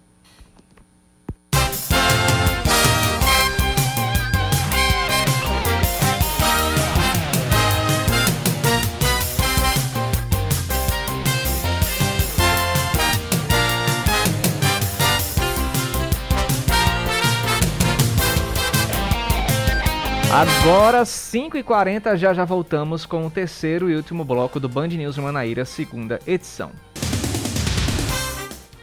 Agora, 20.39 21.03
5h40, 21.03 22.17
já 22.17 22.33
já 22.33 22.45
voltamos 22.45 23.05
com 23.05 23.27
o 23.27 23.31
terceiro 23.31 23.91
e 23.91 23.97
último 23.97 24.25
bloco 24.25 24.61
do 24.61 24.69
Band 24.69 24.87
News 24.87 25.19
Manaíra, 25.19 25.65
segunda 25.65 26.21
edição. 26.25 26.71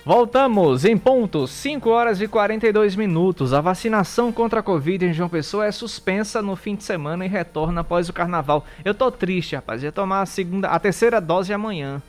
Voltamos 0.04 0.84
em 0.84 0.98
ponto, 0.98 1.48
5 1.48 1.90
horas 1.90 2.20
e 2.20 2.28
42 2.28 2.98
minutos. 2.98 3.54
A 3.54 3.62
vacinação 3.62 4.34
contra 4.34 4.60
a 4.60 4.64
Covid 4.64 5.06
em 5.06 5.14
João 5.14 5.30
Pessoa 5.30 5.66
é 5.66 5.72
suspensa 5.72 6.42
no 6.42 6.58
fim 6.58 6.76
de 6.76 6.84
semana 6.84 7.26
e 7.26 7.30
retorna 7.30 7.80
após 7.80 8.10
o 8.10 8.14
carnaval. 8.14 8.66
Eu 8.84 8.94
tô 8.94 9.10
triste, 9.10 9.56
rapaz. 9.56 9.82
Ia 9.82 9.94
tomar 9.94 10.24
a 10.24 10.26
segunda, 10.26 10.68
a 10.68 10.78
terceira 10.78 11.22
dose 11.22 11.54
amanhã, 11.54 12.02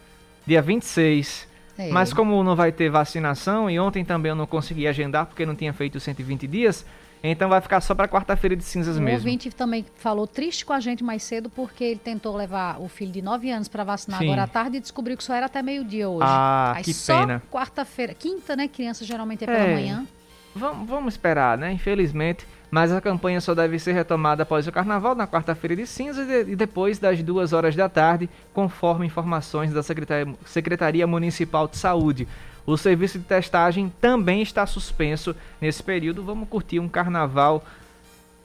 dia 0.44 0.60
26. 0.60 1.46
É. 1.78 1.90
Mas 1.90 2.12
como 2.12 2.42
não 2.42 2.56
vai 2.56 2.72
ter 2.72 2.90
vacinação, 2.90 3.70
e 3.70 3.78
ontem 3.78 4.04
também 4.04 4.30
eu 4.30 4.36
não 4.36 4.46
consegui 4.46 4.88
agendar 4.88 5.26
porque 5.26 5.46
não 5.46 5.54
tinha 5.54 5.72
feito 5.72 6.00
120 6.00 6.48
dias, 6.48 6.84
então 7.30 7.48
vai 7.48 7.60
ficar 7.60 7.80
só 7.80 7.94
para 7.94 8.06
quarta-feira 8.08 8.54
de 8.54 8.62
cinzas 8.62 8.98
mesmo. 8.98 9.10
O 9.10 9.14
ouvinte 9.14 9.50
também 9.50 9.84
falou 9.96 10.26
triste 10.26 10.64
com 10.64 10.72
a 10.72 10.80
gente 10.80 11.02
mais 11.02 11.22
cedo 11.22 11.48
porque 11.48 11.84
ele 11.84 12.00
tentou 12.00 12.36
levar 12.36 12.80
o 12.80 12.88
filho 12.88 13.12
de 13.12 13.22
9 13.22 13.50
anos 13.50 13.68
para 13.68 13.84
vacinar 13.84 14.18
Sim. 14.18 14.26
agora 14.26 14.42
à 14.42 14.46
tarde 14.46 14.76
e 14.76 14.80
descobriu 14.80 15.16
que 15.16 15.24
só 15.24 15.34
era 15.34 15.46
até 15.46 15.62
meio-dia 15.62 16.08
hoje. 16.08 16.26
Ah, 16.28 16.74
Aí 16.76 16.84
que 16.84 16.92
só 16.92 17.20
pena. 17.20 17.42
quarta-feira, 17.50 18.14
quinta, 18.14 18.54
né? 18.54 18.68
Criança 18.68 19.04
geralmente 19.04 19.44
é 19.44 19.46
pela 19.46 19.58
é. 19.58 19.74
manhã. 19.74 20.06
Vamos, 20.54 20.88
vamos 20.88 21.14
esperar, 21.14 21.58
né? 21.58 21.72
Infelizmente. 21.72 22.46
Mas 22.70 22.92
a 22.92 23.00
campanha 23.00 23.40
só 23.40 23.54
deve 23.54 23.78
ser 23.78 23.92
retomada 23.92 24.42
após 24.42 24.66
o 24.66 24.72
carnaval, 24.72 25.14
na 25.14 25.26
quarta-feira 25.26 25.76
de 25.76 25.86
cinzas 25.86 26.28
e 26.28 26.56
depois 26.56 26.98
das 26.98 27.22
duas 27.22 27.52
horas 27.52 27.76
da 27.76 27.88
tarde, 27.88 28.28
conforme 28.52 29.06
informações 29.06 29.72
da 29.72 29.82
Secretaria 29.82 31.06
Municipal 31.06 31.68
de 31.68 31.76
Saúde. 31.76 32.26
O 32.66 32.76
serviço 32.76 33.18
de 33.18 33.24
testagem 33.24 33.92
também 34.00 34.42
está 34.42 34.66
suspenso 34.66 35.36
nesse 35.60 35.82
período. 35.82 36.24
Vamos 36.24 36.48
curtir 36.48 36.80
um 36.80 36.88
carnaval 36.88 37.64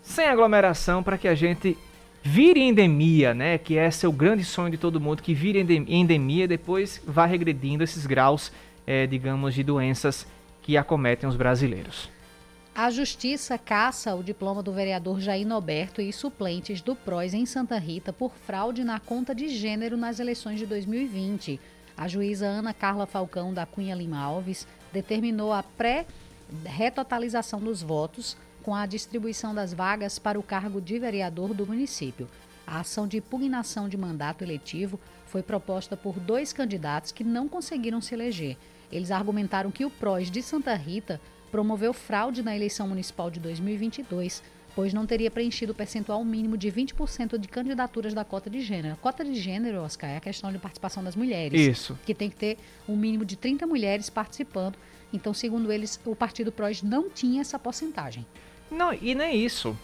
sem 0.04 0.28
aglomeração 0.28 1.02
para 1.02 1.18
que 1.18 1.28
a 1.28 1.34
gente 1.34 1.76
vire 2.22 2.60
endemia, 2.62 3.34
né? 3.34 3.58
Que 3.58 3.76
esse 3.76 4.06
é 4.06 4.10
o 4.10 4.12
grande 4.12 4.44
sonho 4.44 4.70
de 4.70 4.78
todo 4.78 5.02
mundo, 5.02 5.24
que 5.24 5.34
vire 5.34 5.60
endemia 5.60 6.44
e 6.44 6.48
depois 6.48 7.02
vá 7.06 7.26
regredindo 7.26 7.84
esses 7.84 8.06
graus, 8.06 8.52
é, 8.86 9.08
digamos, 9.08 9.56
de 9.56 9.64
doenças 9.64 10.28
que 10.62 10.78
acometem 10.78 11.28
os 11.28 11.36
brasileiros. 11.36 12.10
A 12.74 12.90
Justiça 12.90 13.58
caça 13.58 14.16
o 14.16 14.24
diploma 14.24 14.64
do 14.64 14.72
vereador 14.72 15.20
Jair 15.20 15.46
Noberto 15.46 16.02
e 16.02 16.14
suplentes 16.14 16.80
do 16.80 16.96
PROS 16.96 17.34
em 17.34 17.46
Santa 17.46 17.78
Rita 17.78 18.14
por 18.14 18.32
fraude 18.34 18.84
na 18.84 18.98
conta 19.00 19.36
de 19.36 19.50
gênero 19.50 19.98
nas 19.98 20.20
eleições 20.20 20.58
de 20.58 20.66
2020. 20.66 21.60
A 21.98 22.08
juíza 22.08 22.46
Ana 22.46 22.74
Carla 22.74 23.06
Falcão 23.06 23.54
da 23.54 23.66
Cunha 23.66 23.94
Lima 23.96 24.20
Alves 24.20 24.68
determinou 24.92 25.52
a 25.54 25.64
pré-retotalização 25.64 27.60
dos 27.60 27.82
votos 27.82 28.38
com 28.64 28.76
a 28.76 28.86
distribuição 28.86 29.54
das 29.54 29.74
vagas 29.74 30.20
para 30.20 30.40
o 30.40 30.44
cargo 30.44 30.80
de 30.80 31.00
vereador 31.00 31.54
do 31.54 31.66
município. 31.66 32.30
A 32.66 32.80
ação 32.80 33.08
de 33.08 33.18
impugnação 33.18 33.90
de 33.90 33.98
mandato 33.98 34.44
eletivo 34.44 35.00
foi 35.26 35.44
proposta 35.44 35.98
por 35.98 36.20
dois 36.20 36.54
candidatos 36.54 37.12
que 37.12 37.24
não 37.24 37.48
conseguiram 37.48 38.00
se 38.00 38.14
eleger. 38.14 38.58
Eles 38.92 39.12
argumentaram 39.12 39.72
que 39.72 39.86
o 39.86 39.90
PROS 39.90 40.30
de 40.30 40.42
Santa 40.42 40.74
Rita 40.76 41.20
promoveu 41.52 41.94
fraude 41.94 42.42
na 42.42 42.56
eleição 42.56 42.88
municipal 42.88 43.30
de 43.30 43.40
2022 43.40 44.42
pois 44.76 44.94
não 44.94 45.06
teria 45.06 45.30
preenchido 45.30 45.72
o 45.72 45.76
percentual 45.76 46.24
mínimo 46.24 46.58
de 46.58 46.72
20% 46.72 47.38
de 47.38 47.48
candidaturas 47.48 48.14
da 48.14 48.24
cota 48.24 48.50
de 48.50 48.62
gênero. 48.62 48.94
A 48.94 48.98
cota 48.98 49.24
de 49.24 49.36
gênero, 49.36 49.82
Oscar, 49.82 50.10
é 50.10 50.18
a 50.18 50.22
questão 50.22 50.52
de 50.52 50.58
participação 50.58 51.04
das 51.04 51.16
mulheres. 51.16 51.60
Isso. 51.60 51.98
Que 52.06 52.14
tem 52.14 52.30
que 52.30 52.36
ter 52.36 52.58
um 52.88 52.96
mínimo 52.96 53.26
de 53.26 53.36
30 53.36 53.68
mulheres 53.68 54.10
participando. 54.10 54.78
Então, 55.14 55.34
segundo 55.34 55.72
eles, 55.72 56.00
o 56.06 56.16
Partido 56.16 56.52
PROS 56.52 56.82
não 56.82 57.10
tinha 57.10 57.42
essa 57.42 57.60
porcentagem. 57.60 58.26
Não, 58.70 58.94
e 58.94 59.14
nem 59.14 59.44
isso. 59.44 59.78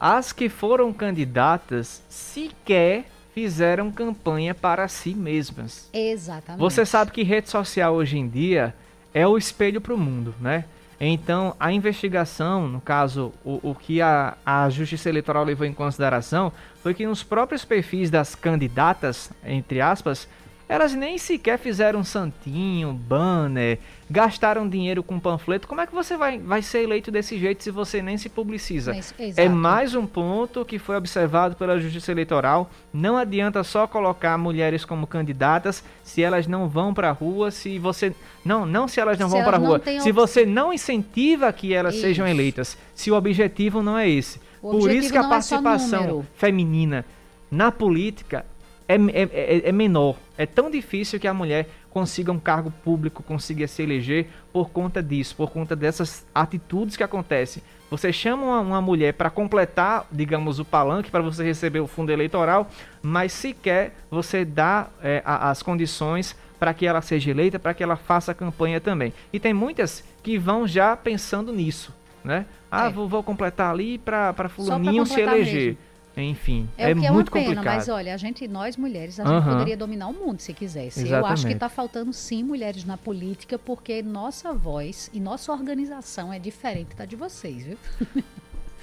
As 0.00 0.32
que 0.32 0.48
foram 0.48 0.92
candidatas 0.92 2.02
sequer 2.08 3.06
fizeram 3.34 3.90
campanha 3.90 4.54
para 4.54 4.88
si 4.88 5.14
mesmas. 5.14 5.88
Exatamente. 5.92 6.60
Você 6.60 6.86
sabe 6.86 7.12
que 7.12 7.22
rede 7.22 7.50
social 7.50 7.94
hoje 7.94 8.16
em 8.16 8.28
dia 8.28 8.74
é 9.12 9.26
o 9.26 9.36
espelho 9.36 9.80
para 9.80 9.94
o 9.94 9.98
mundo, 9.98 10.34
né? 10.40 10.64
Então, 11.00 11.54
a 11.60 11.72
investigação, 11.72 12.66
no 12.66 12.80
caso, 12.80 13.32
o, 13.44 13.70
o 13.70 13.74
que 13.74 14.02
a, 14.02 14.36
a 14.44 14.68
Justiça 14.68 15.08
Eleitoral 15.08 15.44
levou 15.44 15.64
em 15.64 15.72
consideração 15.72 16.52
foi 16.82 16.92
que 16.92 17.06
nos 17.06 17.22
próprios 17.22 17.64
perfis 17.64 18.10
das 18.10 18.34
candidatas, 18.34 19.30
entre 19.44 19.80
aspas, 19.80 20.28
elas 20.68 20.92
nem 20.92 21.16
sequer 21.16 21.58
fizeram 21.58 22.04
santinho, 22.04 22.92
banner, 22.92 23.78
gastaram 24.10 24.68
dinheiro 24.68 25.02
com 25.02 25.18
panfleto. 25.18 25.66
Como 25.66 25.80
é 25.80 25.86
que 25.86 25.94
você 25.94 26.16
vai, 26.16 26.38
vai 26.38 26.60
ser 26.60 26.82
eleito 26.82 27.10
desse 27.10 27.38
jeito 27.38 27.64
se 27.64 27.70
você 27.70 28.02
nem 28.02 28.18
se 28.18 28.28
publiciza? 28.28 28.92
Mas, 28.94 29.14
é 29.36 29.48
mais 29.48 29.94
um 29.94 30.06
ponto 30.06 30.64
que 30.66 30.78
foi 30.78 30.96
observado 30.96 31.56
pela 31.56 31.80
Justiça 31.80 32.12
Eleitoral. 32.12 32.70
Não 32.92 33.16
adianta 33.16 33.64
só 33.64 33.86
colocar 33.86 34.36
mulheres 34.36 34.84
como 34.84 35.06
candidatas 35.06 35.82
se 36.04 36.22
elas 36.22 36.46
não 36.46 36.68
vão 36.68 36.92
para 36.92 37.08
a 37.08 37.12
rua, 37.12 37.50
se 37.50 37.78
você 37.78 38.14
não, 38.44 38.66
não 38.66 38.86
se 38.86 39.00
elas 39.00 39.18
não 39.18 39.28
se 39.28 39.34
vão 39.34 39.44
para 39.44 39.56
a 39.56 39.60
rua, 39.60 39.80
se 40.00 40.12
você 40.12 40.44
não 40.44 40.72
incentiva 40.72 41.50
que 41.50 41.72
elas 41.72 41.94
Isso. 41.94 42.02
sejam 42.02 42.26
eleitas, 42.26 42.76
se 42.94 43.10
o 43.10 43.14
objetivo 43.14 43.82
não 43.82 43.96
é 43.96 44.08
esse. 44.08 44.38
O 44.60 44.70
Por 44.70 44.90
isso 44.90 45.10
que 45.10 45.18
a 45.18 45.24
é 45.24 45.28
participação 45.28 46.20
é 46.20 46.38
feminina 46.38 47.04
na 47.50 47.72
política 47.72 48.44
é, 48.88 48.94
é, 48.94 49.22
é, 49.22 49.68
é, 49.68 49.72
menor. 49.72 50.16
É 50.36 50.46
tão 50.46 50.70
difícil 50.70 51.20
que 51.20 51.28
a 51.28 51.34
mulher 51.34 51.68
consiga 51.90 52.32
um 52.32 52.38
cargo 52.38 52.70
público, 52.82 53.22
consiga 53.22 53.68
se 53.68 53.82
eleger 53.82 54.28
por 54.52 54.70
conta 54.70 55.02
disso, 55.02 55.36
por 55.36 55.50
conta 55.50 55.76
dessas 55.76 56.26
atitudes 56.34 56.96
que 56.96 57.02
acontecem. 57.02 57.62
Você 57.90 58.12
chama 58.12 58.44
uma, 58.44 58.60
uma 58.60 58.80
mulher 58.80 59.12
para 59.12 59.30
completar, 59.30 60.06
digamos, 60.10 60.58
o 60.58 60.64
palanque 60.64 61.10
para 61.10 61.22
você 61.22 61.44
receber 61.44 61.80
o 61.80 61.86
fundo 61.86 62.10
eleitoral, 62.10 62.70
mas 63.02 63.32
sequer 63.32 63.94
você 64.10 64.44
dá 64.44 64.88
é, 65.02 65.22
a, 65.24 65.50
as 65.50 65.62
condições 65.62 66.34
para 66.58 66.74
que 66.74 66.86
ela 66.86 67.00
seja 67.00 67.30
eleita, 67.30 67.58
para 67.58 67.74
que 67.74 67.82
ela 67.82 67.96
faça 67.96 68.32
a 68.32 68.34
campanha 68.34 68.80
também. 68.80 69.12
E 69.32 69.38
tem 69.38 69.54
muitas 69.54 70.04
que 70.22 70.38
vão 70.38 70.66
já 70.66 70.96
pensando 70.96 71.52
nisso, 71.52 71.94
né? 72.24 72.46
Ah, 72.70 72.86
é. 72.86 72.90
vou, 72.90 73.08
vou, 73.08 73.22
completar 73.22 73.70
ali 73.70 73.96
para 73.98 74.48
fulaninho 74.48 75.06
se 75.06 75.20
eleger. 75.20 75.66
Mesmo. 75.66 75.87
Enfim, 76.22 76.68
é, 76.76 76.90
é, 76.90 76.94
que 76.94 77.06
é 77.06 77.10
muito 77.10 77.28
uma 77.28 77.32
pena, 77.32 77.54
complicado. 77.54 77.76
Mas 77.76 77.88
olha, 77.88 78.14
a 78.14 78.16
gente, 78.16 78.46
nós 78.48 78.76
mulheres, 78.76 79.20
a 79.20 79.24
gente 79.24 79.44
poderia 79.44 79.76
dominar 79.76 80.08
o 80.08 80.12
mundo 80.12 80.40
se 80.40 80.52
quisesse. 80.52 81.00
Exatamente. 81.00 81.26
Eu 81.26 81.26
acho 81.26 81.46
que 81.46 81.52
está 81.52 81.68
faltando 81.68 82.12
sim 82.12 82.42
mulheres 82.42 82.84
na 82.84 82.96
política, 82.96 83.58
porque 83.58 84.02
nossa 84.02 84.52
voz 84.52 85.10
e 85.12 85.20
nossa 85.20 85.52
organização 85.52 86.32
é 86.32 86.38
diferente 86.38 86.94
da 86.96 87.04
de 87.04 87.16
vocês, 87.16 87.64
viu? 87.64 87.78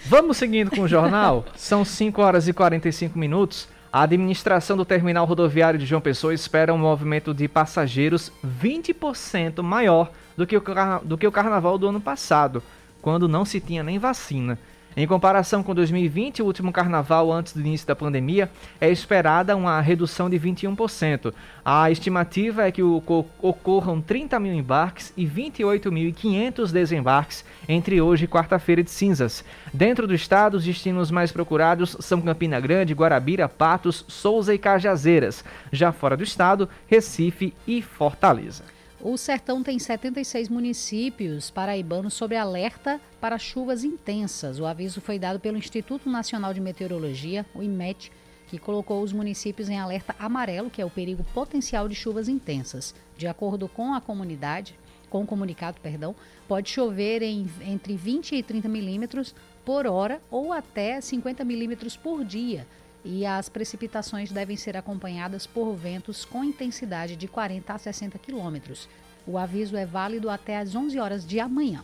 Vamos 0.08 0.38
seguindo 0.38 0.70
com 0.70 0.82
o 0.82 0.88
jornal? 0.88 1.46
São 1.56 1.84
5 1.84 2.22
horas 2.22 2.48
e 2.48 2.54
45 2.54 3.18
minutos. 3.18 3.68
A 3.92 4.04
administração 4.04 4.76
do 4.76 4.84
terminal 4.84 5.26
rodoviário 5.26 5.80
de 5.80 5.86
João 5.86 6.02
Pessoa 6.02 6.34
espera 6.34 6.74
um 6.74 6.78
movimento 6.78 7.34
de 7.34 7.48
passageiros 7.48 8.32
20% 8.46 9.64
maior 9.64 10.12
do 10.36 10.46
que, 10.46 10.58
o, 10.58 10.64
do 11.04 11.18
que 11.18 11.26
o 11.26 11.32
carnaval 11.32 11.78
do 11.78 11.88
ano 11.88 12.02
passado, 12.02 12.62
quando 13.02 13.28
não 13.28 13.46
se 13.46 13.60
tinha 13.62 13.84
nem 13.84 13.98
vacina. 13.98 14.60
Em 14.98 15.06
comparação 15.06 15.62
com 15.62 15.76
2020, 15.76 16.42
o 16.42 16.46
último 16.46 16.72
carnaval 16.72 17.30
antes 17.30 17.52
do 17.52 17.60
início 17.60 17.86
da 17.86 17.94
pandemia, 17.94 18.50
é 18.80 18.90
esperada 18.90 19.54
uma 19.54 19.82
redução 19.82 20.30
de 20.30 20.40
21%. 20.40 21.34
A 21.66 21.92
estimativa 21.92 22.66
é 22.66 22.72
que 22.72 22.82
ocorram 22.82 24.00
30 24.00 24.40
mil 24.40 24.54
embarques 24.54 25.12
e 25.18 25.26
28.500 25.26 26.72
desembarques 26.72 27.44
entre 27.68 28.00
hoje 28.00 28.24
e 28.24 28.28
quarta-feira 28.28 28.82
de 28.82 28.90
cinzas. 28.90 29.44
Dentro 29.74 30.08
do 30.08 30.14
estado, 30.14 30.56
os 30.56 30.64
destinos 30.64 31.12
mais 31.12 31.30
procurados 31.30 31.98
são 32.00 32.22
Campina 32.22 32.62
Grande, 32.62 32.94
Guarabira, 32.94 33.50
Patos, 33.50 34.06
Souza 34.08 34.54
e 34.54 34.58
Cajazeiras. 34.58 35.44
Já 35.74 35.92
fora 35.92 36.16
do 36.16 36.24
estado, 36.24 36.70
Recife 36.88 37.54
e 37.68 37.82
Fortaleza. 37.82 38.75
O 39.08 39.18
Sertão 39.18 39.62
tem 39.62 39.78
76 39.78 40.50
municípios 40.50 41.52
paraibanos 41.52 42.16
sob 42.16 42.36
alerta 42.36 43.00
para 43.22 43.38
chuvas 43.38 43.84
intensas. 43.84 44.60
O 44.60 44.66
aviso 44.66 45.00
foi 45.00 45.20
dado 45.20 45.40
pelo 45.40 45.60
Instituto 45.60 46.10
Nacional 46.10 46.56
de 46.56 46.60
Meteorologia, 46.60 47.46
o 47.54 47.62
IMET, 47.62 48.12
que 48.48 48.58
colocou 48.58 49.04
os 49.04 49.14
municípios 49.14 49.70
em 49.70 49.78
alerta 49.78 50.16
amarelo, 50.18 50.72
que 50.72 50.82
é 50.82 50.86
o 50.86 50.90
perigo 50.90 51.24
potencial 51.36 51.88
de 51.88 51.94
chuvas 51.94 52.28
intensas. 52.28 52.96
De 53.16 53.28
acordo 53.28 53.70
com 53.70 53.94
a 53.94 54.02
comunidade, 54.02 54.76
com 55.08 55.22
o 55.22 55.28
comunicado, 55.28 55.80
perdão, 55.80 56.16
pode 56.48 56.72
chover 56.72 57.22
em 57.22 57.48
entre 57.62 57.96
20 57.96 58.34
e 58.34 58.42
30 58.42 58.68
milímetros 58.68 59.36
por 59.64 59.86
hora 59.86 60.20
ou 60.32 60.52
até 60.52 61.00
50 61.00 61.46
milímetros 61.46 61.96
por 61.96 62.26
dia. 62.26 62.66
E 63.08 63.24
as 63.24 63.48
precipitações 63.48 64.32
devem 64.32 64.58
ser 64.58 64.76
acompanhadas 64.76 65.46
por 65.46 65.76
ventos 65.76 66.26
com 66.26 66.44
intensidade 66.44 67.16
de 67.16 67.28
40 67.28 67.72
a 67.72 67.78
60 67.78 68.18
quilômetros. 68.18 68.90
O 69.28 69.38
aviso 69.38 69.78
é 69.78 69.86
válido 69.86 70.28
até 70.28 70.58
às 70.58 70.76
11 70.76 71.00
horas 71.00 71.26
de 71.26 71.40
amanhã. 71.40 71.84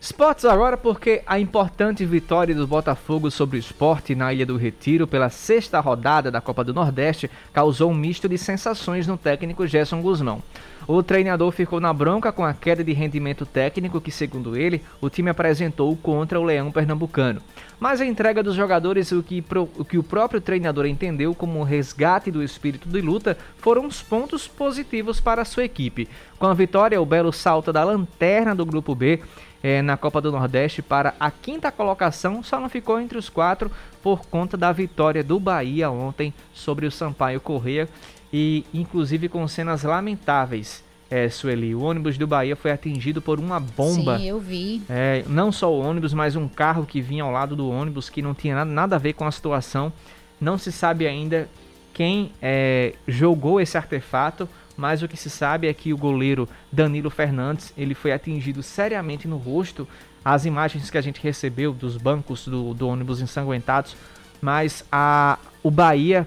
Esportes 0.00 0.46
agora 0.46 0.76
porque 0.76 1.22
a 1.26 1.38
importante 1.38 2.04
vitória 2.04 2.54
do 2.54 2.66
Botafogo 2.66 3.30
sobre 3.30 3.56
o 3.56 3.60
esporte 3.60 4.14
na 4.14 4.32
Ilha 4.32 4.44
do 4.44 4.56
Retiro 4.56 5.06
pela 5.06 5.30
sexta 5.30 5.78
rodada 5.80 6.30
da 6.30 6.40
Copa 6.40 6.64
do 6.64 6.74
Nordeste 6.74 7.30
causou 7.52 7.90
um 7.90 7.94
misto 7.94 8.28
de 8.28 8.36
sensações 8.36 9.06
no 9.06 9.16
técnico 9.18 9.66
Gerson 9.66 10.00
Guzmão. 10.00 10.42
O 10.86 11.02
treinador 11.02 11.50
ficou 11.50 11.80
na 11.80 11.92
bronca 11.92 12.30
com 12.30 12.44
a 12.44 12.52
queda 12.52 12.84
de 12.84 12.92
rendimento 12.92 13.46
técnico 13.46 14.00
que, 14.00 14.10
segundo 14.10 14.56
ele, 14.56 14.82
o 15.00 15.08
time 15.08 15.30
apresentou 15.30 15.96
contra 15.96 16.38
o 16.38 16.44
Leão 16.44 16.70
Pernambucano. 16.70 17.40
Mas 17.80 18.00
a 18.00 18.06
entrega 18.06 18.42
dos 18.42 18.54
jogadores 18.54 19.10
o 19.12 19.22
que, 19.22 19.42
o 19.78 19.84
que 19.84 19.98
o 19.98 20.02
próprio 20.02 20.40
treinador 20.40 20.86
entendeu 20.86 21.34
como 21.34 21.62
resgate 21.62 22.30
do 22.30 22.42
espírito 22.42 22.88
de 22.88 23.00
luta 23.00 23.36
foram 23.58 23.86
os 23.86 24.02
pontos 24.02 24.46
positivos 24.46 25.20
para 25.20 25.42
a 25.42 25.44
sua 25.44 25.64
equipe. 25.64 26.08
Com 26.38 26.46
a 26.46 26.54
vitória, 26.54 27.00
o 27.00 27.06
belo 27.06 27.32
salto 27.32 27.72
da 27.72 27.82
lanterna 27.82 28.54
do 28.54 28.66
Grupo 28.66 28.94
B 28.94 29.20
é, 29.64 29.80
na 29.80 29.96
Copa 29.96 30.20
do 30.20 30.30
Nordeste 30.30 30.82
para 30.82 31.14
a 31.18 31.30
quinta 31.30 31.72
colocação, 31.72 32.42
só 32.42 32.60
não 32.60 32.68
ficou 32.68 33.00
entre 33.00 33.16
os 33.16 33.30
quatro 33.30 33.70
por 34.02 34.26
conta 34.26 34.58
da 34.58 34.70
vitória 34.70 35.24
do 35.24 35.40
Bahia 35.40 35.90
ontem 35.90 36.34
sobre 36.52 36.84
o 36.84 36.90
Sampaio 36.90 37.40
Correia 37.40 37.88
e 38.36 38.64
inclusive 38.74 39.28
com 39.28 39.46
cenas 39.46 39.84
lamentáveis 39.84 40.82
é, 41.08 41.28
Sueli. 41.28 41.72
O 41.72 41.82
ônibus 41.82 42.18
do 42.18 42.26
Bahia 42.26 42.56
foi 42.56 42.72
atingido 42.72 43.22
por 43.22 43.38
uma 43.38 43.60
bomba. 43.60 44.18
Sim, 44.18 44.26
eu 44.26 44.40
vi. 44.40 44.82
É, 44.90 45.22
não 45.28 45.52
só 45.52 45.72
o 45.72 45.78
ônibus, 45.78 46.12
mas 46.12 46.34
um 46.34 46.48
carro 46.48 46.84
que 46.84 47.00
vinha 47.00 47.22
ao 47.22 47.30
lado 47.30 47.54
do 47.54 47.70
ônibus 47.70 48.10
que 48.10 48.20
não 48.20 48.34
tinha 48.34 48.56
nada, 48.56 48.70
nada 48.72 48.96
a 48.96 48.98
ver 48.98 49.12
com 49.12 49.24
a 49.24 49.30
situação. 49.30 49.92
Não 50.40 50.58
se 50.58 50.72
sabe 50.72 51.06
ainda 51.06 51.48
quem 51.92 52.32
é, 52.42 52.94
jogou 53.06 53.60
esse 53.60 53.78
artefato, 53.78 54.48
mas 54.76 55.00
o 55.00 55.06
que 55.06 55.16
se 55.16 55.30
sabe 55.30 55.68
é 55.68 55.72
que 55.72 55.92
o 55.92 55.96
goleiro 55.96 56.48
Danilo 56.72 57.10
Fernandes 57.10 57.72
ele 57.78 57.94
foi 57.94 58.10
atingido 58.10 58.64
seriamente 58.64 59.28
no 59.28 59.36
rosto. 59.36 59.86
As 60.24 60.44
imagens 60.44 60.90
que 60.90 60.98
a 60.98 61.00
gente 61.00 61.20
recebeu 61.22 61.72
dos 61.72 61.96
bancos 61.96 62.48
do, 62.48 62.74
do 62.74 62.88
ônibus 62.88 63.20
ensanguentados, 63.20 63.94
mas 64.42 64.84
a, 64.90 65.38
o 65.62 65.70
Bahia 65.70 66.26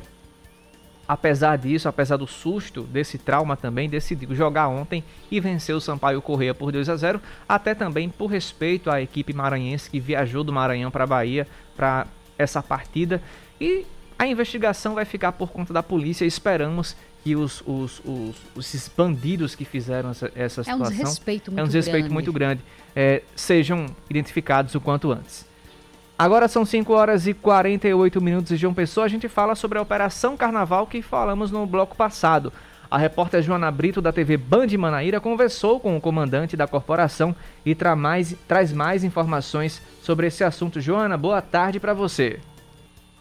apesar 1.08 1.58
disso, 1.58 1.88
apesar 1.88 2.18
do 2.18 2.28
susto, 2.28 2.84
desse 2.84 3.18
trauma 3.18 3.56
também, 3.56 3.90
decidiu 3.90 4.36
jogar 4.36 4.68
ontem 4.68 5.04
e 5.32 5.40
venceu 5.40 5.78
o 5.78 5.82
Sampaio 5.82 6.22
Correia 6.22 6.54
por 6.54 6.72
2 6.72 6.90
a 6.90 6.96
0, 6.96 7.22
até 7.48 7.74
também 7.74 8.10
por 8.10 8.28
respeito 8.28 8.90
à 8.90 9.02
equipe 9.02 9.34
maranhense 9.34 9.90
que 9.90 10.00
viajou 10.00 10.44
do 10.44 10.52
Maranhão 10.52 10.92
para 10.92 11.06
a 11.06 11.08
Bahia 11.08 11.48
para 11.76 12.08
essa 12.38 12.62
partida. 12.62 13.22
E 13.60 13.86
a 14.20 14.28
investigação 14.28 14.96
vai 14.96 15.06
ficar 15.06 15.32
por 15.32 15.50
conta 15.52 15.74
da 15.74 15.82
polícia. 15.82 16.26
Esperamos 16.26 16.96
que 17.24 17.36
os, 17.36 17.62
os, 17.66 18.02
os, 18.06 18.36
esses 18.58 18.90
bandidos 18.90 19.56
que 19.56 19.66
fizeram 19.66 20.12
essa, 20.12 20.32
essa 20.36 20.64
situação. 20.64 20.86
É 20.86 20.88
um 20.88 20.90
desrespeito 20.90 21.52
muito 21.52 21.60
é 21.60 21.64
um 21.64 21.68
desrespeito 21.68 22.00
grande. 22.00 22.14
muito 22.14 22.34
grande. 22.34 22.62
É, 22.96 23.22
sejam 23.36 23.86
identificados 24.10 24.76
o 24.76 24.82
quanto 24.82 25.12
antes. 25.12 25.47
Agora 26.20 26.48
são 26.48 26.66
5 26.66 26.92
horas 26.94 27.28
e 27.28 27.34
48 27.36 28.20
minutos 28.20 28.50
de 28.50 28.58
João 28.58 28.74
Pessoa. 28.74 29.06
A 29.06 29.10
gente 29.10 29.30
fala 29.30 29.54
sobre 29.54 29.78
a 29.78 29.82
Operação 29.84 30.36
Carnaval 30.36 30.88
que 30.88 31.00
falamos 31.00 31.52
no 31.52 31.64
bloco 31.68 31.96
passado. 31.96 32.52
A 32.90 32.98
repórter 32.98 33.44
Joana 33.44 33.70
Brito, 33.70 34.02
da 34.02 34.12
TV 34.12 34.36
Band 34.36 34.68
Manaíra, 34.80 35.20
conversou 35.20 35.80
com 35.80 35.96
o 35.96 36.02
comandante 36.02 36.58
da 36.58 36.66
corporação 36.66 37.36
e 37.64 37.76
tra 37.76 37.96
mais, 37.96 38.36
traz 38.48 38.74
mais 38.74 39.04
informações 39.04 39.80
sobre 40.02 40.26
esse 40.26 40.44
assunto. 40.44 40.82
Joana, 40.82 41.18
boa 41.18 41.40
tarde 41.40 41.80
para 41.80 41.94
você. 41.94 42.40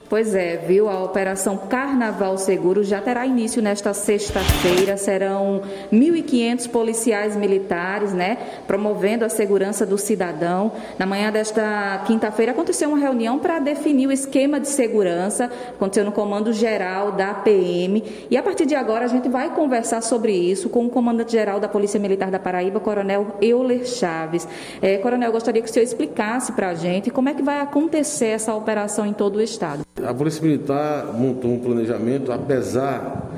Pois 0.08 0.36
é, 0.36 0.56
viu? 0.56 0.88
A 0.88 1.02
Operação 1.02 1.56
Carnaval 1.56 2.38
Seguro 2.38 2.84
já 2.84 3.00
terá 3.00 3.26
início 3.26 3.60
nesta 3.60 3.92
sexta-feira. 3.92 4.96
Serão 4.96 5.62
1.500 5.92 6.70
policiais 6.70 7.34
militares, 7.34 8.12
né? 8.12 8.38
Promovendo 8.68 9.24
a 9.24 9.28
segurança 9.28 9.84
do 9.84 9.98
cidadão. 9.98 10.70
Na 10.96 11.06
manhã 11.06 11.32
desta 11.32 12.04
quinta-feira 12.06 12.52
aconteceu 12.52 12.88
uma 12.88 12.98
reunião 12.98 13.40
para 13.40 13.58
definir 13.58 14.06
o 14.06 14.12
esquema 14.12 14.60
de 14.60 14.68
segurança. 14.68 15.50
Aconteceu 15.70 16.04
no 16.04 16.12
comando 16.12 16.52
geral 16.52 17.10
da 17.10 17.34
PM. 17.34 18.04
E 18.30 18.36
a 18.36 18.42
partir 18.44 18.64
de 18.64 18.76
agora 18.76 19.06
a 19.06 19.08
gente 19.08 19.28
vai 19.28 19.52
conversar 19.54 20.02
sobre 20.02 20.32
isso 20.32 20.68
com 20.68 20.86
o 20.86 20.90
comandante-geral 20.90 21.58
da 21.58 21.68
Polícia 21.68 21.98
Militar 21.98 22.30
da 22.30 22.38
Paraíba, 22.38 22.78
Coronel 22.78 23.38
Euler 23.40 23.84
Chaves. 23.84 24.46
É, 24.80 24.98
Coronel, 24.98 25.32
gostaria 25.32 25.60
que 25.60 25.68
o 25.68 25.72
senhor 25.72 25.84
explicasse 25.84 26.52
para 26.52 26.68
a 26.68 26.74
gente 26.74 27.10
como 27.10 27.28
é 27.28 27.34
que 27.34 27.42
vai 27.42 27.60
acontecer 27.60 28.26
essa 28.26 28.54
operação 28.54 29.04
em 29.04 29.12
todo 29.12 29.36
o 29.36 29.42
estado. 29.42 29.85
A 30.04 30.12
Polícia 30.12 30.42
Militar 30.42 31.14
montou 31.14 31.50
um 31.54 31.58
planejamento, 31.58 32.30
apesar 32.30 33.30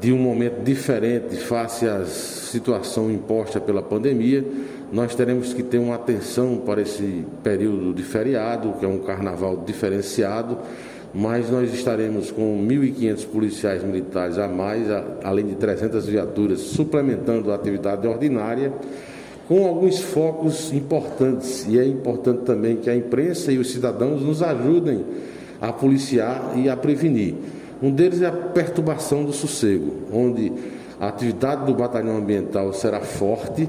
de 0.00 0.12
um 0.12 0.18
momento 0.18 0.62
diferente 0.62 1.34
face 1.36 1.88
à 1.88 2.04
situação 2.04 3.10
imposta 3.10 3.60
pela 3.60 3.82
pandemia, 3.82 4.44
nós 4.92 5.16
teremos 5.16 5.52
que 5.52 5.62
ter 5.62 5.78
uma 5.78 5.96
atenção 5.96 6.58
para 6.64 6.80
esse 6.82 7.24
período 7.42 7.92
de 7.92 8.04
feriado, 8.04 8.74
que 8.78 8.84
é 8.84 8.88
um 8.88 9.00
carnaval 9.00 9.56
diferenciado, 9.66 10.58
mas 11.12 11.50
nós 11.50 11.74
estaremos 11.74 12.30
com 12.30 12.64
1.500 12.64 13.26
policiais 13.26 13.82
militares 13.82 14.38
a 14.38 14.46
mais, 14.46 14.86
além 15.24 15.46
de 15.46 15.56
300 15.56 16.06
viaturas, 16.06 16.60
suplementando 16.60 17.50
a 17.50 17.56
atividade 17.56 18.06
ordinária, 18.06 18.72
com 19.48 19.66
alguns 19.66 19.98
focos 19.98 20.72
importantes. 20.72 21.66
E 21.68 21.76
é 21.76 21.84
importante 21.84 22.42
também 22.42 22.76
que 22.76 22.88
a 22.88 22.94
imprensa 22.94 23.50
e 23.50 23.58
os 23.58 23.72
cidadãos 23.72 24.22
nos 24.22 24.44
ajudem 24.44 25.04
a 25.60 25.72
policiar 25.72 26.52
e 26.56 26.68
a 26.68 26.76
prevenir. 26.76 27.34
Um 27.82 27.90
deles 27.90 28.22
é 28.22 28.26
a 28.26 28.32
perturbação 28.32 29.24
do 29.24 29.32
sossego, 29.32 29.92
onde 30.12 30.52
a 31.00 31.08
atividade 31.08 31.64
do 31.64 31.74
batalhão 31.74 32.16
ambiental 32.16 32.72
será 32.72 33.00
forte, 33.00 33.68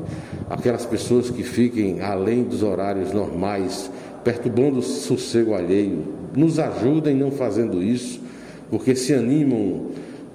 aquelas 0.50 0.86
pessoas 0.86 1.30
que 1.30 1.44
fiquem 1.44 2.02
além 2.02 2.44
dos 2.44 2.64
horários 2.64 3.14
normais, 3.14 3.92
perturbando 4.24 4.80
o 4.80 4.84
sossego 4.84 5.54
alheio, 5.54 6.04
nos 6.36 6.58
ajudem 6.58 7.16
não 7.16 7.32
fazendo 7.32 7.84
isso, 7.84 8.20
porque 8.70 8.96
se 8.96 9.14
animam 9.14 9.88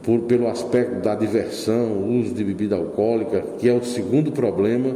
por, 0.05 0.21
pelo 0.21 0.47
aspecto 0.49 1.03
da 1.03 1.15
diversão, 1.15 2.09
uso 2.21 2.35
de 2.35 2.45
bebida 2.45 2.77
alcoólica, 2.77 3.43
que 3.59 3.69
é 3.69 3.73
o 3.73 3.83
segundo 3.83 4.31
problema 4.31 4.95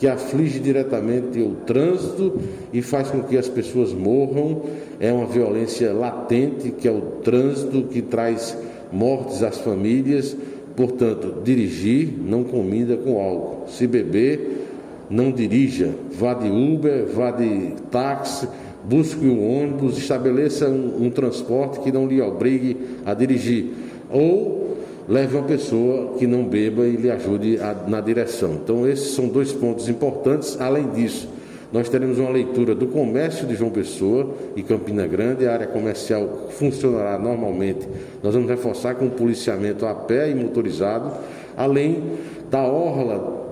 que 0.00 0.08
aflige 0.08 0.58
diretamente 0.58 1.38
o 1.42 1.56
trânsito 1.66 2.40
e 2.72 2.80
faz 2.80 3.10
com 3.10 3.22
que 3.22 3.36
as 3.36 3.48
pessoas 3.48 3.92
morram. 3.92 4.62
É 4.98 5.12
uma 5.12 5.26
violência 5.26 5.92
latente, 5.92 6.70
que 6.70 6.88
é 6.88 6.90
o 6.90 7.02
trânsito 7.22 7.82
que 7.82 8.00
traz 8.00 8.56
mortes 8.90 9.42
às 9.42 9.58
famílias. 9.58 10.34
Portanto, 10.74 11.42
dirigir 11.44 12.14
não 12.18 12.42
combina 12.42 12.96
com 12.96 13.20
álcool. 13.20 13.68
Se 13.68 13.86
beber, 13.86 14.64
não 15.10 15.30
dirija. 15.30 15.90
Vá 16.12 16.32
de 16.32 16.48
Uber, 16.48 17.04
vá 17.14 17.30
de 17.30 17.74
táxi, 17.90 18.48
busque 18.82 19.26
um 19.26 19.60
ônibus, 19.60 19.98
estabeleça 19.98 20.66
um, 20.66 21.04
um 21.04 21.10
transporte 21.10 21.78
que 21.80 21.92
não 21.92 22.06
lhe 22.06 22.22
obrigue 22.22 22.74
a 23.04 23.12
dirigir. 23.12 23.66
Ou 24.10 24.69
leve 25.08 25.36
uma 25.36 25.46
pessoa 25.46 26.14
que 26.18 26.26
não 26.26 26.44
beba 26.44 26.86
e 26.86 26.96
lhe 26.96 27.10
ajude 27.10 27.58
a, 27.60 27.74
na 27.88 28.00
direção. 28.00 28.54
Então, 28.62 28.88
esses 28.88 29.12
são 29.12 29.28
dois 29.28 29.52
pontos 29.52 29.88
importantes. 29.88 30.60
Além 30.60 30.88
disso, 30.90 31.28
nós 31.72 31.88
teremos 31.88 32.18
uma 32.18 32.30
leitura 32.30 32.74
do 32.74 32.88
comércio 32.88 33.46
de 33.46 33.54
João 33.54 33.70
Pessoa 33.70 34.34
e 34.56 34.62
Campina 34.62 35.06
Grande, 35.06 35.46
a 35.46 35.52
área 35.52 35.66
comercial 35.68 36.48
funcionará 36.50 37.16
normalmente. 37.18 37.86
Nós 38.22 38.34
vamos 38.34 38.50
reforçar 38.50 38.96
com 38.96 39.08
policiamento 39.08 39.86
a 39.86 39.94
pé 39.94 40.30
e 40.30 40.34
motorizado, 40.34 41.12
além 41.56 42.02
da 42.50 42.62
orla, 42.62 43.46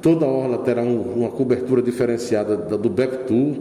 toda 0.00 0.24
a 0.24 0.28
orla 0.28 0.58
terá 0.58 0.82
um, 0.82 1.00
uma 1.16 1.28
cobertura 1.30 1.82
diferenciada 1.82 2.56
do 2.56 2.88
back 2.88 3.24
tour, 3.24 3.56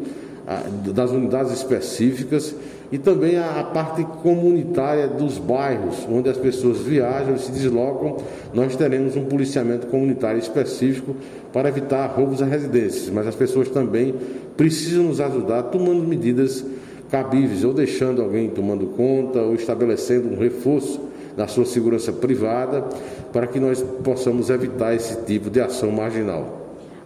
das 0.94 1.12
unidades 1.12 1.52
específicas 1.52 2.56
e 2.92 2.98
também 2.98 3.38
a, 3.38 3.60
a, 3.60 3.64
parte 3.64 4.04
comunitária 4.24 5.08
dos 5.08 5.38
bairros, 5.38 6.08
onde 6.10 6.30
as 6.30 6.38
pessoas 6.38 6.80
viajam 6.80 7.36
e 7.36 7.40
se 7.40 7.52
deslocam, 7.52 8.18
nós 8.54 8.76
teremos 8.76 9.16
um 9.16 9.26
policiamento 9.26 9.88
comunitário 9.88 10.40
específico 10.40 11.16
para 11.54 11.70
evitar 11.70 12.08
roubos 12.08 12.42
a 12.42 12.46
residências, 12.46 13.10
mas 13.10 13.28
as 13.28 13.36
pessoas 13.36 13.70
também 13.70 14.16
precisam 14.58 15.04
nos 15.04 15.22
ajudar 15.22 15.64
tomando 15.64 16.08
medidas 16.08 16.66
cabíveis, 17.12 17.64
ou 17.64 17.74
deixando 17.74 18.22
alguém 18.22 18.50
tomando 18.50 18.88
conta, 18.88 19.42
ou 19.42 19.56
estabelecendo 19.56 20.30
um 20.30 20.38
reforço 20.38 21.00
da 21.36 21.48
sua 21.48 21.66
segurança 21.66 22.12
privada, 22.12 22.84
para 23.32 23.48
que 23.48 23.60
nós 23.60 23.84
possamos 24.04 24.50
evitar 24.50 24.94
esse 24.94 25.22
tipo 25.24 25.50
de 25.50 25.62
ação 25.62 25.92
marginal. 25.92 26.59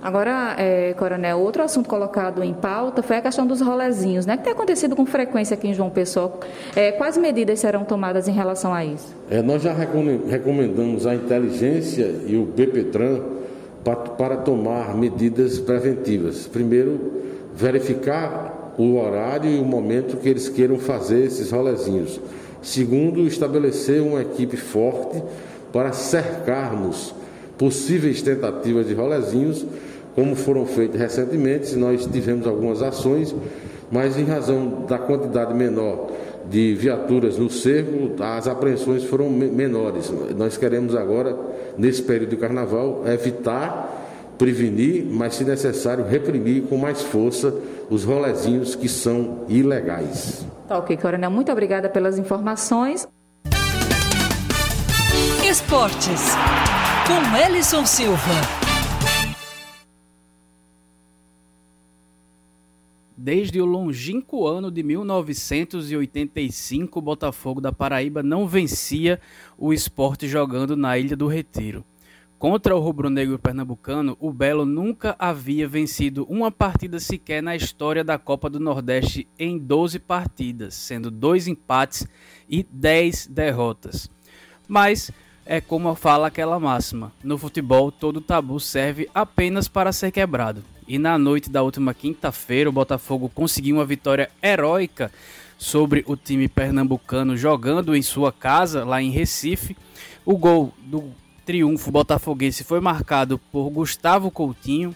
Agora, 0.03 0.57
é, 0.59 0.93
Coronel, 0.95 1.39
outro 1.39 1.63
assunto 1.63 1.87
colocado 1.87 2.43
em 2.43 2.53
pauta 2.53 3.01
foi 3.01 3.15
a 3.15 3.21
questão 3.21 3.47
dos 3.47 3.61
rolezinhos, 3.61 4.25
né, 4.25 4.35
que 4.35 4.43
tem 4.43 4.51
acontecido 4.51 4.97
com 4.97 5.05
frequência 5.05 5.53
aqui 5.53 5.69
em 5.69 5.73
João 5.73 5.89
Pessoa. 5.89 6.39
É, 6.75 6.91
quais 6.91 7.15
medidas 7.15 7.61
serão 7.61 7.85
tomadas 7.85 8.27
em 8.27 8.33
relação 8.33 8.73
a 8.73 8.83
isso? 8.83 9.15
É, 9.29 9.41
nós 9.41 9.61
já 9.61 9.71
recomendamos 9.71 11.07
a 11.07 11.15
inteligência 11.15 12.03
e 12.27 12.35
o 12.35 12.43
BPTran 12.43 13.21
para, 13.81 13.95
para 13.95 14.37
tomar 14.37 14.93
medidas 14.93 15.57
preventivas. 15.57 16.47
Primeiro, 16.47 17.23
verificar 17.55 18.73
o 18.77 18.97
horário 18.97 19.49
e 19.49 19.57
o 19.57 19.63
momento 19.63 20.17
que 20.17 20.27
eles 20.27 20.49
queiram 20.49 20.79
fazer 20.79 21.23
esses 21.23 21.49
rolezinhos. 21.49 22.19
Segundo, 22.61 23.25
estabelecer 23.25 24.01
uma 24.01 24.21
equipe 24.21 24.57
forte 24.57 25.23
para 25.71 25.93
cercarmos 25.93 27.15
possíveis 27.57 28.21
tentativas 28.21 28.87
de 28.87 28.93
rolezinhos 28.93 29.65
como 30.15 30.35
foram 30.35 30.65
feitos 30.65 30.99
recentemente, 30.99 31.75
nós 31.75 32.05
tivemos 32.05 32.45
algumas 32.47 32.81
ações, 32.81 33.35
mas 33.91 34.17
em 34.17 34.23
razão 34.23 34.85
da 34.87 34.97
quantidade 34.97 35.53
menor 35.53 36.11
de 36.49 36.75
viaturas 36.75 37.37
no 37.37 37.49
cerco, 37.49 38.11
as 38.21 38.47
apreensões 38.47 39.03
foram 39.03 39.29
menores. 39.29 40.11
Nós 40.35 40.57
queremos 40.57 40.95
agora, 40.95 41.35
nesse 41.77 42.01
período 42.01 42.31
de 42.31 42.37
carnaval, 42.37 43.03
evitar, 43.07 44.35
prevenir, 44.37 45.05
mas 45.05 45.35
se 45.35 45.43
necessário, 45.43 46.05
reprimir 46.05 46.63
com 46.63 46.77
mais 46.77 47.01
força 47.01 47.53
os 47.89 48.03
rolezinhos 48.03 48.75
que 48.75 48.89
são 48.89 49.45
ilegais. 49.47 50.45
Tá 50.67 50.77
ok, 50.77 50.97
Coronel. 50.97 51.31
Muito 51.31 51.51
obrigada 51.51 51.89
pelas 51.89 52.17
informações. 52.17 53.07
Esportes, 55.49 56.35
com 57.05 57.37
Ellison 57.37 57.85
Silva. 57.85 58.62
Desde 63.23 63.61
o 63.61 63.65
longínquo 63.65 64.45
ano 64.45 64.69
de 64.69 64.83
1985, 64.83 66.99
o 66.99 67.01
Botafogo 67.01 67.61
da 67.61 67.71
Paraíba 67.71 68.21
não 68.21 68.45
vencia 68.45 69.17
o 69.57 69.71
esporte 69.71 70.27
jogando 70.27 70.75
na 70.75 70.97
Ilha 70.97 71.15
do 71.15 71.25
Retiro. 71.25 71.85
Contra 72.37 72.75
o 72.75 72.81
rubro-negro 72.81 73.39
pernambucano, 73.39 74.17
o 74.19 74.33
Belo 74.33 74.65
nunca 74.65 75.15
havia 75.17 75.65
vencido 75.69 76.27
uma 76.29 76.51
partida 76.51 76.99
sequer 76.99 77.41
na 77.41 77.55
história 77.55 78.03
da 78.03 78.17
Copa 78.17 78.49
do 78.49 78.59
Nordeste 78.59 79.25
em 79.39 79.57
12 79.57 79.99
partidas, 79.99 80.73
sendo 80.73 81.09
dois 81.09 81.47
empates 81.47 82.05
e 82.49 82.67
10 82.69 83.27
derrotas. 83.27 84.11
Mas 84.67 85.09
é 85.45 85.61
como 85.61 85.95
fala 85.95 86.27
aquela 86.27 86.59
máxima: 86.59 87.13
no 87.23 87.37
futebol 87.37 87.89
todo 87.89 88.19
tabu 88.19 88.59
serve 88.59 89.09
apenas 89.15 89.69
para 89.69 89.93
ser 89.93 90.11
quebrado. 90.11 90.72
E 90.93 90.99
na 90.99 91.17
noite 91.17 91.49
da 91.49 91.63
última 91.63 91.91
quinta-feira, 91.91 92.69
o 92.69 92.71
Botafogo 92.71 93.27
conseguiu 93.27 93.77
uma 93.77 93.83
vitória 93.83 94.29
heróica 94.43 95.11
sobre 95.57 96.03
o 96.05 96.15
time 96.15 96.47
pernambucano 96.47 97.35
jogando 97.35 97.95
em 97.95 98.03
sua 98.03 98.31
casa 98.31 98.85
lá 98.85 99.01
em 99.01 99.09
Recife. 99.09 99.75
O 100.23 100.37
gol 100.37 100.71
do 100.83 101.05
triunfo 101.47 101.89
botafoguense 101.89 102.63
foi 102.63 102.79
marcado 102.79 103.39
por 103.51 103.71
Gustavo 103.71 104.29
Coutinho, 104.29 104.93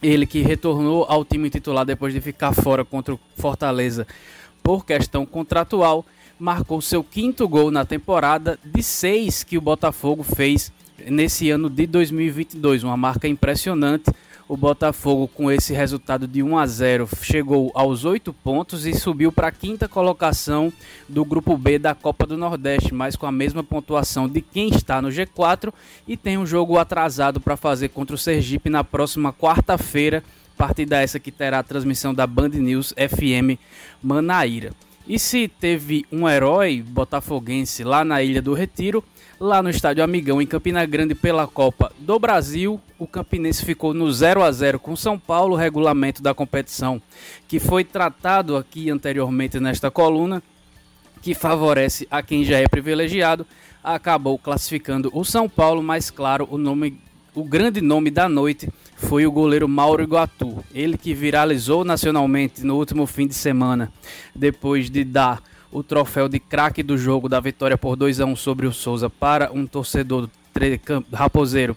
ele 0.00 0.24
que 0.24 0.40
retornou 0.40 1.04
ao 1.08 1.24
time 1.24 1.50
titular 1.50 1.84
depois 1.84 2.14
de 2.14 2.20
ficar 2.20 2.52
fora 2.52 2.84
contra 2.84 3.12
o 3.12 3.20
Fortaleza 3.36 4.06
por 4.62 4.86
questão 4.86 5.26
contratual, 5.26 6.06
marcou 6.38 6.80
seu 6.80 7.02
quinto 7.02 7.48
gol 7.48 7.72
na 7.72 7.84
temporada 7.84 8.56
de 8.64 8.84
seis 8.84 9.42
que 9.42 9.58
o 9.58 9.60
Botafogo 9.60 10.22
fez 10.22 10.70
nesse 11.10 11.50
ano 11.50 11.68
de 11.68 11.88
2022, 11.88 12.84
uma 12.84 12.96
marca 12.96 13.26
impressionante 13.26 14.12
o 14.48 14.56
Botafogo, 14.56 15.28
com 15.28 15.52
esse 15.52 15.74
resultado 15.74 16.26
de 16.26 16.42
1 16.42 16.56
a 16.56 16.66
0, 16.66 17.08
chegou 17.20 17.70
aos 17.74 18.06
8 18.06 18.32
pontos 18.32 18.86
e 18.86 18.94
subiu 18.94 19.30
para 19.30 19.48
a 19.48 19.52
quinta 19.52 19.86
colocação 19.86 20.72
do 21.06 21.22
grupo 21.22 21.54
B 21.56 21.78
da 21.78 21.94
Copa 21.94 22.26
do 22.26 22.36
Nordeste, 22.36 22.94
mas 22.94 23.14
com 23.14 23.26
a 23.26 23.32
mesma 23.32 23.62
pontuação 23.62 24.26
de 24.26 24.40
quem 24.40 24.70
está 24.70 25.02
no 25.02 25.08
G4 25.08 25.70
e 26.06 26.16
tem 26.16 26.38
um 26.38 26.46
jogo 26.46 26.78
atrasado 26.78 27.40
para 27.40 27.58
fazer 27.58 27.90
contra 27.90 28.16
o 28.16 28.18
Sergipe 28.18 28.70
na 28.70 28.82
próxima 28.82 29.34
quarta-feira, 29.34 30.24
partida 30.56 31.02
essa 31.02 31.20
que 31.20 31.30
terá 31.30 31.58
a 31.58 31.62
transmissão 31.62 32.14
da 32.14 32.26
Band 32.26 32.48
News 32.48 32.94
FM 32.96 33.60
Manaíra. 34.02 34.72
E 35.06 35.18
se 35.18 35.46
teve 35.46 36.06
um 36.10 36.28
herói 36.28 36.82
botafoguense 36.86 37.84
lá 37.84 38.02
na 38.02 38.22
Ilha 38.22 38.40
do 38.40 38.54
Retiro, 38.54 39.04
lá 39.40 39.62
no 39.62 39.70
Estádio 39.70 40.02
Amigão, 40.02 40.42
em 40.42 40.46
Campina 40.46 40.84
Grande, 40.84 41.14
pela 41.14 41.46
Copa 41.46 41.92
do 41.98 42.18
Brasil. 42.18 42.80
O 42.98 43.06
Campinense 43.06 43.64
ficou 43.64 43.94
no 43.94 44.10
0 44.10 44.42
a 44.42 44.50
0 44.50 44.80
com 44.80 44.96
São 44.96 45.18
Paulo, 45.18 45.54
regulamento 45.54 46.22
da 46.22 46.34
competição 46.34 47.00
que 47.46 47.60
foi 47.60 47.84
tratado 47.84 48.56
aqui 48.56 48.90
anteriormente 48.90 49.60
nesta 49.60 49.90
coluna, 49.90 50.42
que 51.22 51.34
favorece 51.34 52.06
a 52.10 52.22
quem 52.22 52.44
já 52.44 52.58
é 52.58 52.66
privilegiado. 52.66 53.46
Acabou 53.82 54.38
classificando 54.38 55.10
o 55.14 55.24
São 55.24 55.48
Paulo, 55.48 55.82
mas 55.82 56.10
claro, 56.10 56.48
o 56.50 56.58
nome 56.58 56.98
o 57.34 57.44
grande 57.44 57.80
nome 57.80 58.10
da 58.10 58.28
noite 58.28 58.68
foi 58.96 59.24
o 59.24 59.30
goleiro 59.30 59.68
Mauro 59.68 60.02
Iguatu. 60.02 60.64
Ele 60.74 60.98
que 60.98 61.14
viralizou 61.14 61.84
nacionalmente 61.84 62.64
no 62.64 62.76
último 62.76 63.06
fim 63.06 63.28
de 63.28 63.34
semana, 63.34 63.92
depois 64.34 64.90
de 64.90 65.04
dar 65.04 65.40
o 65.70 65.82
troféu 65.82 66.28
de 66.28 66.38
craque 66.38 66.82
do 66.82 66.96
jogo 66.96 67.28
da 67.28 67.40
vitória 67.40 67.76
por 67.76 67.96
2 67.96 68.20
a 68.20 68.26
1 68.26 68.36
sobre 68.36 68.66
o 68.66 68.72
Souza 68.72 69.10
para 69.10 69.52
um 69.52 69.66
torcedor 69.66 70.28
raposeiro 71.12 71.76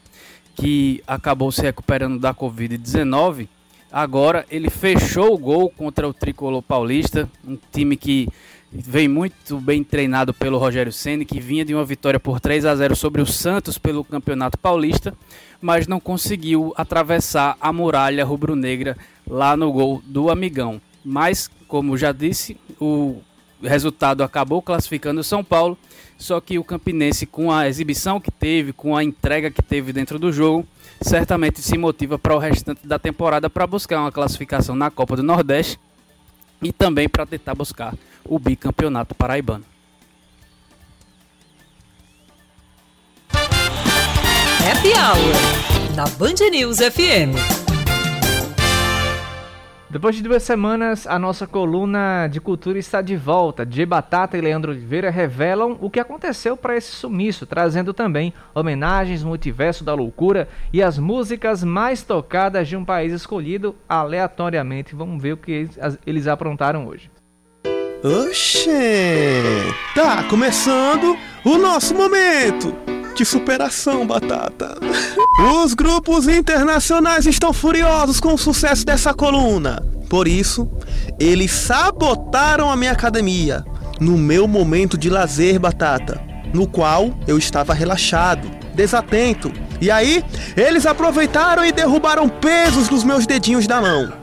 que 0.56 1.04
acabou 1.06 1.52
se 1.52 1.62
recuperando 1.62 2.20
da 2.20 2.34
Covid-19. 2.34 3.48
Agora 3.92 4.46
ele 4.50 4.70
fechou 4.70 5.34
o 5.34 5.38
gol 5.38 5.70
contra 5.70 6.08
o 6.08 6.14
Tricolor 6.14 6.62
Paulista, 6.62 7.30
um 7.46 7.58
time 7.72 7.98
que 7.98 8.28
vem 8.72 9.08
muito 9.08 9.60
bem 9.60 9.84
treinado 9.84 10.34
pelo 10.34 10.58
Rogério 10.58 10.94
Ceni, 10.94 11.26
que 11.26 11.42
vinha 11.42 11.66
de 11.66 11.76
uma 11.76 11.84
vitória 11.84 12.20
por 12.20 12.40
3 12.40 12.66
a 12.66 12.76
0 12.76 12.96
sobre 12.96 13.22
o 13.22 13.26
Santos 13.26 13.78
pelo 13.78 14.06
Campeonato 14.06 14.58
Paulista, 14.58 15.14
mas 15.60 15.88
não 15.88 16.00
conseguiu 16.00 16.74
atravessar 16.78 17.58
a 17.60 17.74
muralha 17.74 18.24
rubro-negra 18.24 18.98
lá 19.28 19.58
no 19.58 19.72
gol 19.74 20.02
do 20.06 20.30
Amigão. 20.30 20.82
Mas, 21.04 21.50
como 21.68 21.98
já 21.98 22.14
disse, 22.14 22.58
o 22.80 23.22
resultado 23.62 24.24
acabou 24.24 24.62
classificando 24.62 25.22
o 25.22 25.24
São 25.24 25.44
Paulo, 25.44 25.78
só 26.18 26.40
que 26.40 26.60
o 26.60 26.64
Campinense, 26.64 27.26
com 27.26 27.52
a 27.52 27.68
exibição 27.68 28.20
que 28.20 28.32
teve, 28.32 28.74
com 28.74 28.96
a 28.96 29.04
entrega 29.04 29.50
que 29.50 29.62
teve 29.62 29.92
dentro 29.92 30.20
do 30.20 30.32
jogo, 30.32 30.68
certamente 31.02 31.62
se 31.62 31.78
motiva 31.78 32.20
para 32.20 32.36
o 32.36 32.40
restante 32.40 32.86
da 32.86 33.00
temporada 33.00 33.50
para 33.50 33.66
buscar 33.66 34.00
uma 34.00 34.12
classificação 34.12 34.76
na 34.76 34.92
Copa 34.92 35.16
do 35.16 35.24
Nordeste 35.24 35.80
e 36.62 36.72
também 36.72 37.10
para 37.10 37.26
tentar 37.26 37.56
buscar 37.56 37.96
o 38.24 38.38
bicampeonato 38.38 39.16
paraibano. 39.16 39.66
Happy 44.64 44.90
Hour 44.90 45.96
na 45.96 46.06
Band 46.18 46.50
News 46.52 46.78
FM. 46.78 47.61
Depois 49.92 50.16
de 50.16 50.24
duas 50.24 50.42
semanas, 50.42 51.06
a 51.06 51.20
nossa 51.20 51.46
coluna 51.46 52.26
de 52.28 52.40
cultura 52.40 52.80
está 52.80 53.02
de 53.02 53.18
volta. 53.18 53.68
G 53.70 53.86
Batata 53.86 54.38
e 54.38 54.42
Leandro 54.42 54.72
Oliveira 54.72 55.10
revelam 55.10 55.78
o 55.82 55.90
que 55.90 56.00
aconteceu 56.00 56.56
para 56.56 56.78
esse 56.78 56.94
sumiço, 56.94 57.46
trazendo 57.46 57.94
também 57.94 58.34
homenagens, 58.56 59.22
multiverso 59.22 59.84
da 59.84 59.94
loucura 59.94 60.48
e 60.72 60.82
as 60.82 60.98
músicas 60.98 61.62
mais 61.62 62.04
tocadas 62.04 62.70
de 62.70 62.78
um 62.78 62.86
país 62.86 63.12
escolhido 63.12 63.76
aleatoriamente. 63.88 64.96
Vamos 64.96 65.22
ver 65.22 65.34
o 65.34 65.38
que 65.38 65.68
eles 66.06 66.26
aprontaram 66.26 66.88
hoje. 66.88 67.12
Oxê! 68.02 69.44
Tá 69.94 70.24
começando 70.24 71.18
o 71.44 71.58
nosso 71.58 71.94
momento 71.94 72.74
de 73.16 73.26
superação, 73.26 74.06
Batata. 74.06 74.78
Os 75.64 75.74
grupos 75.74 76.28
internacionais 76.28 77.26
estão 77.26 77.54
furiosos 77.54 78.20
com 78.20 78.34
o 78.34 78.38
sucesso 78.38 78.86
dessa 78.86 79.14
coluna. 79.14 79.84
Por 80.10 80.28
isso, 80.28 80.70
eles 81.20 81.52
sabotaram 81.52 82.72
a 82.72 82.76
minha 82.76 82.92
academia 82.92 83.64
no 84.00 84.18
meu 84.18 84.48
momento 84.48 84.98
de 84.98 85.10
lazer, 85.10 85.60
Batata, 85.60 86.22
no 86.54 86.68
qual 86.68 87.14
eu 87.28 87.38
estava 87.38 87.74
relaxado, 87.74 88.50
desatento. 88.74 89.52
E 89.80 89.90
aí, 89.90 90.24
eles 90.56 90.86
aproveitaram 90.86 91.66
e 91.66 91.72
derrubaram 91.72 92.28
pesos 92.28 92.88
dos 92.88 93.04
meus 93.04 93.26
dedinhos 93.26 93.68
da 93.68 93.82
mão. 93.82 94.21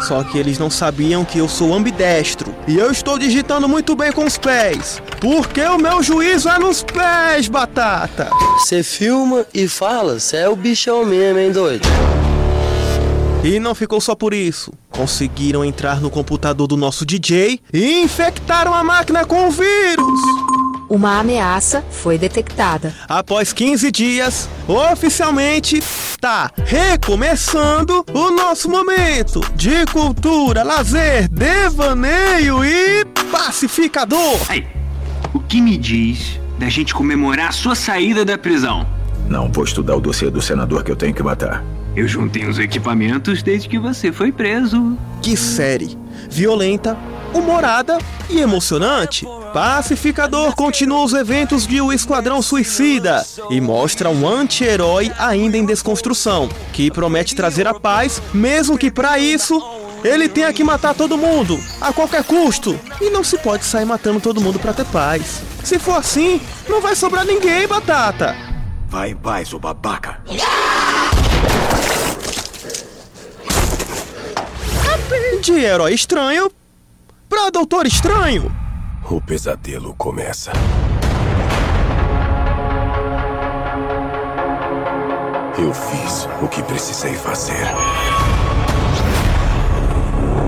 Só 0.00 0.22
que 0.22 0.38
eles 0.38 0.58
não 0.58 0.70
sabiam 0.70 1.24
que 1.24 1.38
eu 1.38 1.48
sou 1.48 1.74
ambidestro 1.74 2.54
e 2.66 2.76
eu 2.76 2.90
estou 2.90 3.18
digitando 3.18 3.68
muito 3.68 3.94
bem 3.96 4.12
com 4.12 4.24
os 4.24 4.36
pés. 4.36 5.02
Porque 5.20 5.62
o 5.62 5.78
meu 5.78 6.02
juízo 6.02 6.48
é 6.48 6.58
nos 6.58 6.82
pés, 6.82 7.48
batata. 7.48 8.30
Você 8.58 8.82
filma 8.82 9.46
e 9.54 9.66
fala, 9.68 10.18
você 10.18 10.38
é 10.38 10.48
o 10.48 10.56
bichão 10.56 11.04
mesmo, 11.04 11.38
hein, 11.38 11.52
doido? 11.52 11.88
E 13.42 13.60
não 13.60 13.74
ficou 13.74 14.00
só 14.00 14.14
por 14.14 14.32
isso. 14.32 14.72
Conseguiram 14.90 15.64
entrar 15.64 16.00
no 16.00 16.10
computador 16.10 16.66
do 16.66 16.76
nosso 16.76 17.04
DJ 17.04 17.60
e 17.72 18.00
infectaram 18.00 18.72
a 18.72 18.82
máquina 18.82 19.24
com 19.24 19.48
o 19.48 19.50
vírus 19.50 20.73
uma 20.94 21.18
ameaça 21.18 21.84
foi 21.90 22.16
detectada. 22.16 22.94
Após 23.08 23.52
15 23.52 23.90
dias, 23.90 24.48
oficialmente 24.68 25.78
está 25.78 26.50
recomeçando 26.64 28.04
o 28.12 28.30
nosso 28.30 28.68
momento 28.70 29.40
de 29.54 29.84
cultura, 29.86 30.62
lazer, 30.62 31.28
devaneio 31.28 32.64
e 32.64 33.04
pacificador. 33.30 34.40
Aí, 34.48 34.66
o 35.32 35.40
que 35.40 35.60
me 35.60 35.76
diz 35.76 36.40
da 36.58 36.68
gente 36.68 36.94
comemorar 36.94 37.48
a 37.48 37.52
sua 37.52 37.74
saída 37.74 38.24
da 38.24 38.38
prisão? 38.38 38.86
Não 39.28 39.50
vou 39.50 39.64
estudar 39.64 39.96
o 39.96 40.00
dossiê 40.00 40.30
do 40.30 40.40
senador 40.40 40.84
que 40.84 40.92
eu 40.92 40.96
tenho 40.96 41.14
que 41.14 41.22
matar. 41.22 41.64
Eu 41.96 42.06
juntei 42.06 42.46
os 42.46 42.58
equipamentos 42.58 43.42
desde 43.42 43.68
que 43.68 43.78
você 43.78 44.12
foi 44.12 44.30
preso. 44.30 44.96
Que 45.22 45.36
série 45.36 46.03
violenta, 46.28 46.96
humorada 47.32 47.98
e 48.30 48.40
emocionante. 48.40 49.26
Pacificador 49.52 50.54
continua 50.56 51.04
os 51.04 51.12
eventos 51.12 51.66
de 51.66 51.80
O 51.80 51.92
Esquadrão 51.92 52.42
Suicida 52.42 53.24
e 53.50 53.60
mostra 53.60 54.10
um 54.10 54.26
anti-herói 54.28 55.12
ainda 55.18 55.56
em 55.56 55.64
desconstrução, 55.64 56.48
que 56.72 56.90
promete 56.90 57.34
trazer 57.34 57.66
a 57.66 57.74
paz, 57.74 58.20
mesmo 58.32 58.76
que 58.76 58.90
para 58.90 59.18
isso 59.18 59.62
ele 60.04 60.28
tenha 60.28 60.52
que 60.52 60.62
matar 60.62 60.94
todo 60.94 61.16
mundo, 61.16 61.58
a 61.80 61.92
qualquer 61.92 62.24
custo. 62.24 62.78
E 63.00 63.10
não 63.10 63.24
se 63.24 63.38
pode 63.38 63.64
sair 63.64 63.84
matando 63.84 64.20
todo 64.20 64.40
mundo 64.40 64.58
para 64.58 64.74
ter 64.74 64.84
paz. 64.86 65.42
Se 65.62 65.78
for 65.78 65.96
assim, 65.96 66.40
não 66.68 66.80
vai 66.80 66.94
sobrar 66.94 67.24
ninguém, 67.24 67.66
batata. 67.66 68.36
Vai 68.86 69.10
em 69.10 69.16
paz, 69.16 69.52
o 69.52 69.58
babaca. 69.58 70.20
De 75.42 75.52
herói 75.52 75.92
estranho 75.92 76.50
pra 77.28 77.50
Doutor 77.50 77.86
Estranho. 77.86 78.50
O 79.10 79.20
pesadelo 79.20 79.94
começa. 79.94 80.50
Eu 85.58 85.72
fiz 85.74 86.28
o 86.42 86.48
que 86.48 86.62
precisei 86.62 87.14
fazer. 87.14 87.66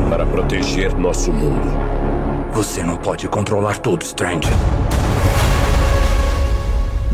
Para 0.09 0.25
proteger 0.25 0.97
nosso 0.97 1.31
mundo. 1.31 1.69
Você 2.53 2.83
não 2.83 2.97
pode 2.97 3.29
controlar 3.29 3.79
tudo, 3.79 4.03
Strange. 4.03 4.49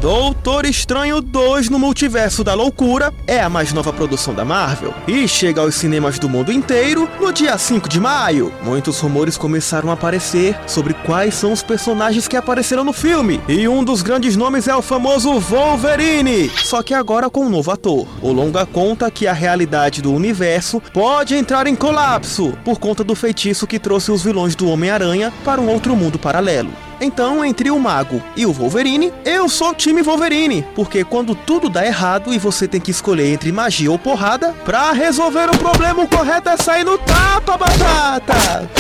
Doutor 0.02 0.66
Estranho 0.66 1.20
2 1.20 1.68
no 1.68 1.78
Multiverso 1.78 2.42
da 2.42 2.54
Loucura 2.54 3.14
é 3.24 3.40
a 3.40 3.48
mais 3.48 3.72
nova 3.72 3.92
produção 3.92 4.34
da 4.34 4.44
Marvel 4.44 4.92
e 5.06 5.28
chega 5.28 5.60
aos 5.60 5.76
cinemas 5.76 6.18
do 6.18 6.28
mundo 6.28 6.50
inteiro 6.50 7.08
no 7.20 7.32
dia 7.32 7.56
5 7.56 7.88
de 7.88 8.00
maio. 8.00 8.52
Muitos 8.64 8.98
rumores 8.98 9.38
começaram 9.38 9.90
a 9.90 9.92
aparecer 9.92 10.58
sobre 10.66 10.92
quais 10.92 11.34
são 11.34 11.52
os 11.52 11.62
personagens 11.62 12.26
que 12.26 12.36
apareceram 12.36 12.82
no 12.82 12.92
filme 12.92 13.40
e 13.46 13.68
um 13.68 13.84
dos 13.84 14.02
grandes 14.02 14.34
nomes 14.34 14.66
é 14.66 14.74
o 14.74 14.82
famoso 14.82 15.38
Wolverine, 15.38 16.50
só 16.50 16.82
que 16.82 16.94
agora 16.94 17.30
com 17.30 17.46
um 17.46 17.50
novo 17.50 17.70
ator. 17.70 18.08
O 18.20 18.32
longa 18.32 18.66
conta 18.66 19.08
que 19.08 19.28
a 19.28 19.32
realidade 19.32 20.02
do 20.02 20.12
universo 20.12 20.82
pode 20.92 21.36
entrar 21.36 21.68
em 21.68 21.76
colapso 21.76 22.58
por 22.64 22.80
conta 22.80 23.04
do 23.04 23.14
feitiço 23.14 23.68
que 23.68 23.78
trouxe 23.78 24.10
os 24.10 24.24
vilões 24.24 24.56
do 24.56 24.68
Homem-Aranha 24.68 25.32
para 25.44 25.60
um 25.60 25.68
outro 25.68 25.94
mundo 25.94 26.18
paralelo. 26.18 26.72
Então, 27.04 27.44
entre 27.44 27.68
o 27.68 27.80
Mago 27.80 28.22
e 28.36 28.46
o 28.46 28.52
Wolverine, 28.52 29.12
eu 29.24 29.48
sou 29.48 29.70
o 29.70 29.74
time 29.74 30.02
Wolverine, 30.02 30.64
porque 30.72 31.02
quando 31.02 31.34
tudo 31.34 31.68
dá 31.68 31.84
errado 31.84 32.32
e 32.32 32.38
você 32.38 32.68
tem 32.68 32.80
que 32.80 32.92
escolher 32.92 33.26
entre 33.26 33.50
magia 33.50 33.90
ou 33.90 33.98
porrada, 33.98 34.52
pra 34.64 34.92
resolver 34.92 35.50
o 35.50 35.58
problema 35.58 36.04
o 36.04 36.08
correto 36.08 36.48
é 36.48 36.56
sair 36.56 36.84
no 36.84 36.96
tapa, 36.98 37.58
batata! 37.58 38.70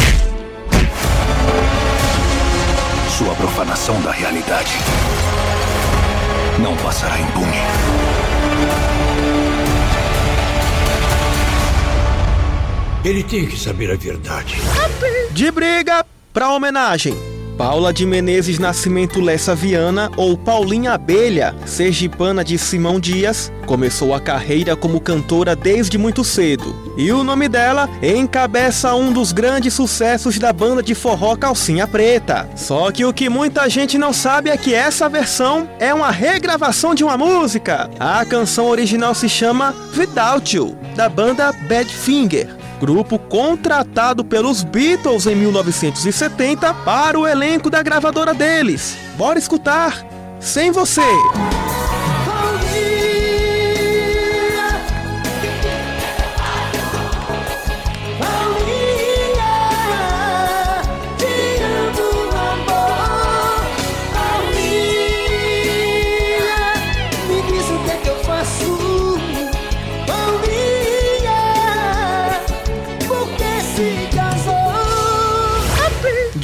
Sua 3.18 3.34
profanação 3.34 4.00
da 4.02 4.12
realidade 4.12 4.70
não 6.60 6.76
passará 6.76 7.18
impune. 7.18 7.58
Ele 13.04 13.24
tem 13.24 13.46
que 13.46 13.58
saber 13.58 13.90
a 13.90 13.96
verdade. 13.96 14.58
De 15.32 15.50
briga 15.50 16.06
pra 16.32 16.50
homenagem. 16.50 17.31
Paula 17.56 17.92
de 17.92 18.06
Menezes 18.06 18.58
Nascimento 18.58 19.20
Lessa 19.20 19.54
Viana, 19.54 20.10
ou 20.16 20.36
Paulinha 20.36 20.92
Abelha, 20.92 21.54
sergipana 21.66 22.44
de 22.44 22.56
Simão 22.58 22.98
Dias, 22.98 23.52
começou 23.66 24.14
a 24.14 24.20
carreira 24.20 24.74
como 24.74 25.00
cantora 25.00 25.54
desde 25.54 25.98
muito 25.98 26.24
cedo. 26.24 26.74
E 26.96 27.12
o 27.12 27.22
nome 27.22 27.48
dela 27.48 27.88
encabeça 28.02 28.94
um 28.94 29.12
dos 29.12 29.32
grandes 29.32 29.74
sucessos 29.74 30.38
da 30.38 30.52
banda 30.52 30.82
de 30.82 30.94
forró 30.94 31.36
Calcinha 31.36 31.86
Preta. 31.86 32.48
Só 32.56 32.90
que 32.90 33.04
o 33.04 33.12
que 33.12 33.28
muita 33.28 33.68
gente 33.68 33.96
não 33.98 34.12
sabe 34.12 34.50
é 34.50 34.56
que 34.56 34.74
essa 34.74 35.08
versão 35.08 35.68
é 35.78 35.92
uma 35.92 36.10
regravação 36.10 36.94
de 36.94 37.04
uma 37.04 37.16
música. 37.16 37.90
A 37.98 38.24
canção 38.24 38.66
original 38.66 39.14
se 39.14 39.28
chama 39.28 39.74
Without 39.96 40.56
You, 40.56 40.76
da 40.96 41.08
banda 41.08 41.52
Badfinger 41.68 42.61
grupo 42.82 43.16
contratado 43.16 44.24
pelos 44.24 44.64
Beatles 44.64 45.26
em 45.28 45.36
1970 45.36 46.74
para 46.84 47.16
o 47.16 47.24
elenco 47.24 47.70
da 47.70 47.80
gravadora 47.80 48.34
deles. 48.34 48.96
Bora 49.16 49.38
escutar! 49.38 50.04
Sem 50.40 50.72
você! 50.72 51.00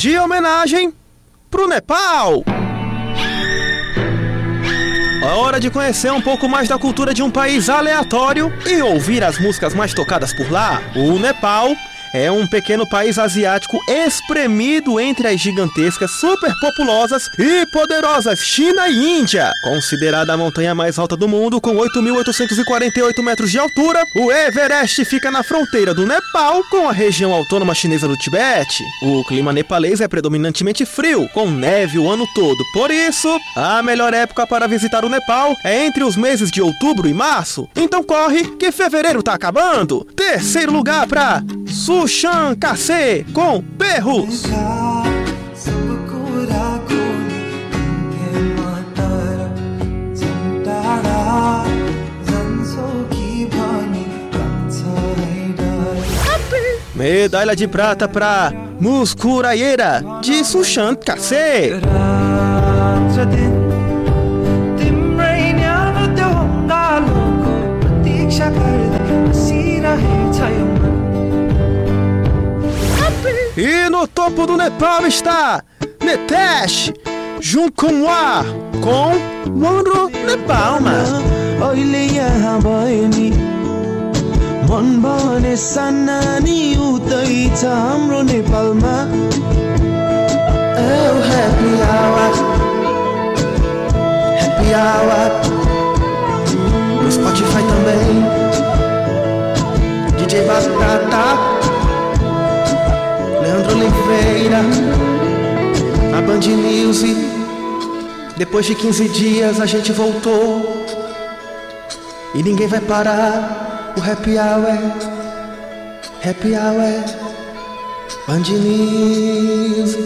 De 0.08 0.18
homenagem 0.18 0.90
pro 1.50 1.68
Nepal. 1.68 2.42
A 5.22 5.34
hora 5.36 5.60
de 5.60 5.68
conhecer 5.68 6.10
um 6.10 6.22
pouco 6.22 6.48
mais 6.48 6.66
da 6.66 6.78
cultura 6.78 7.12
de 7.12 7.22
um 7.22 7.30
país 7.30 7.68
aleatório 7.68 8.50
e 8.66 8.80
ouvir 8.80 9.22
as 9.22 9.38
músicas 9.38 9.74
mais 9.74 9.92
tocadas 9.92 10.32
por 10.32 10.50
lá. 10.50 10.80
O 10.96 11.18
Nepal 11.18 11.76
é 12.12 12.30
um 12.30 12.46
pequeno 12.46 12.88
país 12.88 13.18
asiático 13.18 13.78
espremido 13.88 14.98
entre 15.00 15.28
as 15.28 15.40
gigantescas, 15.40 16.10
superpopulosas 16.12 17.28
e 17.38 17.66
poderosas 17.66 18.40
China 18.40 18.88
e 18.88 19.20
Índia. 19.20 19.52
Considerada 19.62 20.32
a 20.32 20.36
montanha 20.36 20.74
mais 20.74 20.98
alta 20.98 21.16
do 21.16 21.28
mundo, 21.28 21.60
com 21.60 21.76
8.848 21.76 23.22
metros 23.22 23.50
de 23.50 23.58
altura, 23.58 24.02
o 24.16 24.32
Everest 24.32 25.04
fica 25.04 25.30
na 25.30 25.42
fronteira 25.42 25.94
do 25.94 26.06
Nepal 26.06 26.62
com 26.70 26.88
a 26.88 26.92
região 26.92 27.32
autônoma 27.32 27.74
chinesa 27.74 28.08
do 28.08 28.16
Tibete. 28.16 28.82
O 29.02 29.24
clima 29.24 29.52
nepalês 29.52 30.00
é 30.00 30.08
predominantemente 30.08 30.84
frio, 30.84 31.28
com 31.28 31.50
neve 31.50 31.98
o 31.98 32.10
ano 32.10 32.26
todo. 32.34 32.64
Por 32.72 32.90
isso, 32.90 33.38
a 33.56 33.82
melhor 33.82 34.14
época 34.14 34.46
para 34.46 34.66
visitar 34.66 35.04
o 35.04 35.08
Nepal 35.08 35.54
é 35.64 35.86
entre 35.86 36.04
os 36.04 36.16
meses 36.16 36.50
de 36.50 36.62
outubro 36.62 37.08
e 37.08 37.14
março. 37.14 37.68
Então 37.76 38.02
corre, 38.02 38.44
que 38.56 38.72
fevereiro 38.72 39.22
tá 39.22 39.34
acabando. 39.34 40.04
Terceiro 40.16 40.72
lugar 40.72 41.06
para 41.06 41.42
Sushan 41.78 42.56
Kase 42.56 43.24
com 43.32 43.62
Perros. 43.62 44.42
Medalha 56.96 57.54
de 57.54 57.68
prata 57.68 58.08
pra 58.08 58.52
Muscuraieira 58.80 60.02
de 60.20 60.44
Sushan 60.44 60.96
Kase. 60.96 61.78
E 73.57 73.89
no 73.89 74.07
topo 74.07 74.45
do 74.47 74.57
Nepal 74.57 75.05
está 75.05 75.63
Netesh 76.01 76.93
Junkumwa 77.39 78.45
com 78.81 79.13
Monro 79.51 80.09
Nepalma. 80.09 80.97
मन 84.73 84.87
भने 85.01 85.55
सानी 85.61 86.59
उतै 86.83 87.33
छ 87.59 87.71
हाम्रो 87.79 88.21
नेपालमा 88.29 88.93
happy 91.27 91.73
our 91.95 92.33
happy 94.39 94.71
our 94.81 95.31
No 97.03 97.09
Spotify 97.17 97.63
também 97.69 98.17
DJ 100.17 100.33
Batata 100.49 101.56
Leandro 103.58 103.76
Oliveira 103.76 104.60
A 106.16 106.22
Band 106.22 106.38
News. 106.38 107.02
Depois 108.36 108.66
de 108.66 108.74
15 108.74 109.08
dias 109.08 109.60
a 109.60 109.66
gente 109.66 109.92
voltou. 109.92 110.86
E 112.34 112.42
ninguém 112.42 112.68
vai 112.68 112.80
parar. 112.80 113.94
O 113.96 114.00
Happy 114.00 114.36
Hour 114.38 114.78
Happy 116.24 116.54
Hour. 116.54 117.04
Band 118.26 118.48
News. 118.48 119.96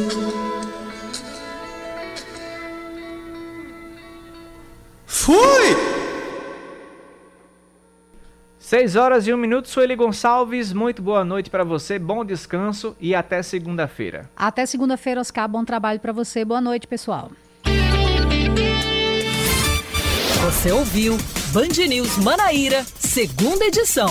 Fui! 5.06 5.91
6 8.72 8.96
horas 8.96 9.26
e 9.26 9.34
1 9.34 9.36
minuto, 9.36 9.68
Sueli 9.68 9.94
Gonçalves, 9.94 10.72
muito 10.72 11.02
boa 11.02 11.22
noite 11.22 11.50
para 11.50 11.62
você, 11.62 11.98
bom 11.98 12.24
descanso 12.24 12.96
e 12.98 13.14
até 13.14 13.42
segunda-feira. 13.42 14.30
Até 14.34 14.64
segunda-feira, 14.64 15.20
Oscar, 15.20 15.46
bom 15.46 15.62
trabalho 15.62 16.00
para 16.00 16.10
você. 16.10 16.42
Boa 16.42 16.58
noite, 16.58 16.86
pessoal. 16.86 17.30
Você 20.46 20.72
ouviu 20.72 21.18
Band 21.52 21.86
News 21.86 22.16
Manaíra, 22.16 22.82
segunda 22.82 23.66
edição. 23.66 24.08